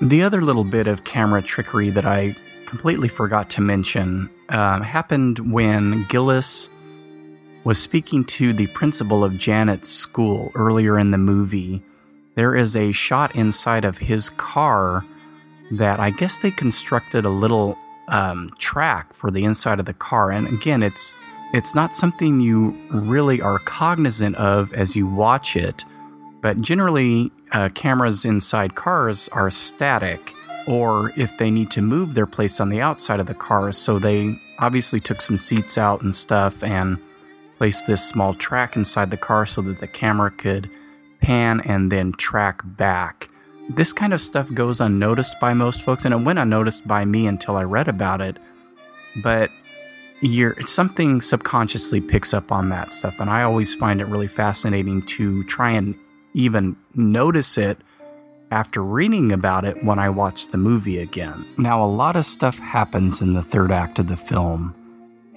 The 0.00 0.22
other 0.22 0.40
little 0.40 0.64
bit 0.64 0.86
of 0.86 1.04
camera 1.04 1.42
trickery 1.42 1.90
that 1.90 2.06
I 2.06 2.34
completely 2.66 3.08
forgot 3.08 3.50
to 3.50 3.60
mention 3.60 4.30
uh, 4.48 4.82
happened 4.82 5.52
when 5.52 6.04
Gillis 6.08 6.70
was 7.62 7.80
speaking 7.80 8.24
to 8.24 8.52
the 8.52 8.66
principal 8.68 9.22
of 9.22 9.38
Janet's 9.38 9.90
school 9.90 10.50
earlier 10.54 10.98
in 10.98 11.10
the 11.10 11.18
movie. 11.18 11.82
There 12.34 12.54
is 12.54 12.74
a 12.74 12.90
shot 12.92 13.36
inside 13.36 13.84
of 13.84 13.98
his 13.98 14.30
car 14.30 15.04
that 15.72 16.00
I 16.00 16.10
guess 16.10 16.40
they 16.40 16.50
constructed 16.50 17.24
a 17.24 17.30
little 17.30 17.78
um, 18.08 18.50
track 18.58 19.14
for 19.14 19.30
the 19.30 19.44
inside 19.44 19.78
of 19.78 19.86
the 19.86 19.94
car. 19.94 20.30
And 20.30 20.46
again, 20.48 20.82
it's 20.82 21.14
it's 21.54 21.72
not 21.72 21.94
something 21.94 22.40
you 22.40 22.76
really 22.90 23.40
are 23.40 23.60
cognizant 23.60 24.34
of 24.34 24.72
as 24.72 24.96
you 24.96 25.06
watch 25.06 25.54
it, 25.54 25.84
but 26.42 26.60
generally, 26.60 27.30
uh, 27.52 27.68
cameras 27.68 28.24
inside 28.24 28.74
cars 28.74 29.28
are 29.28 29.52
static, 29.52 30.34
or 30.66 31.12
if 31.16 31.38
they 31.38 31.52
need 31.52 31.70
to 31.70 31.80
move, 31.80 32.14
they're 32.14 32.26
placed 32.26 32.60
on 32.60 32.70
the 32.70 32.80
outside 32.80 33.20
of 33.20 33.26
the 33.26 33.34
car. 33.34 33.70
So 33.70 34.00
they 34.00 34.36
obviously 34.58 34.98
took 34.98 35.20
some 35.20 35.36
seats 35.36 35.78
out 35.78 36.02
and 36.02 36.14
stuff 36.16 36.64
and 36.64 36.98
placed 37.56 37.86
this 37.86 38.06
small 38.06 38.34
track 38.34 38.74
inside 38.74 39.12
the 39.12 39.16
car 39.16 39.46
so 39.46 39.62
that 39.62 39.78
the 39.78 39.86
camera 39.86 40.32
could 40.32 40.68
pan 41.20 41.60
and 41.60 41.92
then 41.92 42.12
track 42.14 42.62
back. 42.64 43.28
This 43.70 43.92
kind 43.92 44.12
of 44.12 44.20
stuff 44.20 44.52
goes 44.52 44.80
unnoticed 44.80 45.38
by 45.38 45.54
most 45.54 45.82
folks, 45.82 46.04
and 46.04 46.12
it 46.12 46.18
went 46.18 46.40
unnoticed 46.40 46.86
by 46.88 47.04
me 47.04 47.28
until 47.28 47.56
I 47.56 47.62
read 47.62 47.86
about 47.86 48.20
it. 48.20 48.38
But 49.22 49.50
you're 50.24 50.56
something 50.62 51.20
subconsciously 51.20 52.00
picks 52.00 52.32
up 52.32 52.50
on 52.50 52.70
that 52.70 52.92
stuff 52.92 53.20
and 53.20 53.28
i 53.28 53.42
always 53.42 53.74
find 53.74 54.00
it 54.00 54.06
really 54.06 54.26
fascinating 54.26 55.02
to 55.02 55.44
try 55.44 55.70
and 55.70 55.94
even 56.32 56.76
notice 56.94 57.58
it 57.58 57.78
after 58.50 58.82
reading 58.82 59.32
about 59.32 59.64
it 59.64 59.84
when 59.84 59.98
i 59.98 60.08
watch 60.08 60.48
the 60.48 60.58
movie 60.58 60.98
again. 60.98 61.46
Now 61.58 61.84
a 61.84 61.86
lot 61.86 62.16
of 62.16 62.24
stuff 62.24 62.58
happens 62.58 63.20
in 63.20 63.34
the 63.34 63.42
third 63.42 63.70
act 63.70 63.98
of 63.98 64.08
the 64.08 64.16
film 64.16 64.74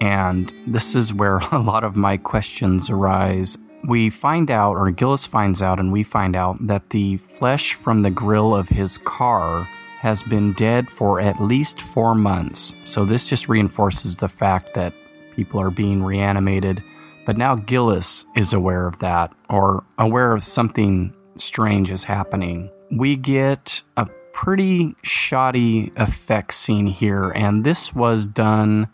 and 0.00 0.52
this 0.66 0.94
is 0.94 1.12
where 1.12 1.38
a 1.52 1.58
lot 1.58 1.84
of 1.84 1.96
my 1.96 2.16
questions 2.16 2.88
arise. 2.88 3.58
We 3.86 4.10
find 4.10 4.50
out 4.50 4.76
or 4.76 4.90
gillis 4.90 5.26
finds 5.26 5.60
out 5.60 5.78
and 5.78 5.92
we 5.92 6.02
find 6.02 6.34
out 6.34 6.66
that 6.66 6.90
the 6.90 7.18
flesh 7.18 7.74
from 7.74 8.02
the 8.02 8.10
grill 8.10 8.54
of 8.54 8.70
his 8.70 8.98
car 8.98 9.68
has 10.00 10.22
been 10.22 10.52
dead 10.52 10.88
for 10.88 11.20
at 11.20 11.42
least 11.42 11.80
four 11.80 12.14
months. 12.14 12.74
So 12.84 13.04
this 13.04 13.28
just 13.28 13.48
reinforces 13.48 14.16
the 14.16 14.28
fact 14.28 14.74
that 14.74 14.92
people 15.34 15.60
are 15.60 15.70
being 15.70 16.02
reanimated. 16.02 16.82
But 17.26 17.36
now 17.36 17.56
Gillis 17.56 18.24
is 18.36 18.52
aware 18.52 18.86
of 18.86 19.00
that 19.00 19.32
or 19.50 19.84
aware 19.98 20.32
of 20.32 20.42
something 20.42 21.14
strange 21.36 21.90
is 21.90 22.04
happening. 22.04 22.70
We 22.90 23.16
get 23.16 23.82
a 23.96 24.08
pretty 24.32 24.94
shoddy 25.02 25.92
effect 25.96 26.54
scene 26.54 26.86
here, 26.86 27.30
and 27.30 27.64
this 27.64 27.92
was 27.92 28.26
done 28.26 28.88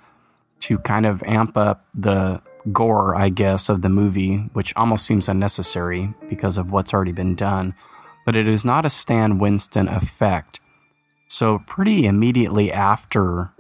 to 0.61 0.79
kind 0.79 1.05
of 1.05 1.23
amp 1.25 1.57
up 1.57 1.87
the 1.95 2.41
gore, 2.73 3.15
I 3.15 3.29
guess, 3.29 3.69
of 3.69 3.83
the 3.83 3.91
movie, 3.91 4.39
which 4.55 4.75
almost 4.75 5.05
seems 5.05 5.29
unnecessary 5.29 6.15
because 6.31 6.57
of 6.57 6.73
what's 6.73 6.95
already 6.95 7.13
been 7.13 7.35
done. 7.35 7.75
But 8.25 8.37
it 8.37 8.49
is 8.49 8.65
not 8.65 8.87
a 8.87 8.91
Stan 8.91 9.39
Winston 9.39 9.87
effect. 9.87 10.61
So, 11.29 11.61
pretty 11.67 12.07
immediately 12.07 12.73
after 12.73 13.51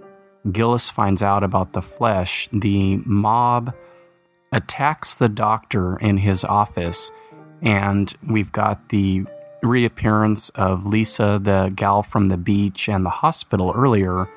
Gillis 0.51 0.91
finds 0.91 1.23
out 1.23 1.43
about 1.43 1.73
the 1.73 1.83
flesh, 1.83 2.49
the 2.53 2.99
mob 3.05 3.75
attacks 4.53 5.17
the 5.17 5.29
doctor 5.29 5.97
in 5.97 6.19
his 6.19 6.45
office, 6.45 7.11
and 7.62 8.15
we've 8.29 8.53
got 8.53 8.91
the 8.91 9.25
reappearance 9.62 10.51
of 10.51 10.87
Lisa, 10.87 11.41
the 11.43 11.73
gal 11.75 12.03
from 12.03 12.29
the 12.29 12.37
beach 12.37 12.89
and 12.89 13.05
the 13.05 13.11
hospital 13.11 13.73
earlier, 13.75 14.29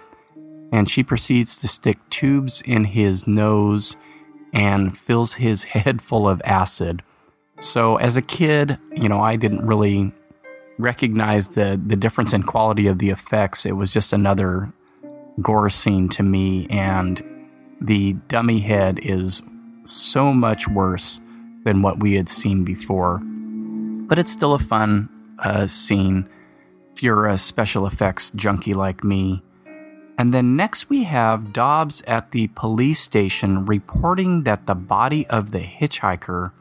and 0.71 0.89
she 0.89 1.03
proceeds 1.03 1.59
to 1.61 1.67
stick 1.67 1.97
tubes 2.09 2.61
in 2.61 2.86
his 2.86 3.28
nose 3.28 3.97
and 4.53 4.97
fills 4.97 5.34
his 5.34 5.63
head 5.75 6.01
full 6.01 6.28
of 6.28 6.41
acid. 6.45 7.03
So, 7.59 7.97
as 7.97 8.15
a 8.15 8.21
kid, 8.21 8.78
you 8.95 9.09
know, 9.09 9.19
I 9.19 9.36
didn't 9.36 9.65
really 9.65 10.13
recognize 10.78 11.49
the 11.49 11.80
the 11.84 11.95
difference 11.95 12.34
in 12.34 12.43
quality 12.43 12.88
of 12.88 12.99
the 12.99 13.09
effects. 13.09 13.65
It 13.65 13.73
was 13.73 13.93
just 13.93 14.13
another 14.13 14.71
gore 15.41 15.69
scene 15.69 16.09
to 16.09 16.23
me, 16.23 16.67
and 16.69 17.21
the 17.82 18.13
dummy 18.28 18.59
head 18.59 18.99
is 19.01 19.41
so 19.86 20.34
much 20.34 20.67
worse 20.67 21.21
than 21.63 21.82
what 21.82 21.99
we 21.99 22.13
had 22.13 22.30
seen 22.30 22.63
before. 22.63 23.19
But 23.19 24.19
it's 24.19 24.32
still 24.32 24.53
a 24.53 24.59
fun 24.59 25.09
uh, 25.39 25.67
scene 25.67 26.30
if 26.93 27.03
you're 27.03 27.28
a 27.28 27.38
special 27.38 27.86
effects 27.86 28.32
junkie 28.32 28.73
like 28.73 29.03
me. 29.03 29.43
And 30.17 30.34
then 30.34 30.55
next 30.55 30.89
we 30.89 31.03
have 31.03 31.53
Dobbs 31.53 32.01
at 32.07 32.32
the 32.32 32.47
police 32.55 32.99
station 32.99 33.65
reporting 33.65 34.43
that 34.43 34.65
the 34.65 34.73
body 34.73 35.28
of 35.28 35.51
the 35.51 35.59
hitchhiker 35.59 36.51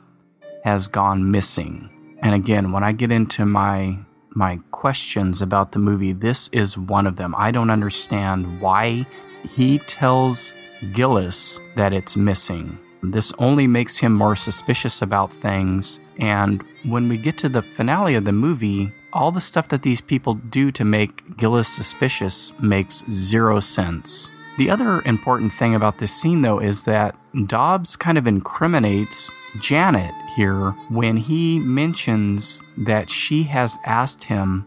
has 0.63 0.89
gone 0.89 1.31
missing. 1.31 1.89
And 2.23 2.35
again, 2.35 2.73
when 2.73 2.85
I 2.85 2.93
get 2.93 3.11
into 3.11 3.45
my 3.47 3.99
my 4.31 4.61
questions 4.71 5.41
about 5.41 5.73
the 5.73 5.79
movie, 5.79 6.13
this 6.13 6.49
is 6.53 6.77
one 6.77 7.07
of 7.07 7.17
them. 7.17 7.35
I 7.37 7.51
don't 7.51 7.71
understand 7.71 8.61
why 8.61 9.07
he 9.55 9.79
tells 9.79 10.53
Gillis 10.93 11.59
that 11.75 11.95
it's 11.95 12.17
missing. 12.17 12.79
This 13.03 13.33
only 13.39 13.67
makes 13.67 13.97
him 13.99 14.13
more 14.13 14.37
suspicious 14.37 15.01
about 15.01 15.33
things. 15.33 16.01
And 16.19 16.63
when 16.85 17.09
we 17.09 17.17
get 17.17 17.39
to 17.39 17.49
the 17.49 17.63
finale 17.63 18.15
of 18.15 18.25
the 18.25 18.33
movie, 18.33 18.93
all 19.13 19.33
the 19.33 19.41
stuff 19.41 19.69
that 19.69 19.83
these 19.83 20.01
people 20.01 20.35
do 20.35 20.71
to 20.73 20.85
make 20.85 21.37
Gillis 21.37 21.69
suspicious 21.69 22.53
makes 22.61 23.05
zero 23.11 23.61
sense. 23.61 24.31
The 24.59 24.71
other 24.71 25.03
important 25.03 25.53
thing 25.53 25.75
about 25.75 25.99
this 25.99 26.15
scene, 26.15 26.43
though, 26.43 26.59
is 26.59 26.85
that 26.85 27.17
Dobbs 27.47 27.97
kind 27.97 28.19
of 28.19 28.27
incriminates 28.27 29.31
Janet 29.61 30.15
here 30.35 30.71
when 30.89 31.17
he 31.17 31.59
mentions 31.59 32.65
that 32.77 33.11
she 33.11 33.45
has 33.45 33.79
asked 33.85 34.25
him 34.25 34.67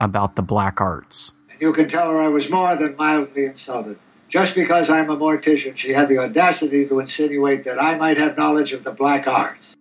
about 0.00 0.36
the 0.36 0.42
black 0.42 0.80
arts. 0.80 1.34
You 1.60 1.72
can 1.72 1.88
tell 1.88 2.10
her 2.10 2.20
I 2.20 2.28
was 2.28 2.48
more 2.48 2.74
than 2.76 2.96
mildly 2.96 3.44
insulted. 3.44 3.98
Just 4.28 4.54
because 4.54 4.88
I'm 4.88 5.10
a 5.10 5.16
mortician, 5.16 5.76
she 5.76 5.92
had 5.92 6.08
the 6.08 6.18
audacity 6.18 6.86
to 6.86 7.00
insinuate 7.00 7.64
that 7.64 7.82
I 7.82 7.96
might 7.96 8.16
have 8.16 8.36
knowledge 8.36 8.72
of 8.72 8.84
the 8.84 8.92
black 8.92 9.26
arts. 9.26 9.74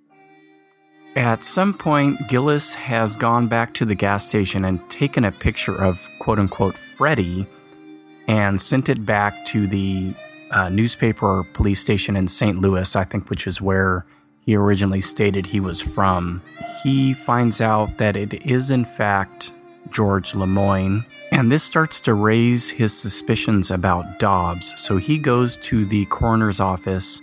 At 1.15 1.43
some 1.43 1.73
point, 1.73 2.27
Gillis 2.27 2.73
has 2.73 3.15
gone 3.15 3.47
back 3.47 3.73
to 3.75 3.85
the 3.85 3.95
gas 3.95 4.27
station 4.27 4.65
and 4.65 4.87
taken 4.89 5.23
a 5.23 5.31
picture 5.31 5.75
of 5.75 6.09
quote 6.19 6.39
unquote 6.39 6.77
Freddie 6.77 7.45
and 8.27 8.59
sent 8.59 8.89
it 8.89 9.05
back 9.05 9.45
to 9.47 9.67
the 9.67 10.13
uh, 10.51 10.69
newspaper 10.69 11.39
or 11.39 11.43
police 11.43 11.79
station 11.79 12.15
in 12.15 12.27
St. 12.27 12.59
Louis, 12.59 12.95
I 12.95 13.03
think, 13.03 13.29
which 13.29 13.47
is 13.47 13.61
where 13.61 14.05
he 14.49 14.55
originally 14.55 14.99
stated 14.99 15.45
he 15.45 15.59
was 15.59 15.79
from. 15.79 16.41
He 16.81 17.13
finds 17.13 17.61
out 17.61 17.99
that 17.99 18.17
it 18.17 18.33
is, 18.47 18.71
in 18.71 18.83
fact, 18.83 19.53
George 19.91 20.33
Lemoyne, 20.33 21.05
and 21.31 21.51
this 21.51 21.61
starts 21.61 21.99
to 21.99 22.15
raise 22.15 22.71
his 22.71 22.97
suspicions 22.97 23.69
about 23.69 24.17
Dobbs. 24.17 24.73
So 24.81 24.97
he 24.97 25.19
goes 25.19 25.55
to 25.57 25.85
the 25.85 26.07
coroner's 26.07 26.59
office 26.59 27.21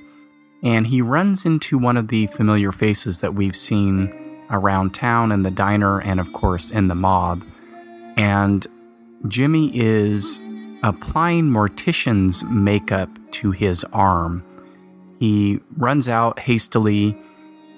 and 0.63 0.87
he 0.87 1.03
runs 1.03 1.45
into 1.45 1.79
one 1.79 1.97
of 1.97 2.07
the 2.07 2.29
familiar 2.29 2.71
faces 2.71 3.23
that 3.23 3.35
we've 3.35 3.57
seen 3.57 4.45
around 4.49 4.95
town 4.95 5.33
in 5.33 5.43
the 5.43 5.51
diner 5.51 6.01
and, 6.01 6.21
of 6.21 6.33
course, 6.33 6.71
in 6.71 6.87
the 6.87 6.95
mob. 6.95 7.45
And 8.17 8.65
Jimmy 9.27 9.77
is 9.77 10.41
applying 10.85 11.51
mortician's 11.51 12.45
makeup 12.45 13.11
to 13.33 13.51
his 13.51 13.83
arm. 13.93 14.45
He 15.19 15.61
runs 15.77 16.09
out 16.09 16.39
hastily, 16.41 17.17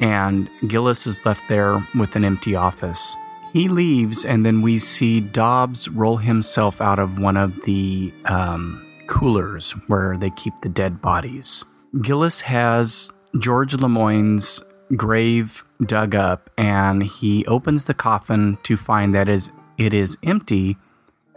and 0.01 0.49
Gillis 0.67 1.07
is 1.07 1.25
left 1.25 1.43
there 1.49 1.87
with 1.95 2.17
an 2.17 2.25
empty 2.25 2.55
office. 2.55 3.17
He 3.53 3.69
leaves, 3.69 4.25
and 4.25 4.45
then 4.45 4.61
we 4.61 4.79
see 4.79 5.21
Dobbs 5.21 5.89
roll 5.89 6.19
himself 6.19 6.81
out 6.81 6.99
of 6.99 7.19
one 7.19 7.37
of 7.37 7.65
the 7.65 8.13
um, 8.27 8.85
coolers 9.07 9.73
where 9.89 10.17
they 10.17 10.31
keep 10.31 10.55
the 10.63 10.69
dead 10.69 11.01
bodies. 11.01 11.65
Gillis 12.03 12.43
has 12.43 13.11
George 13.39 13.75
Lemoyne's 13.75 14.63
grave 14.97 15.65
dug 15.85 16.15
up, 16.15 16.51
and 16.59 17.03
he 17.03 17.47
opens 17.47 17.87
the 17.87 17.95
coffin 17.95 18.59
to 18.65 18.77
find 18.77 19.15
that 19.15 19.29
is 19.29 19.51
it 19.79 19.95
is 19.95 20.19
empty, 20.23 20.77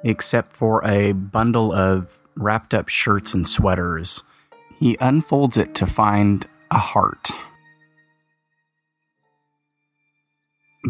except 0.04 0.56
for 0.56 0.84
a 0.86 1.14
bundle 1.14 1.72
of 1.72 2.20
wrapped 2.36 2.74
up 2.74 2.90
shirts 2.90 3.34
and 3.34 3.48
sweaters. 3.48 4.24
He 4.82 4.98
unfolds 5.00 5.58
it 5.60 5.76
to 5.76 5.86
find 5.86 6.48
a 6.72 6.80
heart. 6.80 7.30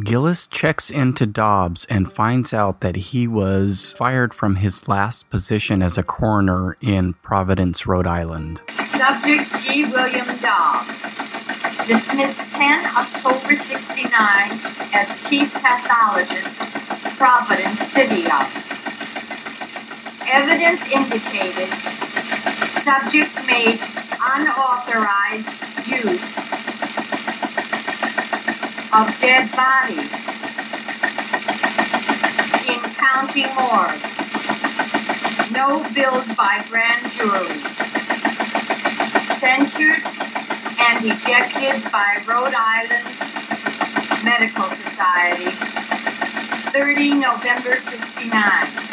Gillis 0.06 0.48
checks 0.48 0.90
into 0.90 1.26
Dobbs 1.26 1.84
and 1.90 2.10
finds 2.10 2.54
out 2.54 2.80
that 2.80 2.96
he 2.96 3.28
was 3.28 3.94
fired 3.98 4.34
from 4.34 4.56
his 4.56 4.88
last 4.88 5.30
position 5.30 5.82
as 5.82 5.98
a 5.98 6.04
coroner 6.04 6.78
in 6.80 7.16
Providence, 7.16 7.86
Rhode 7.86 8.08
Island. 8.08 8.62
Subject 8.98 9.52
G. 9.66 9.84
William 9.84 10.40
Dobbs. 10.40 10.88
Dismissed 11.86 12.40
10 12.40 12.86
October 12.96 13.58
69 13.58 14.12
as 14.94 15.30
Chief 15.30 15.52
Pathologist, 15.52 16.48
Providence 17.18 17.92
City 17.92 18.26
Office. 18.28 18.72
Evidence 20.32 20.80
indicated 20.94 21.68
subject 22.84 23.36
made 23.48 23.80
unauthorized 24.20 25.48
use 25.88 26.22
of 28.94 29.08
dead 29.22 29.50
bodies 29.56 30.12
in 32.68 32.80
county 32.96 33.46
morgue. 33.56 34.02
No 35.52 35.84
bills 35.94 36.28
by 36.36 36.66
grand 36.70 37.12
jury. 37.14 37.62
Censured 39.40 40.06
and 40.80 41.06
ejected 41.06 41.92
by 41.92 42.22
Rhode 42.28 42.54
Island 42.54 43.06
Medical 44.24 44.70
Society, 44.84 45.52
30 46.72 47.16
November 47.16 47.80
69. 47.90 48.91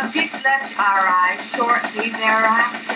Subject 0.00 0.32
left 0.42 1.54
shortly 1.54 2.08
thereafter. 2.08 2.94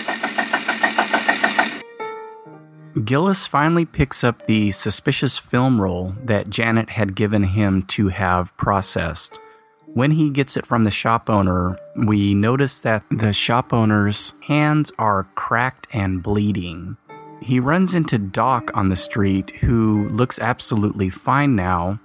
Gillis 3.04 3.46
finally 3.46 3.84
picks 3.84 4.24
up 4.24 4.46
the 4.46 4.70
suspicious 4.70 5.36
film 5.36 5.78
roll 5.78 6.14
that 6.24 6.48
Janet 6.48 6.88
had 6.88 7.14
given 7.14 7.42
him 7.42 7.82
to 7.82 8.08
have 8.08 8.56
processed. 8.56 9.38
When 9.84 10.12
he 10.12 10.30
gets 10.30 10.56
it 10.56 10.64
from 10.64 10.84
the 10.84 10.90
shop 10.90 11.28
owner, 11.28 11.78
we 12.06 12.32
notice 12.34 12.80
that 12.80 13.04
the 13.10 13.34
shop 13.34 13.74
owner's 13.74 14.32
hands 14.44 14.90
are 14.98 15.28
cracked 15.34 15.88
and 15.92 16.22
bleeding. 16.22 16.96
He 17.42 17.60
runs 17.60 17.94
into 17.94 18.18
Doc 18.18 18.70
on 18.72 18.88
the 18.88 18.96
street, 18.96 19.50
who 19.60 20.08
looks 20.08 20.38
absolutely 20.38 21.10
fine 21.10 21.54
now, 21.54 22.00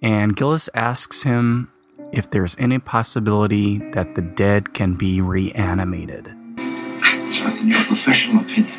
and 0.00 0.34
Gillis 0.34 0.70
asks 0.72 1.24
him 1.24 1.70
if 2.12 2.30
there's 2.30 2.56
any 2.58 2.78
possibility 2.78 3.78
that 3.92 4.14
the 4.14 4.22
dead 4.22 4.74
can 4.74 4.94
be 4.94 5.20
reanimated. 5.20 6.26
In 6.26 7.68
your 7.68 7.84
professional 7.84 8.42
opinion, 8.42 8.78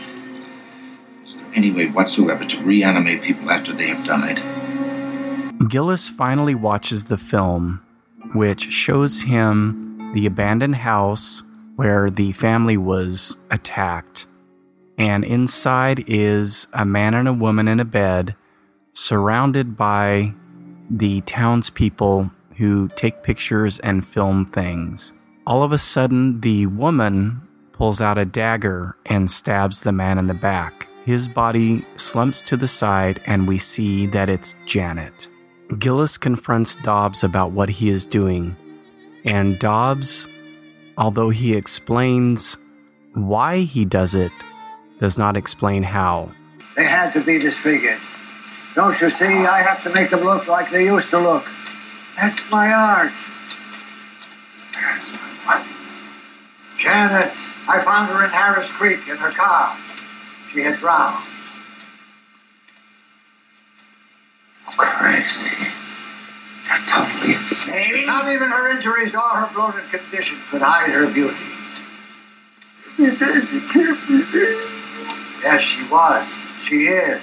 is 1.25 1.35
there 1.35 1.45
any 1.53 1.71
way 1.71 1.87
whatsoever 1.87 2.45
to 2.45 2.63
reanimate 2.63 3.21
people 3.21 3.49
after 3.49 3.73
they 3.73 3.87
have 3.87 4.05
died? 4.05 4.41
Gillis 5.69 6.09
finally 6.09 6.55
watches 6.55 7.05
the 7.05 7.17
film, 7.17 7.85
which 8.33 8.71
shows 8.71 9.21
him 9.21 10.11
the 10.13 10.25
abandoned 10.25 10.77
house 10.77 11.43
where 11.75 12.09
the 12.09 12.31
family 12.31 12.77
was 12.77 13.37
attacked. 13.49 14.25
And 14.97 15.23
inside 15.23 16.03
is 16.07 16.67
a 16.73 16.85
man 16.85 17.13
and 17.13 17.27
a 17.27 17.33
woman 17.33 17.67
in 17.67 17.79
a 17.79 17.85
bed, 17.85 18.35
surrounded 18.93 19.77
by 19.77 20.33
the 20.89 21.21
townspeople 21.21 22.31
who 22.57 22.87
take 22.95 23.23
pictures 23.23 23.79
and 23.79 24.05
film 24.05 24.45
things. 24.45 25.13
All 25.45 25.63
of 25.63 25.71
a 25.71 25.77
sudden, 25.77 26.41
the 26.41 26.67
woman 26.67 27.41
pulls 27.73 27.99
out 28.01 28.17
a 28.17 28.25
dagger 28.25 28.95
and 29.05 29.29
stabs 29.29 29.81
the 29.81 29.91
man 29.91 30.17
in 30.17 30.27
the 30.27 30.33
back. 30.33 30.87
His 31.05 31.27
body 31.27 31.85
slumps 31.95 32.41
to 32.43 32.55
the 32.57 32.67
side, 32.67 33.21
and 33.25 33.47
we 33.47 33.57
see 33.57 34.05
that 34.07 34.29
it's 34.29 34.55
Janet. 34.65 35.27
Gillis 35.79 36.17
confronts 36.17 36.75
Dobbs 36.75 37.23
about 37.23 37.51
what 37.51 37.69
he 37.69 37.89
is 37.89 38.05
doing, 38.05 38.55
and 39.25 39.57
Dobbs, 39.57 40.27
although 40.97 41.29
he 41.29 41.55
explains 41.55 42.57
why 43.13 43.61
he 43.61 43.85
does 43.85 44.13
it, 44.13 44.31
does 44.99 45.17
not 45.17 45.35
explain 45.35 45.81
how. 45.81 46.31
They 46.75 46.83
had 46.83 47.11
to 47.13 47.23
be 47.23 47.39
disfigured. 47.39 47.99
Don't 48.75 48.99
you 49.01 49.09
see? 49.09 49.25
I 49.25 49.61
have 49.63 49.83
to 49.83 49.89
make 49.89 50.11
them 50.11 50.21
look 50.21 50.47
like 50.47 50.71
they 50.71 50.85
used 50.85 51.09
to 51.09 51.19
look. 51.19 51.45
That's 52.17 52.49
my 52.51 52.71
art. 52.71 53.11
Janet, 56.77 57.29
I 57.67 57.79
found 57.83 58.09
her 58.09 58.23
in 58.23 58.29
Harris 58.31 58.69
Creek 58.71 59.07
in 59.07 59.17
her 59.17 59.29
car. 59.29 59.75
She 60.51 60.61
had 60.61 60.77
drowned. 60.79 61.23
Crazy. 64.77 65.67
You're 66.65 66.77
totally 66.87 67.33
insane. 67.33 68.05
Not 68.05 68.31
even 68.31 68.49
her 68.49 68.69
injuries 68.71 69.13
or 69.15 69.21
her 69.21 69.49
bloated 69.53 69.83
condition 69.89 70.37
could 70.49 70.61
hide 70.61 70.89
her 70.89 71.07
beauty. 71.07 71.35
Yes, 75.41 75.61
she 75.61 75.83
was. 75.89 76.23
She 76.63 76.87
is. 76.87 77.19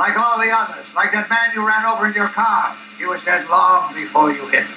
Like 0.00 0.16
all 0.16 0.38
the 0.38 0.50
others. 0.50 0.86
Like 0.96 1.12
that 1.12 1.28
man 1.28 1.50
you 1.54 1.66
ran 1.66 1.84
over 1.84 2.06
in 2.06 2.14
your 2.14 2.28
car. 2.28 2.74
He 2.96 3.04
was 3.04 3.22
dead 3.22 3.46
long 3.50 3.92
before 3.92 4.32
you 4.32 4.46
hit 4.46 4.64
him. 4.64 4.74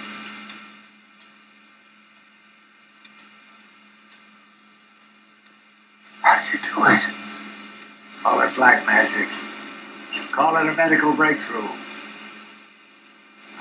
How 6.19 6.43
did 6.43 6.51
you 6.51 6.59
do 6.59 6.85
it? 6.87 7.01
Call 8.21 8.41
it 8.41 8.53
black 8.55 8.85
magic. 8.85 9.29
Call 10.33 10.57
it 10.57 10.67
a 10.67 10.73
medical 10.73 11.13
breakthrough. 11.13 11.69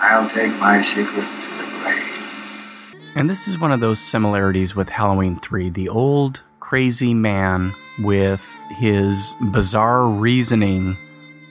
I'll 0.00 0.28
take 0.30 0.50
my 0.54 0.82
secret 0.82 1.14
to 1.14 1.56
the 1.58 1.78
grave. 1.78 3.04
And 3.14 3.30
this 3.30 3.46
is 3.46 3.56
one 3.56 3.70
of 3.70 3.78
those 3.78 4.00
similarities 4.00 4.74
with 4.74 4.88
Halloween 4.88 5.36
3 5.36 5.70
the 5.70 5.88
old 5.88 6.42
crazy 6.58 7.14
man 7.14 7.72
with 8.00 8.44
his 8.80 9.36
bizarre 9.52 10.08
reasoning 10.08 10.96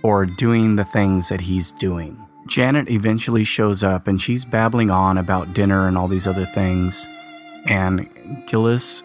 for 0.02 0.26
doing 0.26 0.76
the 0.76 0.84
things 0.84 1.30
that 1.30 1.41
he's 1.41 1.72
doing. 1.72 2.18
Janet 2.47 2.89
eventually 2.89 3.43
shows 3.43 3.84
up 3.84 4.08
and 4.08 4.20
she's 4.20 4.45
babbling 4.45 4.89
on 4.89 5.18
about 5.18 5.54
dinner 5.54 5.88
and 5.88 5.97
all 5.97 6.08
these 6.08 6.28
other 6.28 6.45
things. 6.45 7.08
And 7.66 8.10
Gillis 8.47 9.04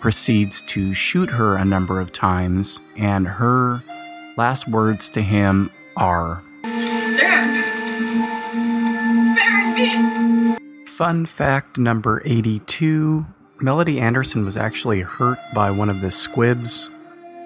proceeds 0.00 0.62
to 0.62 0.94
shoot 0.94 1.30
her 1.30 1.56
a 1.56 1.64
number 1.64 2.00
of 2.00 2.10
times, 2.10 2.80
and 2.96 3.28
her 3.28 3.82
last 4.36 4.66
words 4.66 5.10
to 5.10 5.20
him 5.20 5.70
are 5.96 6.42
Fun 10.86 11.24
fact 11.24 11.78
number 11.78 12.22
82 12.24 13.26
Melody 13.60 14.00
Anderson 14.00 14.44
was 14.44 14.56
actually 14.56 15.02
hurt 15.02 15.38
by 15.54 15.70
one 15.70 15.90
of 15.90 16.00
the 16.00 16.10
squibs 16.10 16.90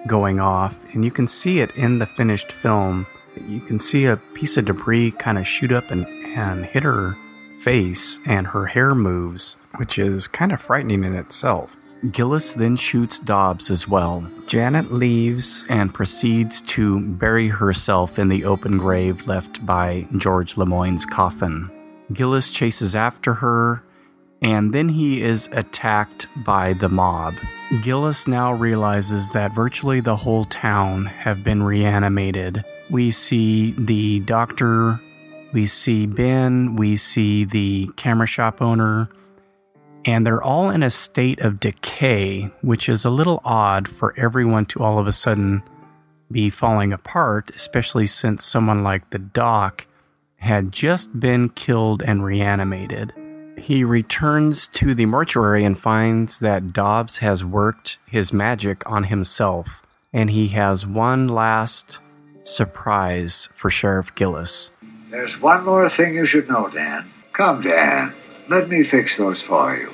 going 0.07 0.39
off, 0.39 0.77
and 0.93 1.03
you 1.03 1.11
can 1.11 1.27
see 1.27 1.59
it 1.59 1.71
in 1.75 1.99
the 1.99 2.05
finished 2.05 2.51
film. 2.51 3.07
You 3.47 3.59
can 3.59 3.79
see 3.79 4.05
a 4.05 4.17
piece 4.17 4.57
of 4.57 4.65
debris 4.65 5.11
kind 5.11 5.37
of 5.37 5.47
shoot 5.47 5.71
up 5.71 5.91
and, 5.91 6.05
and 6.07 6.65
hit 6.65 6.83
her 6.83 7.17
face, 7.59 8.19
and 8.25 8.47
her 8.47 8.67
hair 8.67 8.93
moves, 8.93 9.57
which 9.77 9.97
is 9.97 10.27
kind 10.27 10.51
of 10.51 10.61
frightening 10.61 11.03
in 11.03 11.15
itself. 11.15 11.77
Gillis 12.11 12.53
then 12.53 12.75
shoots 12.75 13.19
Dobbs 13.19 13.71
as 13.71 13.87
well. 13.87 14.29
Janet 14.45 14.91
leaves 14.91 15.65
and 15.69 15.93
proceeds 15.93 16.61
to 16.61 16.99
bury 16.99 17.47
herself 17.47 18.19
in 18.19 18.29
the 18.29 18.45
open 18.45 18.77
grave 18.77 19.27
left 19.27 19.65
by 19.65 20.07
George 20.17 20.55
Lemoyne's 20.55 21.05
coffin. 21.05 21.71
Gillis 22.13 22.51
chases 22.51 22.95
after 22.95 23.35
her, 23.35 23.83
and 24.41 24.73
then 24.73 24.89
he 24.89 25.21
is 25.21 25.49
attacked 25.51 26.27
by 26.45 26.73
the 26.73 26.89
mob. 26.89 27.33
Gillis 27.81 28.27
now 28.27 28.53
realizes 28.53 29.31
that 29.31 29.55
virtually 29.55 29.99
the 29.99 30.15
whole 30.15 30.45
town 30.45 31.05
have 31.05 31.43
been 31.43 31.63
reanimated. 31.63 32.63
We 32.91 33.09
see 33.09 33.71
the 33.71 34.19
doctor, 34.19 35.01
we 35.51 35.65
see 35.65 36.05
Ben, 36.05 36.75
we 36.75 36.95
see 36.95 37.43
the 37.43 37.89
camera 37.95 38.27
shop 38.27 38.61
owner, 38.61 39.09
and 40.05 40.25
they're 40.25 40.43
all 40.43 40.69
in 40.69 40.83
a 40.83 40.91
state 40.91 41.39
of 41.39 41.59
decay, 41.59 42.51
which 42.61 42.87
is 42.87 43.03
a 43.03 43.09
little 43.09 43.41
odd 43.43 43.87
for 43.87 44.13
everyone 44.15 44.67
to 44.67 44.83
all 44.83 44.99
of 44.99 45.07
a 45.07 45.11
sudden 45.11 45.63
be 46.31 46.51
falling 46.51 46.93
apart, 46.93 47.49
especially 47.55 48.05
since 48.05 48.45
someone 48.45 48.83
like 48.83 49.09
the 49.09 49.19
doc 49.19 49.87
had 50.37 50.71
just 50.71 51.19
been 51.19 51.49
killed 51.49 52.03
and 52.03 52.23
reanimated. 52.23 53.11
He 53.57 53.83
returns 53.83 54.67
to 54.67 54.93
the 54.93 55.05
mortuary 55.05 55.63
and 55.63 55.79
finds 55.79 56.39
that 56.39 56.73
Dobbs 56.73 57.17
has 57.17 57.43
worked 57.43 57.97
his 58.09 58.33
magic 58.33 58.83
on 58.85 59.05
himself, 59.05 59.81
and 60.13 60.29
he 60.29 60.49
has 60.49 60.85
one 60.85 61.27
last 61.27 61.99
surprise 62.43 63.49
for 63.55 63.69
Sheriff 63.69 64.13
Gillis. 64.13 64.71
There's 65.09 65.39
one 65.41 65.63
more 65.63 65.89
thing 65.89 66.15
you 66.15 66.25
should 66.25 66.49
know, 66.49 66.69
Dan. 66.69 67.09
Come, 67.33 67.61
Dan. 67.61 68.13
Let 68.49 68.69
me 68.69 68.83
fix 68.83 69.17
those 69.17 69.41
for 69.41 69.75
you. 69.75 69.91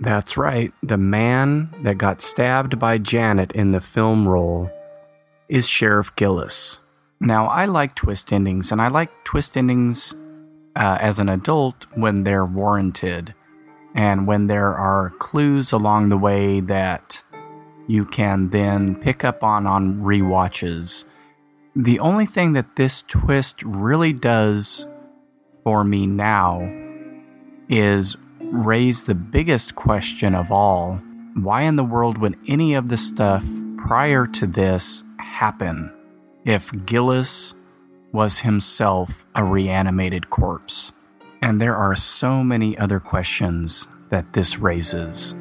That's 0.00 0.36
right, 0.36 0.72
the 0.82 0.98
man 0.98 1.72
that 1.82 1.96
got 1.96 2.20
stabbed 2.20 2.78
by 2.78 2.98
Janet 2.98 3.52
in 3.52 3.70
the 3.70 3.80
film 3.80 4.26
role 4.26 4.68
is 5.48 5.68
Sheriff 5.68 6.12
Gillis. 6.16 6.80
Now, 7.22 7.46
I 7.46 7.66
like 7.66 7.94
twist 7.94 8.32
endings, 8.32 8.72
and 8.72 8.82
I 8.82 8.88
like 8.88 9.22
twist 9.22 9.56
endings 9.56 10.12
uh, 10.74 10.98
as 11.00 11.20
an 11.20 11.28
adult 11.28 11.86
when 11.94 12.24
they're 12.24 12.44
warranted 12.44 13.32
and 13.94 14.26
when 14.26 14.48
there 14.48 14.74
are 14.74 15.10
clues 15.20 15.70
along 15.70 16.08
the 16.08 16.16
way 16.16 16.58
that 16.58 17.22
you 17.86 18.04
can 18.04 18.48
then 18.50 18.96
pick 18.96 19.22
up 19.22 19.44
on 19.44 19.68
on 19.68 20.00
rewatches. 20.00 21.04
The 21.76 22.00
only 22.00 22.26
thing 22.26 22.54
that 22.54 22.74
this 22.74 23.02
twist 23.02 23.62
really 23.62 24.12
does 24.12 24.84
for 25.62 25.84
me 25.84 26.06
now 26.06 26.68
is 27.68 28.16
raise 28.40 29.04
the 29.04 29.14
biggest 29.14 29.76
question 29.76 30.34
of 30.34 30.50
all 30.50 31.00
why 31.34 31.62
in 31.62 31.76
the 31.76 31.84
world 31.84 32.18
would 32.18 32.36
any 32.48 32.74
of 32.74 32.88
the 32.88 32.98
stuff 32.98 33.46
prior 33.78 34.26
to 34.26 34.46
this 34.46 35.04
happen 35.18 35.90
if 36.44 36.70
Gillis 36.86 37.54
was 38.12 38.40
himself 38.40 39.26
a 39.34 39.44
reanimated 39.44 40.30
corpse? 40.30 40.92
And 41.40 41.60
there 41.60 41.76
are 41.76 41.96
so 41.96 42.44
many 42.44 42.76
other 42.78 43.00
questions 43.00 43.88
that 44.10 44.32
this 44.32 44.58
raises. 44.58 45.34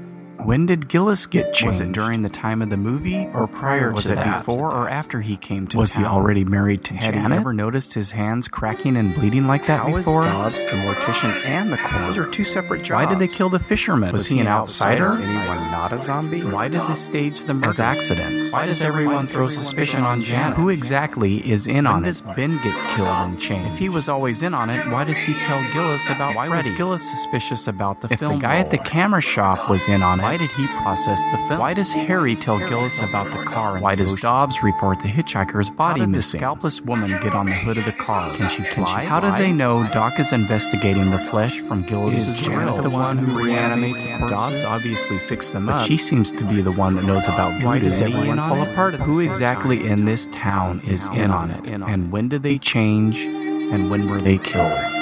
When 0.44 0.66
did 0.66 0.88
Gillis 0.90 1.28
get 1.28 1.54
changed? 1.54 1.66
Was 1.68 1.82
it 1.82 1.92
during 1.92 2.24
the 2.24 2.30
time 2.30 2.62
of 2.62 2.70
the 2.70 2.78
movie 2.78 3.28
or 3.34 3.48
prior 3.48 3.92
was 3.92 4.06
to 4.06 4.14
it 4.14 4.16
that? 4.16 4.40
before 4.40 4.72
or 4.72 4.90
after 4.90 5.22
he 5.22 5.38
came 5.38 5.68
to 5.68 5.78
Was 5.78 5.94
town? 5.94 6.04
he 6.04 6.08
already 6.10 6.44
married 6.44 6.84
to 6.86 6.96
Had 6.96 7.14
Janet? 7.14 7.32
he 7.32 7.38
ever 7.38 7.54
noticed 7.54 7.94
his 7.94 8.12
hands 8.12 8.48
cracking 8.48 8.98
and 8.98 9.14
bleeding 9.14 9.46
like 9.48 9.68
that 9.68 9.82
How 9.82 9.96
before? 9.96 10.24
Dobbs, 10.24 10.66
the 10.66 10.72
mortician, 10.72 11.46
and 11.46 11.72
the 11.72 11.78
coroner? 11.78 12.08
Those 12.08 12.18
are 12.18 12.28
two 12.30 12.44
separate 12.44 12.80
jobs. 12.84 13.06
Why 13.06 13.10
did 13.12 13.20
they 13.20 13.28
kill 13.28 13.50
the 13.50 13.60
fisherman? 13.60 14.12
Was, 14.12 14.22
was 14.22 14.28
he, 14.28 14.40
an 14.40 14.48
outsider? 14.48 15.06
outsider? 15.06 15.22
Is 15.24 15.30
anyone 15.30 15.72
not 15.72 15.94
a 15.94 16.00
zombie? 16.00 16.44
Why 16.44 16.68
did 16.68 16.88
they 16.88 16.96
stage 16.96 17.44
the 17.44 17.54
murders? 17.54 17.80
As 17.80 17.98
accidents? 18.00 18.52
Why 18.52 18.66
does 18.66 18.82
everyone 18.82 19.28
throw 19.28 19.46
suspicion 19.48 20.02
on 20.02 20.22
Janet? 20.24 20.58
Who 20.58 20.70
exactly 20.70 21.38
is 21.50 21.68
in 21.68 21.76
when 21.76 21.88
on 21.88 22.04
does 22.04 22.22
it? 22.22 22.26
Does 22.26 22.36
Ben 22.36 22.60
get 22.64 22.90
killed 22.90 23.08
and 23.10 23.40
changed? 23.40 23.74
If 23.74 23.80
he 23.80 23.90
was 23.90 24.10
always 24.10 24.42
in 24.42 24.54
on 24.56 24.70
it, 24.72 24.88
why 24.90 25.04
does 25.04 25.18
he 25.24 25.34
tell 25.40 25.62
Gillis 25.72 26.10
about 26.10 26.36
why 26.36 26.48
Freddy? 26.48 26.70
was 26.72 26.78
Gillis 26.78 27.10
suspicious 27.10 27.68
about 27.68 28.02
the 28.02 28.08
if 28.12 28.20
film? 28.20 28.32
If 28.34 28.38
the 28.40 28.42
guy 28.42 28.58
at 28.58 28.72
the 28.72 28.78
camera 28.80 29.22
shop 29.22 29.70
was 29.70 29.88
in 29.88 30.02
on 30.02 30.20
it, 30.20 30.31
why 30.32 30.38
did 30.38 30.52
he 30.52 30.66
process 30.68 31.28
the 31.28 31.38
film? 31.50 31.60
Why 31.60 31.74
does 31.74 31.92
Harry 31.92 32.38
tell 32.38 32.58
Gillis 32.58 33.02
about 33.02 33.34
the 33.34 33.44
car? 33.44 33.80
Why 33.80 33.96
does 33.96 34.16
Dobbs 34.16 34.64
report 34.64 35.02
the 35.02 35.10
hitchhiker's 35.10 35.70
body 35.70 36.00
How 36.00 36.06
did 36.06 36.12
missing? 36.14 36.40
The 36.40 36.46
scalpless 36.48 36.80
woman 36.80 37.20
get 37.20 37.36
on 37.36 37.48
the 37.48 37.54
hood 37.54 37.78
of 37.78 37.84
the 37.84 37.92
car. 37.92 38.34
Can 38.34 38.48
she 38.48 38.64
fly? 38.64 39.04
How 39.04 39.20
do 39.20 39.30
they 39.32 39.52
know 39.52 39.86
Doc 39.92 40.22
is 40.22 40.32
investigating 40.32 41.12
the 41.12 41.20
flesh 41.20 41.60
from 41.60 41.82
Gillis's 41.82 42.28
Is 42.28 42.40
Janet 42.48 42.82
the 42.82 42.90
one 42.90 43.18
who 43.18 43.44
reanimates 43.44 44.06
the 44.06 44.26
Dobbs 44.30 44.64
obviously 44.64 45.20
fixed 45.20 45.52
them 45.52 45.68
up. 45.68 45.80
But 45.80 45.86
she 45.86 45.98
seems 45.98 46.32
to 46.32 46.46
be 46.46 46.62
the 46.62 46.72
one 46.72 46.96
that 46.96 47.04
knows 47.04 47.28
about 47.28 47.62
Why 47.62 47.80
does 47.80 48.00
everyone 48.02 48.38
fall 48.38 48.62
apart? 48.62 48.94
Who 48.94 49.20
exactly 49.20 49.86
in 49.86 50.06
this 50.06 50.30
town 50.32 50.80
is 50.88 51.10
in 51.10 51.30
on 51.30 51.52
it? 51.52 51.68
And 51.68 52.10
when 52.10 52.30
did 52.30 52.44
they 52.44 52.58
change? 52.58 53.26
And 53.26 53.92
when 53.92 54.08
were 54.08 54.22
they 54.22 54.38
killed? 54.38 55.01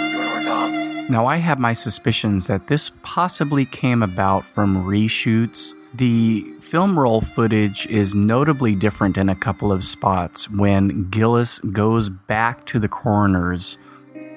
Now, 1.10 1.26
I 1.26 1.38
have 1.38 1.60
my 1.60 1.74
suspicions 1.74 2.48
that 2.48 2.68
this 2.68 2.92
possibly 3.02 3.66
came 3.66 4.04
about 4.04 4.46
from 4.46 4.86
reshoots 4.86 5.74
the 5.94 6.46
film 6.62 7.00
roll 7.00 7.22
footage 7.22 7.88
is 7.88 8.14
notably 8.14 8.76
different 8.76 9.18
in 9.18 9.28
a 9.28 9.36
couple 9.36 9.72
of 9.72 9.84
spots. 9.84 10.50
When 10.50 11.10
Gillis 11.10 11.60
goes 11.60 12.10
back 12.10 12.66
to 12.68 12.80
the 12.80 12.88
coroners, 12.88 13.80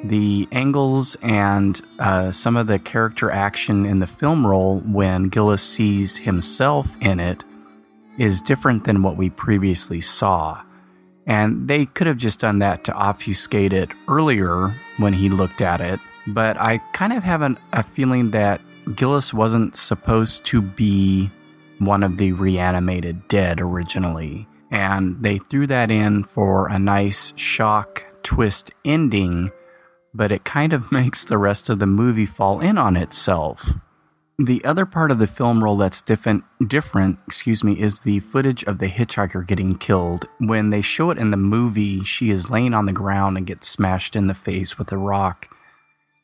the 0.03 0.49
angles 0.51 1.16
and 1.23 1.81
uh, 1.99 2.33
some 2.33 2.57
of 2.57 2.68
the 2.68 2.79
character 2.79 3.31
action 3.31 3.85
in 3.85 3.99
the 3.99 4.07
film 4.07 4.47
roll 4.47 4.81
when 4.81 5.29
Gillis 5.29 5.62
sees 5.62 6.18
himself 6.18 6.97
in 7.01 7.20
it 7.20 7.45
is 8.18 8.41
different 8.41 8.85
than 8.85 9.03
what 9.03 9.16
we 9.16 9.29
previously 9.29 10.01
saw. 10.01 10.62
And 11.27 11.68
they 11.68 11.87
could 11.87 12.07
have 12.07 12.16
just 12.16 12.41
done 12.41 12.59
that 12.61 12.83
to 12.85 12.95
obfuscate 12.95 13.73
it 13.73 13.91
earlier 14.09 14.75
when 14.97 15.12
he 15.12 15.29
looked 15.29 15.61
at 15.61 15.81
it. 15.81 16.01
But 16.27 16.61
I 16.61 16.79
kind 16.93 17.12
of 17.12 17.23
have 17.23 17.43
an, 17.43 17.59
a 17.73 17.83
feeling 17.83 18.31
that 18.31 18.61
Gillis 18.95 19.33
wasn't 19.35 19.77
supposed 19.77 20.45
to 20.47 20.62
be 20.62 21.31
one 21.79 22.03
of 22.03 22.16
the 22.16 22.33
reanimated 22.33 23.29
dead 23.29 23.61
originally. 23.61 24.47
And 24.70 25.23
they 25.23 25.39
threw 25.39 25.66
that 25.66 25.91
in 25.91 26.25
for 26.25 26.68
a 26.68 26.79
nice 26.79 27.33
shock 27.37 28.07
twist 28.23 28.70
ending, 28.85 29.51
but 30.14 30.33
it 30.33 30.45
kind 30.45 30.73
of 30.73 30.93
makes 30.93 31.25
the 31.25 31.39
rest 31.39 31.68
of 31.68 31.79
the 31.79 31.87
movie 31.87 32.27
fall 32.27 32.61
in 32.61 32.79
on 32.79 32.97
itself. 32.97 33.75
The 34.39 34.64
other 34.64 34.87
part 34.87 35.11
of 35.11 35.18
the 35.18 35.27
film 35.27 35.62
roll 35.62 35.77
that's 35.77 36.01
different, 36.01 36.45
different, 36.66 37.18
excuse 37.27 37.62
me, 37.62 37.79
is 37.79 38.01
the 38.01 38.20
footage 38.20 38.64
of 38.64 38.79
the 38.79 38.89
hitchhiker 38.89 39.47
getting 39.47 39.77
killed. 39.77 40.27
When 40.39 40.70
they 40.70 40.81
show 40.81 41.11
it 41.11 41.18
in 41.18 41.31
the 41.31 41.37
movie, 41.37 42.03
she 42.03 42.31
is 42.31 42.51
laying 42.51 42.75
on 42.75 42.87
the 42.87 42.93
ground 42.93 43.37
and 43.37 43.47
gets 43.47 43.68
smashed 43.68 44.16
in 44.16 44.27
the 44.27 44.35
face 44.35 44.79
with 44.79 44.91
a 44.91 44.97
rock. 44.97 45.51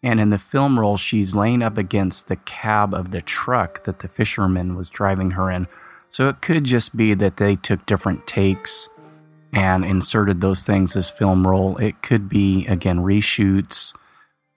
And 0.03 0.21
in 0.21 0.31
the 0.31 0.39
film 0.39 0.79
roll, 0.79 0.97
she's 0.97 1.35
laying 1.35 1.63
up 1.63 1.77
against 1.77 2.29
the 2.29 2.37
cab 2.37 2.95
of 2.95 3.11
the 3.11 3.21
truck 3.21 3.85
that 3.85 3.99
the 3.99 4.09
fisherman 4.09 4.77
was 4.77 4.91
driving 4.91 5.33
her 5.33 5.51
in. 5.51 5.67
So 6.11 6.29
it 6.29 6.41
could 6.41 6.65
just 6.65 6.97
be 6.97 7.15
that 7.15 7.37
they 7.37 7.57
took 7.57 7.85
different 7.87 8.27
takes 8.27 8.89
and 9.53 9.85
inserted 9.85 10.41
those 10.41 10.65
things 10.65 10.95
as 10.95 11.11
film 11.11 11.47
roll. 11.47 11.77
It 11.79 12.03
could 12.03 12.29
be, 12.29 12.67
again, 12.67 12.99
reshoots, 12.99 13.95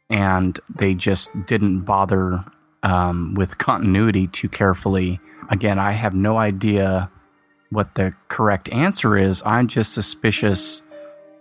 and 0.09 0.59
they 0.73 0.93
just 0.93 1.29
didn't 1.45 1.81
bother 1.81 2.45
um, 2.83 3.33
with 3.33 3.57
continuity 3.57 4.27
too 4.27 4.49
carefully. 4.49 5.19
Again, 5.49 5.79
I 5.79 5.91
have 5.91 6.13
no 6.13 6.37
idea 6.37 7.09
what 7.69 7.95
the 7.95 8.13
correct 8.27 8.69
answer 8.69 9.17
is. 9.17 9.41
I'm 9.45 9.67
just 9.67 9.93
suspicious 9.93 10.81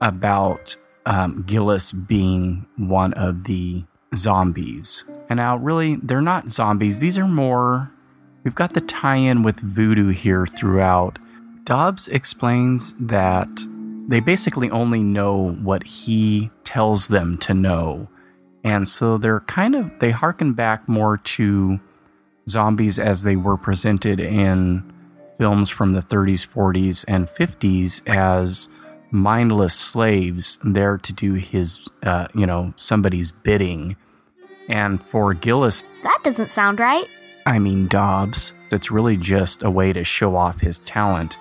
about 0.00 0.76
um, 1.06 1.42
Gillis 1.46 1.92
being 1.92 2.66
one 2.76 3.12
of 3.14 3.44
the 3.44 3.84
zombies. 4.14 5.04
And 5.28 5.36
now, 5.38 5.56
really, 5.56 5.96
they're 5.96 6.20
not 6.20 6.50
zombies. 6.50 7.00
These 7.00 7.18
are 7.18 7.26
more. 7.26 7.92
We've 8.44 8.54
got 8.54 8.74
the 8.74 8.80
tie 8.80 9.16
in 9.16 9.42
with 9.42 9.60
voodoo 9.60 10.08
here 10.08 10.46
throughout. 10.46 11.18
Dobbs 11.64 12.08
explains 12.08 12.94
that 12.98 13.48
they 14.08 14.20
basically 14.20 14.70
only 14.70 15.02
know 15.02 15.52
what 15.62 15.84
he 15.84 16.50
tells 16.64 17.08
them 17.08 17.38
to 17.38 17.54
know. 17.54 18.08
And 18.64 18.88
so 18.88 19.18
they're 19.18 19.40
kind 19.40 19.74
of, 19.74 19.90
they 20.00 20.10
harken 20.10 20.52
back 20.52 20.88
more 20.88 21.16
to 21.16 21.80
zombies 22.48 22.98
as 22.98 23.22
they 23.22 23.36
were 23.36 23.56
presented 23.56 24.18
in 24.18 24.92
films 25.38 25.70
from 25.70 25.92
the 25.92 26.02
30s, 26.02 26.46
40s, 26.46 27.04
and 27.06 27.28
50s 27.28 28.06
as 28.06 28.68
mindless 29.10 29.74
slaves 29.74 30.58
there 30.62 30.98
to 30.98 31.12
do 31.12 31.34
his, 31.34 31.88
uh, 32.02 32.28
you 32.34 32.46
know, 32.46 32.72
somebody's 32.76 33.32
bidding. 33.32 33.96
And 34.68 35.04
for 35.04 35.34
Gillis, 35.34 35.82
that 36.02 36.20
doesn't 36.22 36.50
sound 36.50 36.78
right. 36.78 37.06
I 37.46 37.58
mean, 37.58 37.88
Dobbs, 37.88 38.52
it's 38.70 38.90
really 38.90 39.16
just 39.16 39.62
a 39.62 39.70
way 39.70 39.92
to 39.92 40.04
show 40.04 40.36
off 40.36 40.60
his 40.60 40.78
talent. 40.80 41.38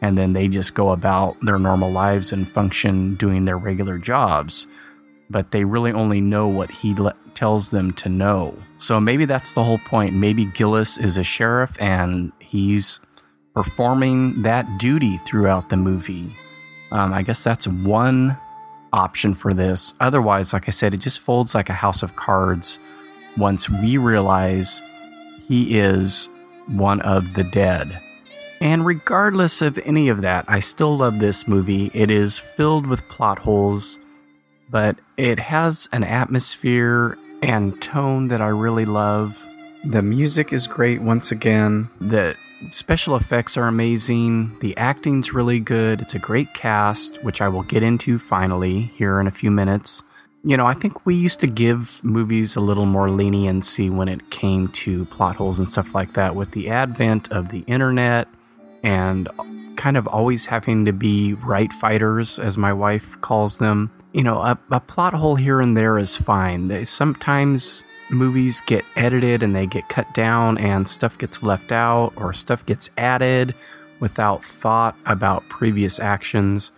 And 0.00 0.18
then 0.18 0.32
they 0.32 0.48
just 0.48 0.74
go 0.74 0.90
about 0.90 1.36
their 1.42 1.58
normal 1.58 1.92
lives 1.92 2.32
and 2.32 2.48
function 2.48 3.14
doing 3.14 3.44
their 3.44 3.58
regular 3.58 3.98
jobs. 3.98 4.66
But 5.30 5.52
they 5.52 5.64
really 5.64 5.92
only 5.92 6.20
know 6.20 6.48
what 6.48 6.70
he 6.70 6.92
le- 6.92 7.14
tells 7.34 7.70
them 7.70 7.92
to 7.92 8.08
know. 8.08 8.56
So 8.78 8.98
maybe 8.98 9.26
that's 9.26 9.52
the 9.52 9.62
whole 9.62 9.78
point. 9.78 10.14
Maybe 10.14 10.44
Gillis 10.46 10.98
is 10.98 11.16
a 11.16 11.22
sheriff 11.22 11.80
and 11.80 12.32
he's 12.40 13.00
performing 13.54 14.42
that 14.42 14.78
duty 14.78 15.18
throughout 15.18 15.68
the 15.68 15.76
movie. 15.76 16.34
Um, 16.92 17.12
I 17.14 17.22
guess 17.22 17.42
that's 17.42 17.66
one 17.66 18.36
option 18.92 19.34
for 19.34 19.54
this. 19.54 19.94
Otherwise, 19.98 20.52
like 20.52 20.68
I 20.68 20.70
said, 20.70 20.92
it 20.94 20.98
just 20.98 21.20
folds 21.20 21.54
like 21.54 21.70
a 21.70 21.74
house 21.74 22.02
of 22.02 22.16
cards 22.16 22.78
once 23.36 23.70
we 23.70 23.96
realize 23.96 24.82
he 25.48 25.78
is 25.78 26.28
one 26.66 27.00
of 27.00 27.32
the 27.34 27.44
dead. 27.44 27.98
And 28.60 28.86
regardless 28.86 29.62
of 29.62 29.78
any 29.78 30.08
of 30.08 30.20
that, 30.20 30.44
I 30.46 30.60
still 30.60 30.98
love 30.98 31.18
this 31.18 31.48
movie. 31.48 31.90
It 31.94 32.10
is 32.10 32.38
filled 32.38 32.86
with 32.86 33.08
plot 33.08 33.40
holes, 33.40 33.98
but 34.70 34.98
it 35.16 35.38
has 35.38 35.88
an 35.92 36.04
atmosphere 36.04 37.18
and 37.42 37.80
tone 37.82 38.28
that 38.28 38.40
I 38.40 38.48
really 38.48 38.84
love. 38.84 39.48
The 39.84 40.02
music 40.02 40.52
is 40.52 40.68
great 40.68 41.02
once 41.02 41.32
again. 41.32 41.88
The 42.00 42.36
special 42.70 43.16
effects 43.16 43.56
are 43.56 43.66
amazing. 43.66 44.58
The 44.60 44.76
acting's 44.76 45.32
really 45.32 45.60
good. 45.60 46.00
It's 46.00 46.14
a 46.14 46.18
great 46.18 46.54
cast, 46.54 47.22
which 47.22 47.40
I 47.40 47.48
will 47.48 47.62
get 47.62 47.82
into 47.82 48.18
finally 48.18 48.92
here 48.96 49.20
in 49.20 49.26
a 49.26 49.30
few 49.32 49.50
minutes. 49.50 50.02
You 50.44 50.56
know, 50.56 50.66
I 50.66 50.74
think 50.74 51.06
we 51.06 51.14
used 51.14 51.40
to 51.40 51.46
give 51.46 52.02
movies 52.02 52.56
a 52.56 52.60
little 52.60 52.86
more 52.86 53.10
leniency 53.10 53.90
when 53.90 54.08
it 54.08 54.30
came 54.30 54.68
to 54.68 55.04
plot 55.06 55.36
holes 55.36 55.58
and 55.58 55.68
stuff 55.68 55.94
like 55.94 56.14
that. 56.14 56.34
With 56.34 56.50
the 56.52 56.68
advent 56.68 57.30
of 57.30 57.50
the 57.50 57.60
internet 57.66 58.28
and 58.82 59.28
kind 59.76 59.96
of 59.96 60.06
always 60.08 60.46
having 60.46 60.84
to 60.84 60.92
be 60.92 61.34
right 61.34 61.72
fighters, 61.72 62.38
as 62.38 62.58
my 62.58 62.72
wife 62.72 63.20
calls 63.20 63.58
them, 63.58 63.90
you 64.12 64.22
know, 64.22 64.40
a, 64.40 64.58
a 64.70 64.80
plot 64.80 65.14
hole 65.14 65.36
here 65.36 65.60
and 65.60 65.76
there 65.76 65.96
is 65.98 66.16
fine. 66.16 66.68
They, 66.68 66.84
sometimes 66.84 67.84
movies 68.12 68.60
get 68.60 68.84
edited 68.96 69.42
and 69.42 69.56
they 69.56 69.66
get 69.66 69.88
cut 69.88 70.12
down 70.14 70.58
and 70.58 70.86
stuff 70.86 71.18
gets 71.18 71.42
left 71.42 71.72
out 71.72 72.12
or 72.16 72.32
stuff 72.32 72.64
gets 72.66 72.90
added 72.98 73.54
without 74.00 74.44
thought 74.44 74.96
about 75.06 75.48
previous 75.48 75.98
actions. 75.98 76.72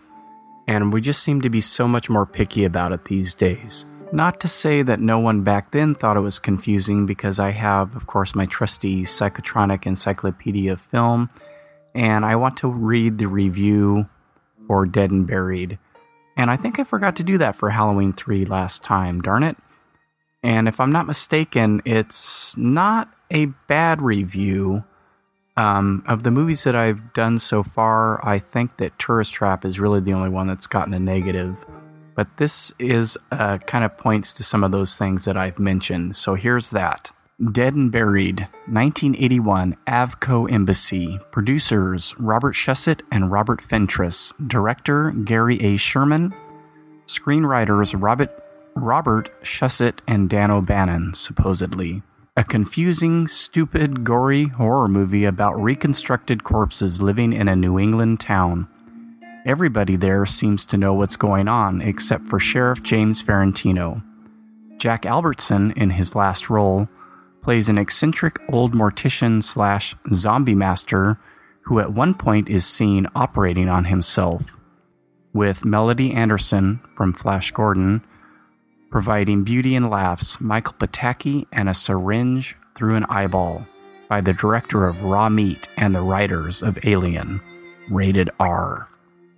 And 0.66 0.93
we 0.93 1.01
just 1.01 1.22
seem 1.22 1.41
to 1.43 1.51
be 1.51 1.61
so 1.61 1.87
much 1.87 2.09
more 2.09 2.24
picky 2.24 2.64
about 2.64 2.93
it 2.93 3.05
these 3.05 3.35
days. 3.35 3.85
Not 4.12 4.39
to 4.41 4.49
say 4.49 4.82
that 4.82 5.01
no 5.01 5.18
one 5.18 5.43
back 5.43 5.72
then 5.72 5.95
thought 5.95 6.16
it 6.16 6.20
was 6.20 6.39
confusing, 6.39 7.05
because 7.05 7.41
I 7.41 7.51
have, 7.51 7.97
of 7.97 8.07
course, 8.07 8.35
my 8.35 8.47
trusty 8.47 9.03
Psychotronic 9.03 9.87
Encyclopedia 9.87 10.72
of 10.72 10.80
Film, 10.80 11.30
and 11.95 12.24
I 12.24 12.37
want 12.37 12.57
to 12.59 12.68
read 12.68 13.18
the 13.18 13.26
review 13.26 14.09
for 14.68 14.87
Dead 14.87 15.11
and 15.11 15.26
Buried. 15.26 15.78
And 16.37 16.51
I 16.51 16.57
think 16.57 16.78
I 16.78 16.85
forgot 16.85 17.16
to 17.16 17.24
do 17.24 17.39
that 17.39 17.57
for 17.57 17.70
Halloween 17.70 18.12
3 18.12 18.45
last 18.45 18.85
time, 18.85 19.20
darn 19.20 19.43
it. 19.43 19.57
And 20.45 20.68
if 20.68 20.78
I'm 20.78 20.92
not 20.92 21.07
mistaken, 21.07 21.80
it's 21.86 22.55
not 22.57 23.12
a 23.30 23.47
bad 23.66 24.03
review. 24.03 24.84
Um, 25.57 26.05
of 26.07 26.22
the 26.22 26.30
movies 26.30 26.64
that 26.64 26.76
I've 26.76 27.12
done 27.14 27.38
so 27.38 27.62
far, 27.62 28.24
I 28.26 28.38
think 28.38 28.76
that 28.76 28.99
Tourist 28.99 29.32
Trap 29.32 29.64
is 29.64 29.80
really 29.80 30.01
the 30.01 30.12
only 30.12 30.28
one 30.28 30.47
that's 30.47 30.66
gotten 30.66 30.92
a 30.92 31.01
negative. 31.01 31.64
But 32.14 32.36
this 32.36 32.72
is 32.78 33.16
uh, 33.32 33.59
kind 33.59 33.84
of 33.84 33.97
points 33.97 34.34
to 34.34 34.42
some 34.42 34.62
of 34.62 34.70
those 34.70 34.99
things 34.99 35.24
that 35.24 35.36
I've 35.36 35.59
mentioned. 35.59 36.16
So 36.16 36.34
here's 36.34 36.70
that. 36.70 37.11
Dead 37.51 37.74
and 37.74 37.90
Buried, 37.90 38.40
1981, 38.66 39.76
Avco 39.86 40.51
Embassy. 40.53 41.18
Producers 41.32 42.14
Robert 42.18 42.55
Shusett 42.55 43.01
and 43.11 43.32
Robert 43.32 43.62
Fentress. 43.62 44.34
Director 44.47 45.11
Gary 45.11 45.59
A. 45.61 45.76
Sherman. 45.76 46.34
Screenwriters 47.07 47.95
Robert, 48.01 48.43
Robert 48.76 49.30
Shusett 49.42 50.00
and 50.06 50.28
Dan 50.28 50.50
O'Bannon, 50.50 51.14
supposedly. 51.14 52.02
A 52.36 52.42
confusing, 52.42 53.28
stupid, 53.28 54.02
gory 54.02 54.46
horror 54.46 54.88
movie 54.88 55.24
about 55.24 55.60
reconstructed 55.60 56.42
corpses 56.42 57.00
living 57.00 57.32
in 57.32 57.46
a 57.46 57.54
New 57.54 57.78
England 57.78 58.18
town. 58.18 58.66
Everybody 59.46 59.94
there 59.94 60.26
seems 60.26 60.64
to 60.66 60.76
know 60.76 60.94
what's 60.94 61.16
going 61.16 61.46
on 61.46 61.80
except 61.80 62.28
for 62.28 62.40
Sheriff 62.40 62.82
James 62.82 63.22
Farentino. 63.22 64.02
Jack 64.78 65.06
Albertson, 65.06 65.72
in 65.76 65.90
his 65.90 66.16
last 66.16 66.50
role, 66.50 66.88
plays 67.42 67.68
an 67.68 67.78
eccentric 67.78 68.40
old 68.48 68.74
mortician 68.74 69.42
slash 69.42 69.94
zombie 70.12 70.54
master 70.54 71.18
who 71.62 71.78
at 71.78 71.92
one 71.92 72.14
point 72.14 72.50
is 72.50 72.66
seen 72.66 73.06
operating 73.14 73.68
on 73.68 73.84
himself, 73.84 74.56
with 75.32 75.64
Melody 75.64 76.12
Anderson 76.12 76.80
from 76.96 77.12
Flash 77.12 77.52
Gordon 77.52 78.02
providing 78.95 79.42
beauty 79.42 79.74
and 79.74 79.90
laughs, 79.90 80.40
Michael 80.40 80.74
Pataki, 80.74 81.49
and 81.51 81.68
a 81.68 81.74
syringe 81.74 82.55
through 82.76 82.95
an 82.95 83.05
eyeball 83.09 83.66
by 84.09 84.20
the 84.20 84.32
director 84.32 84.86
of 84.86 85.03
Raw 85.03 85.28
Meat 85.28 85.68
and 85.76 85.92
the 85.92 86.01
writers 86.01 86.62
of 86.62 86.78
Alien, 86.84 87.40
rated 87.90 88.30
R. 88.38 88.88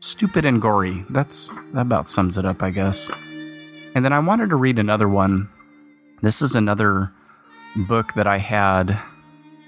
Stupid 0.01 0.45
and 0.45 0.61
gory. 0.61 1.07
That's 1.09 1.55
that 1.73 1.81
about 1.81 2.11
sums 2.11 2.37
it 2.37 2.45
up, 2.45 2.63
I 2.63 2.69
guess. 2.69 3.11
And 3.95 4.05
then 4.05 4.13
I 4.13 4.19
wanted 4.19 4.51
to 4.51 4.57
read 4.57 4.79
another 4.79 5.09
one. 5.09 5.49
This 6.21 6.43
is 6.43 6.55
another 6.55 7.11
book 7.89 8.13
that 8.13 8.27
I 8.27 8.37
had 8.37 9.01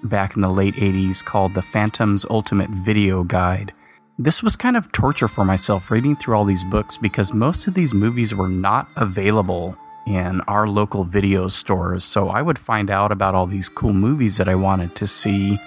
back 0.04 0.36
in 0.36 0.42
the 0.42 0.50
late 0.50 0.74
80s 0.74 1.24
called 1.24 1.54
The 1.54 1.62
Phantom's 1.62 2.26
Ultimate 2.28 2.68
Video 2.84 3.24
Guide. 3.24 3.72
This 4.20 4.42
was 4.42 4.56
kind 4.56 4.76
of 4.76 4.90
torture 4.90 5.28
for 5.28 5.44
myself 5.44 5.92
reading 5.92 6.16
through 6.16 6.34
all 6.36 6.44
these 6.44 6.64
books 6.64 6.98
because 6.98 7.32
most 7.32 7.68
of 7.68 7.74
these 7.74 7.94
movies 7.94 8.34
were 8.34 8.48
not 8.48 8.88
available 8.96 9.76
in 10.08 10.40
our 10.48 10.66
local 10.66 11.04
video 11.04 11.46
stores. 11.46 12.04
So 12.04 12.28
I 12.28 12.42
would 12.42 12.58
find 12.58 12.90
out 12.90 13.12
about 13.12 13.36
all 13.36 13.46
these 13.46 13.68
cool 13.68 13.92
movies 13.92 14.36
that 14.38 14.48
I 14.48 14.56
wanted 14.56 14.96
to 14.96 15.06
see 15.06 15.60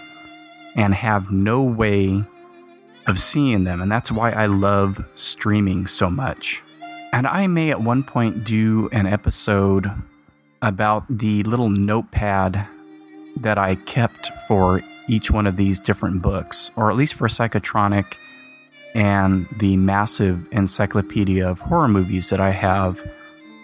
and 0.75 0.93
have 0.93 1.31
no 1.31 1.61
way 1.61 2.25
of 3.07 3.19
seeing 3.19 3.63
them. 3.63 3.81
And 3.81 3.89
that's 3.89 4.11
why 4.11 4.31
I 4.31 4.47
love 4.47 5.01
streaming 5.15 5.87
so 5.87 6.09
much. 6.09 6.61
And 7.13 7.27
I 7.27 7.47
may 7.47 7.69
at 7.69 7.79
one 7.79 8.03
point 8.03 8.43
do 8.43 8.89
an 8.91 9.05
episode 9.05 9.89
about 10.61 11.05
the 11.09 11.43
little 11.43 11.69
notepad 11.69 12.67
that 13.37 13.57
I 13.57 13.75
kept 13.75 14.29
for 14.45 14.81
each 15.07 15.31
one 15.31 15.47
of 15.47 15.55
these 15.55 15.79
different 15.79 16.21
books, 16.21 16.69
or 16.75 16.91
at 16.91 16.97
least 16.97 17.13
for 17.13 17.29
Psychotronic 17.29 18.15
and 18.93 19.47
the 19.57 19.77
massive 19.77 20.47
encyclopedia 20.51 21.47
of 21.47 21.59
horror 21.59 21.87
movies 21.87 22.29
that 22.29 22.39
I 22.39 22.51
have, 22.51 23.01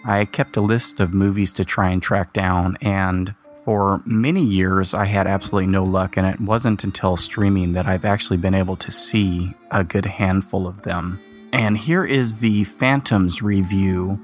I 0.04 0.24
kept 0.24 0.56
a 0.56 0.60
list 0.60 1.00
of 1.00 1.12
movies 1.12 1.52
to 1.52 1.64
try 1.64 1.90
and 1.90 2.02
track 2.02 2.32
down. 2.32 2.78
And 2.80 3.34
for 3.64 4.02
many 4.06 4.42
years, 4.42 4.94
I 4.94 5.04
had 5.04 5.26
absolutely 5.26 5.70
no 5.70 5.84
luck. 5.84 6.16
And 6.16 6.26
it 6.26 6.40
wasn't 6.40 6.84
until 6.84 7.16
streaming 7.16 7.72
that 7.72 7.86
I've 7.86 8.06
actually 8.06 8.38
been 8.38 8.54
able 8.54 8.76
to 8.76 8.90
see 8.90 9.54
a 9.70 9.84
good 9.84 10.06
handful 10.06 10.66
of 10.66 10.82
them. 10.82 11.20
And 11.52 11.76
here 11.76 12.04
is 12.04 12.38
the 12.38 12.64
Phantoms 12.64 13.42
review. 13.42 14.18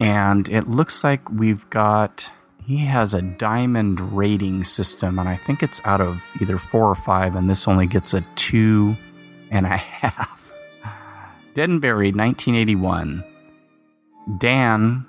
And 0.00 0.48
it 0.48 0.68
looks 0.68 1.04
like 1.04 1.30
we've 1.30 1.68
got. 1.70 2.30
He 2.66 2.78
has 2.78 3.12
a 3.12 3.20
diamond 3.20 4.00
rating 4.16 4.64
system, 4.64 5.18
and 5.18 5.28
I 5.28 5.36
think 5.36 5.62
it's 5.62 5.82
out 5.84 6.00
of 6.00 6.22
either 6.40 6.56
four 6.56 6.88
or 6.88 6.94
five, 6.94 7.36
and 7.36 7.48
this 7.48 7.68
only 7.68 7.86
gets 7.86 8.14
a 8.14 8.24
two 8.36 8.96
and 9.54 9.66
a 9.66 9.76
half. 9.76 10.58
Dead 11.54 11.68
and 11.68 11.80
Buried, 11.80 12.16
1981. 12.16 13.24
Dan 14.38 15.06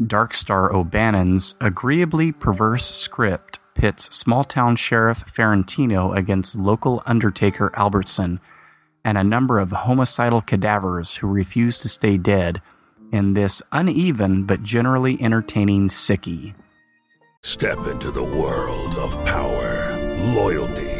Darkstar 0.00 0.72
O'Bannon's 0.72 1.56
agreeably 1.60 2.32
perverse 2.32 2.86
script 2.86 3.58
pits 3.74 4.14
small 4.14 4.44
town 4.44 4.76
sheriff 4.76 5.24
Farentino 5.26 6.16
against 6.16 6.56
local 6.56 7.02
undertaker 7.06 7.72
Albertson 7.76 8.40
and 9.04 9.18
a 9.18 9.24
number 9.24 9.58
of 9.58 9.70
homicidal 9.70 10.42
cadavers 10.42 11.16
who 11.16 11.26
refuse 11.26 11.78
to 11.80 11.88
stay 11.88 12.16
dead 12.16 12.60
in 13.12 13.34
this 13.34 13.62
uneven 13.72 14.44
but 14.44 14.62
generally 14.62 15.20
entertaining 15.20 15.88
sickie. 15.88 16.54
Step 17.42 17.78
into 17.86 18.10
the 18.10 18.22
world 18.22 18.94
of 18.96 19.22
power, 19.24 19.96
loyalty, 20.34 20.99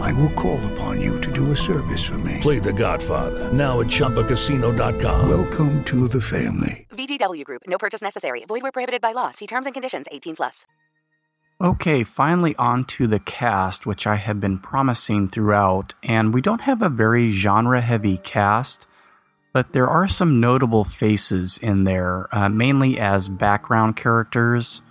I 0.00 0.12
will 0.14 0.30
call 0.30 0.64
upon 0.72 1.00
you 1.00 1.20
to 1.20 1.32
do 1.32 1.52
a 1.52 1.56
service 1.56 2.04
for 2.04 2.18
me. 2.18 2.38
Play 2.40 2.58
The 2.58 2.72
Godfather 2.72 3.52
now 3.52 3.80
at 3.80 3.86
ChumbaCasino.com. 3.86 5.28
Welcome 5.28 5.84
to 5.84 6.08
the 6.08 6.20
family. 6.20 6.86
VGW 6.90 7.44
Group. 7.44 7.62
No 7.66 7.78
purchase 7.78 8.02
necessary. 8.02 8.44
Void 8.46 8.62
where 8.62 8.72
prohibited 8.72 9.02
by 9.02 9.12
law. 9.12 9.30
See 9.32 9.46
terms 9.46 9.66
and 9.66 9.74
conditions. 9.74 10.06
18 10.10 10.36
plus. 10.36 10.64
Okay, 11.58 12.04
finally 12.04 12.54
on 12.56 12.84
to 12.84 13.06
the 13.06 13.18
cast, 13.18 13.86
which 13.86 14.06
I 14.06 14.16
have 14.16 14.38
been 14.38 14.58
promising 14.58 15.26
throughout. 15.26 15.94
And 16.02 16.34
we 16.34 16.42
don't 16.42 16.60
have 16.62 16.82
a 16.82 16.90
very 16.90 17.30
genre 17.30 17.80
heavy 17.80 18.18
cast, 18.18 18.86
but 19.54 19.72
there 19.72 19.88
are 19.88 20.06
some 20.06 20.38
notable 20.38 20.84
faces 20.84 21.56
in 21.56 21.84
there, 21.84 22.28
uh, 22.30 22.50
mainly 22.50 22.98
as 22.98 23.30
background 23.30 23.96
characters. 23.96 24.82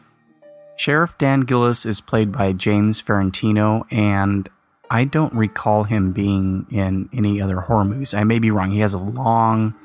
Sheriff 0.75 1.15
Dan 1.19 1.41
Gillis 1.41 1.85
is 1.85 2.01
played 2.01 2.31
by 2.31 2.51
James 2.51 2.99
Farentino, 2.99 3.85
and 3.91 4.49
I 4.89 5.05
don't 5.05 5.33
recall 5.33 5.83
him 5.83 6.11
being 6.11 6.67
in 6.69 7.09
any 7.13 7.41
other 7.41 7.61
horror 7.61 7.85
movies. 7.85 8.13
I 8.13 8.23
may 8.23 8.39
be 8.39 8.51
wrong. 8.51 8.71
He 8.71 8.79
has 8.79 8.93
a 8.93 8.99
long, 8.99 9.75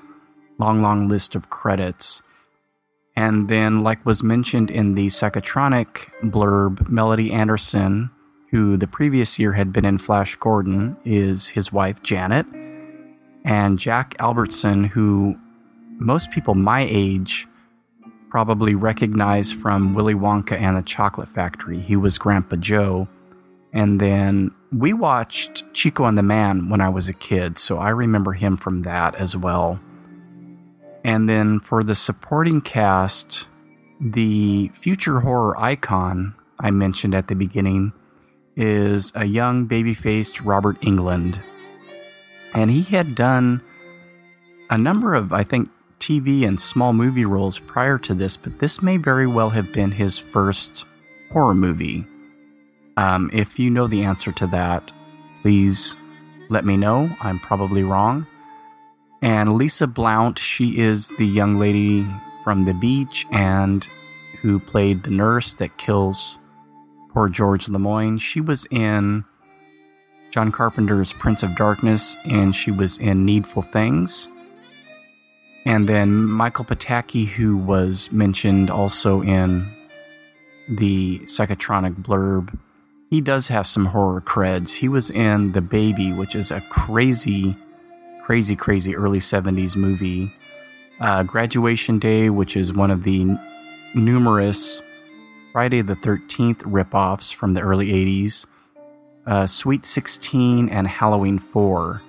long, 0.58 0.82
long 0.82 1.08
list 1.08 1.34
of 1.34 1.50
credits. 1.50 2.22
And 3.16 3.48
then, 3.48 3.82
like 3.82 4.04
was 4.06 4.22
mentioned 4.22 4.70
in 4.70 4.94
the 4.94 5.06
Psychotronic 5.06 6.10
blurb, 6.22 6.88
Melody 6.88 7.32
Anderson, 7.32 8.10
who 8.50 8.76
the 8.76 8.86
previous 8.86 9.38
year 9.38 9.52
had 9.52 9.72
been 9.72 9.84
in 9.84 9.98
Flash 9.98 10.36
Gordon, 10.36 10.96
is 11.04 11.48
his 11.50 11.72
wife, 11.72 12.02
Janet. 12.02 12.46
And 13.44 13.78
Jack 13.78 14.14
Albertson, 14.18 14.84
who 14.84 15.38
most 15.98 16.30
people 16.30 16.54
my 16.54 16.86
age 16.88 17.46
probably 18.30 18.74
recognize 18.74 19.52
from 19.52 19.92
Willy 19.92 20.14
Wonka 20.14 20.52
and 20.52 20.76
the 20.76 20.82
Chocolate 20.82 21.28
Factory. 21.28 21.80
He 21.80 21.96
was 21.96 22.16
Grandpa 22.16 22.56
Joe. 22.56 23.08
And 23.72 24.00
then 24.00 24.52
we 24.72 24.92
watched 24.92 25.72
Chico 25.74 26.04
and 26.04 26.16
the 26.16 26.22
Man 26.22 26.68
when 26.68 26.80
I 26.80 26.88
was 26.88 27.08
a 27.08 27.12
kid, 27.12 27.58
so 27.58 27.78
I 27.78 27.90
remember 27.90 28.32
him 28.32 28.56
from 28.56 28.82
that 28.82 29.14
as 29.16 29.36
well. 29.36 29.80
And 31.04 31.28
then 31.28 31.60
for 31.60 31.82
the 31.82 31.94
supporting 31.94 32.60
cast, 32.60 33.46
the 34.00 34.68
future 34.68 35.20
horror 35.20 35.58
icon 35.58 36.34
I 36.58 36.70
mentioned 36.70 37.14
at 37.14 37.28
the 37.28 37.34
beginning 37.34 37.92
is 38.56 39.12
a 39.14 39.24
young 39.24 39.66
baby 39.66 39.94
faced 39.94 40.42
Robert 40.42 40.80
Englund. 40.82 41.42
And 42.52 42.70
he 42.70 42.82
had 42.82 43.14
done 43.14 43.62
a 44.68 44.76
number 44.76 45.14
of, 45.14 45.32
I 45.32 45.42
think, 45.42 45.70
TV 45.98 46.46
and 46.46 46.60
small 46.60 46.92
movie 46.92 47.24
roles 47.24 47.58
prior 47.58 47.98
to 47.98 48.14
this, 48.14 48.36
but 48.36 48.58
this 48.58 48.82
may 48.82 48.96
very 48.96 49.26
well 49.26 49.50
have 49.50 49.72
been 49.72 49.92
his 49.92 50.18
first 50.18 50.84
horror 51.32 51.54
movie. 51.54 52.06
Um, 53.00 53.30
if 53.32 53.58
you 53.58 53.70
know 53.70 53.86
the 53.86 54.04
answer 54.04 54.30
to 54.32 54.46
that, 54.48 54.92
please 55.40 55.96
let 56.50 56.66
me 56.66 56.76
know. 56.76 57.08
I'm 57.22 57.38
probably 57.40 57.82
wrong. 57.82 58.26
And 59.22 59.54
Lisa 59.54 59.86
Blount, 59.86 60.38
she 60.38 60.78
is 60.78 61.08
the 61.16 61.26
young 61.26 61.58
lady 61.58 62.06
from 62.44 62.66
the 62.66 62.74
beach 62.74 63.26
and 63.32 63.88
who 64.42 64.58
played 64.60 65.02
the 65.02 65.10
nurse 65.10 65.54
that 65.54 65.78
kills 65.78 66.38
poor 67.08 67.30
George 67.30 67.70
Lemoyne. 67.70 68.18
She 68.18 68.42
was 68.42 68.66
in 68.70 69.24
John 70.30 70.52
Carpenter's 70.52 71.14
Prince 71.14 71.42
of 71.42 71.56
Darkness 71.56 72.18
and 72.26 72.54
she 72.54 72.70
was 72.70 72.98
in 72.98 73.24
Needful 73.24 73.62
Things. 73.62 74.28
And 75.64 75.88
then 75.88 76.26
Michael 76.26 76.66
Pataki, 76.66 77.26
who 77.26 77.56
was 77.56 78.12
mentioned 78.12 78.68
also 78.68 79.22
in 79.22 79.74
the 80.68 81.20
Psychotronic 81.20 81.94
blurb, 82.02 82.58
he 83.10 83.20
does 83.20 83.48
have 83.48 83.66
some 83.66 83.86
horror 83.86 84.20
creds. 84.20 84.76
He 84.76 84.88
was 84.88 85.10
in 85.10 85.50
The 85.50 85.60
Baby, 85.60 86.12
which 86.12 86.36
is 86.36 86.52
a 86.52 86.60
crazy, 86.60 87.56
crazy, 88.22 88.54
crazy 88.54 88.94
early 88.94 89.18
70s 89.18 89.74
movie 89.76 90.32
uh, 91.00 91.24
Graduation 91.24 91.98
Day, 91.98 92.30
which 92.30 92.56
is 92.56 92.72
one 92.72 92.92
of 92.92 93.02
the 93.02 93.22
n- 93.22 93.40
numerous 93.94 94.80
Friday 95.52 95.82
the 95.82 95.96
13th 95.96 96.58
ripoffs 96.58 97.34
from 97.34 97.54
the 97.54 97.60
early 97.60 97.88
80s, 97.88 98.46
uh, 99.26 99.46
Sweet 99.46 99.84
16, 99.84 100.68
and 100.68 100.86
Halloween 100.86 101.40
4. 101.40 102.02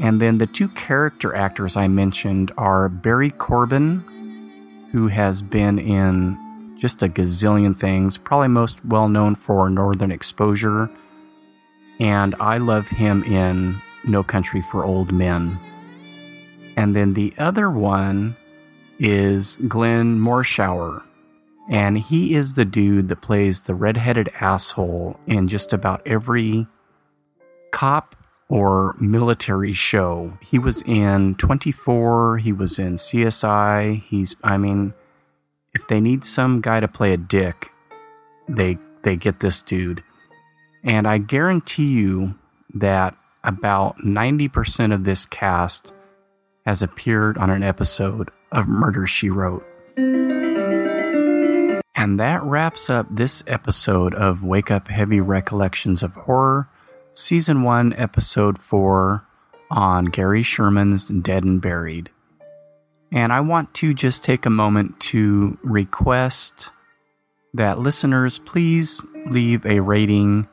And 0.00 0.20
then 0.20 0.38
the 0.38 0.46
two 0.46 0.68
character 0.68 1.34
actors 1.34 1.76
I 1.76 1.88
mentioned 1.88 2.52
are 2.56 2.88
Barry 2.88 3.32
Corbin, 3.32 4.88
who 4.92 5.08
has 5.08 5.42
been 5.42 5.80
in 5.80 6.38
just 6.80 7.02
a 7.02 7.08
gazillion 7.08 7.78
things, 7.78 8.16
probably 8.16 8.48
most 8.48 8.84
well 8.84 9.08
known 9.08 9.34
for 9.34 9.68
Northern 9.68 10.10
Exposure. 10.10 10.90
And 12.00 12.34
I 12.40 12.56
love 12.58 12.88
him 12.88 13.22
in 13.24 13.80
No 14.04 14.22
Country 14.22 14.62
for 14.62 14.84
Old 14.84 15.12
Men. 15.12 15.60
And 16.76 16.96
then 16.96 17.12
the 17.12 17.34
other 17.36 17.70
one 17.70 18.36
is 18.98 19.56
Glenn 19.68 20.18
Morshower. 20.18 21.02
And 21.68 21.98
he 21.98 22.34
is 22.34 22.54
the 22.54 22.64
dude 22.64 23.08
that 23.08 23.20
plays 23.20 23.62
the 23.62 23.74
redheaded 23.74 24.30
asshole 24.40 25.20
in 25.26 25.46
just 25.46 25.72
about 25.72 26.02
every 26.06 26.66
cop 27.70 28.16
or 28.48 28.96
military 28.98 29.72
show. 29.72 30.38
He 30.40 30.58
was 30.58 30.82
in 30.82 31.34
24, 31.36 32.38
he 32.38 32.52
was 32.52 32.78
in 32.78 32.94
CSI. 32.94 34.02
He's 34.02 34.34
I 34.42 34.56
mean, 34.56 34.94
if 35.74 35.86
they 35.88 36.00
need 36.00 36.24
some 36.24 36.60
guy 36.60 36.80
to 36.80 36.88
play 36.88 37.12
a 37.12 37.16
dick, 37.16 37.70
they 38.48 38.78
they 39.02 39.16
get 39.16 39.40
this 39.40 39.62
dude. 39.62 40.02
And 40.82 41.06
I 41.06 41.18
guarantee 41.18 41.92
you 41.92 42.34
that 42.74 43.16
about 43.42 43.96
90% 43.98 44.92
of 44.92 45.04
this 45.04 45.24
cast 45.26 45.92
has 46.66 46.82
appeared 46.82 47.38
on 47.38 47.50
an 47.50 47.62
episode 47.62 48.30
of 48.52 48.68
Murder 48.68 49.06
She 49.06 49.30
Wrote. 49.30 49.64
And 51.96 52.18
that 52.18 52.42
wraps 52.42 52.88
up 52.90 53.06
this 53.10 53.42
episode 53.46 54.14
of 54.14 54.44
Wake 54.44 54.70
Up 54.70 54.88
Heavy 54.88 55.20
Recollections 55.20 56.02
of 56.02 56.14
Horror, 56.14 56.68
Season 57.12 57.62
1, 57.62 57.94
Episode 57.94 58.58
4 58.58 59.26
on 59.70 60.06
Gary 60.06 60.42
Sherman's 60.42 61.06
Dead 61.06 61.44
and 61.44 61.60
Buried. 61.60 62.10
And 63.12 63.32
I 63.32 63.40
want 63.40 63.74
to 63.74 63.92
just 63.92 64.24
take 64.24 64.46
a 64.46 64.50
moment 64.50 65.00
to 65.00 65.58
request 65.62 66.70
that 67.54 67.78
listeners 67.78 68.38
please 68.38 69.04
leave 69.26 69.66
a 69.66 69.80
rating 69.80 70.48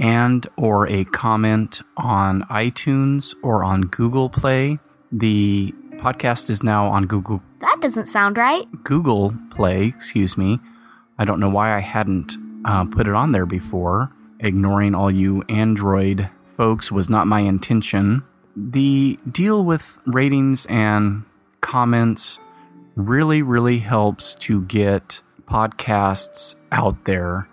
and 0.00 0.46
or 0.56 0.88
a 0.88 1.04
comment 1.04 1.80
on 1.96 2.42
iTunes 2.44 3.34
or 3.42 3.62
on 3.62 3.82
Google 3.82 4.28
Play. 4.28 4.80
The 5.12 5.72
podcast 5.96 6.50
is 6.50 6.62
now 6.62 6.88
on 6.88 7.06
Google 7.06 7.40
That 7.60 7.78
doesn't 7.80 8.06
sound 8.06 8.36
right. 8.36 8.66
Google 8.82 9.34
Play, 9.50 9.84
excuse 9.84 10.36
me. 10.36 10.58
I 11.18 11.24
don't 11.24 11.38
know 11.38 11.48
why 11.48 11.76
I 11.76 11.78
hadn't 11.78 12.36
uh, 12.64 12.86
put 12.86 13.06
it 13.06 13.14
on 13.14 13.30
there 13.30 13.46
before. 13.46 14.12
Ignoring 14.40 14.96
all 14.96 15.10
you 15.10 15.44
Android 15.48 16.28
folks 16.44 16.90
was 16.90 17.08
not 17.08 17.28
my 17.28 17.40
intention. 17.40 18.24
The 18.56 19.18
deal 19.30 19.64
with 19.64 19.98
ratings 20.06 20.66
and 20.66 21.24
comments 21.64 22.38
really, 22.94 23.40
really 23.40 23.78
helps 23.78 24.34
to 24.34 24.60
get 24.62 25.22
podcasts 25.48 26.56
out 26.70 27.06
there. 27.06 27.48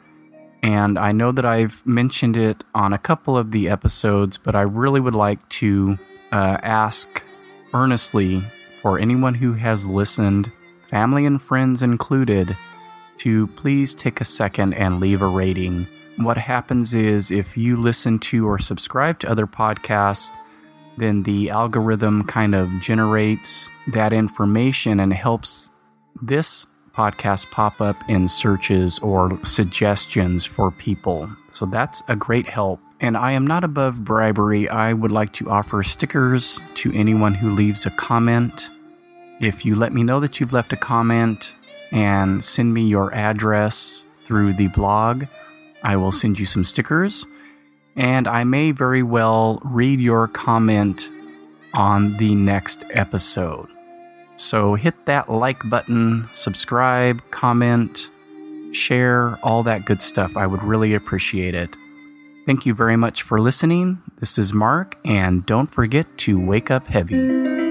And 0.61 0.99
I 0.99 1.13
know 1.13 1.31
that 1.31 1.45
I've 1.45 1.81
mentioned 1.87 2.35
it 2.35 2.63
on 2.75 2.91
a 2.91 2.99
couple 2.99 3.37
of 3.37 3.51
the 3.51 3.69
episodes, 3.69 4.37
but 4.37 4.53
I 4.53 4.61
really 4.63 4.99
would 4.99 5.15
like 5.15 5.47
to 5.61 5.97
uh, 6.31 6.57
ask 6.61 7.23
earnestly 7.73 8.43
for 8.81 8.99
anyone 8.99 9.35
who 9.35 9.53
has 9.53 9.87
listened, 9.87 10.51
family 10.89 11.25
and 11.25 11.41
friends 11.41 11.81
included, 11.81 12.57
to 13.19 13.47
please 13.47 13.95
take 13.95 14.19
a 14.19 14.25
second 14.25 14.73
and 14.73 14.99
leave 14.99 15.21
a 15.21 15.27
rating. 15.27 15.87
What 16.17 16.37
happens 16.37 16.93
is 16.93 17.31
if 17.31 17.55
you 17.55 17.77
listen 17.77 18.19
to 18.19 18.45
or 18.45 18.59
subscribe 18.59 19.19
to 19.19 19.31
other 19.31 19.47
podcasts, 19.47 20.31
then 20.97 21.23
the 21.23 21.49
algorithm 21.49 22.23
kind 22.23 22.53
of 22.55 22.69
generates 22.81 23.69
that 23.87 24.13
information 24.13 24.99
and 24.99 25.13
helps 25.13 25.69
this 26.21 26.67
podcast 26.93 27.49
pop 27.51 27.81
up 27.81 27.97
in 28.09 28.27
searches 28.27 28.99
or 28.99 29.39
suggestions 29.45 30.45
for 30.45 30.71
people. 30.71 31.29
So 31.53 31.65
that's 31.65 32.03
a 32.07 32.15
great 32.15 32.47
help. 32.47 32.79
And 32.99 33.17
I 33.17 33.31
am 33.31 33.47
not 33.47 33.63
above 33.63 34.03
bribery. 34.03 34.69
I 34.69 34.93
would 34.93 35.11
like 35.11 35.33
to 35.33 35.49
offer 35.49 35.81
stickers 35.83 36.59
to 36.75 36.93
anyone 36.93 37.33
who 37.33 37.51
leaves 37.51 37.85
a 37.85 37.91
comment. 37.91 38.69
If 39.39 39.65
you 39.65 39.73
let 39.75 39.93
me 39.93 40.03
know 40.03 40.19
that 40.19 40.39
you've 40.39 40.53
left 40.53 40.73
a 40.73 40.77
comment 40.77 41.55
and 41.91 42.43
send 42.43 42.73
me 42.73 42.83
your 42.83 43.13
address 43.15 44.05
through 44.25 44.53
the 44.53 44.67
blog, 44.67 45.25
I 45.83 45.95
will 45.95 46.11
send 46.11 46.37
you 46.39 46.45
some 46.45 46.63
stickers. 46.63 47.25
And 47.95 48.27
I 48.27 48.43
may 48.43 48.71
very 48.71 49.03
well 49.03 49.61
read 49.63 49.99
your 49.99 50.27
comment 50.27 51.09
on 51.73 52.17
the 52.17 52.35
next 52.35 52.83
episode. 52.91 53.67
So 54.35 54.75
hit 54.75 55.05
that 55.05 55.29
like 55.29 55.69
button, 55.69 56.27
subscribe, 56.33 57.21
comment, 57.31 58.09
share, 58.71 59.37
all 59.43 59.63
that 59.63 59.85
good 59.85 60.01
stuff. 60.01 60.35
I 60.35 60.47
would 60.47 60.63
really 60.63 60.93
appreciate 60.93 61.53
it. 61.53 61.75
Thank 62.45 62.65
you 62.65 62.73
very 62.73 62.97
much 62.97 63.21
for 63.21 63.39
listening. 63.39 64.01
This 64.19 64.37
is 64.37 64.51
Mark, 64.51 64.97
and 65.05 65.45
don't 65.45 65.71
forget 65.71 66.17
to 66.19 66.39
wake 66.39 66.71
up 66.71 66.87
heavy. 66.87 67.70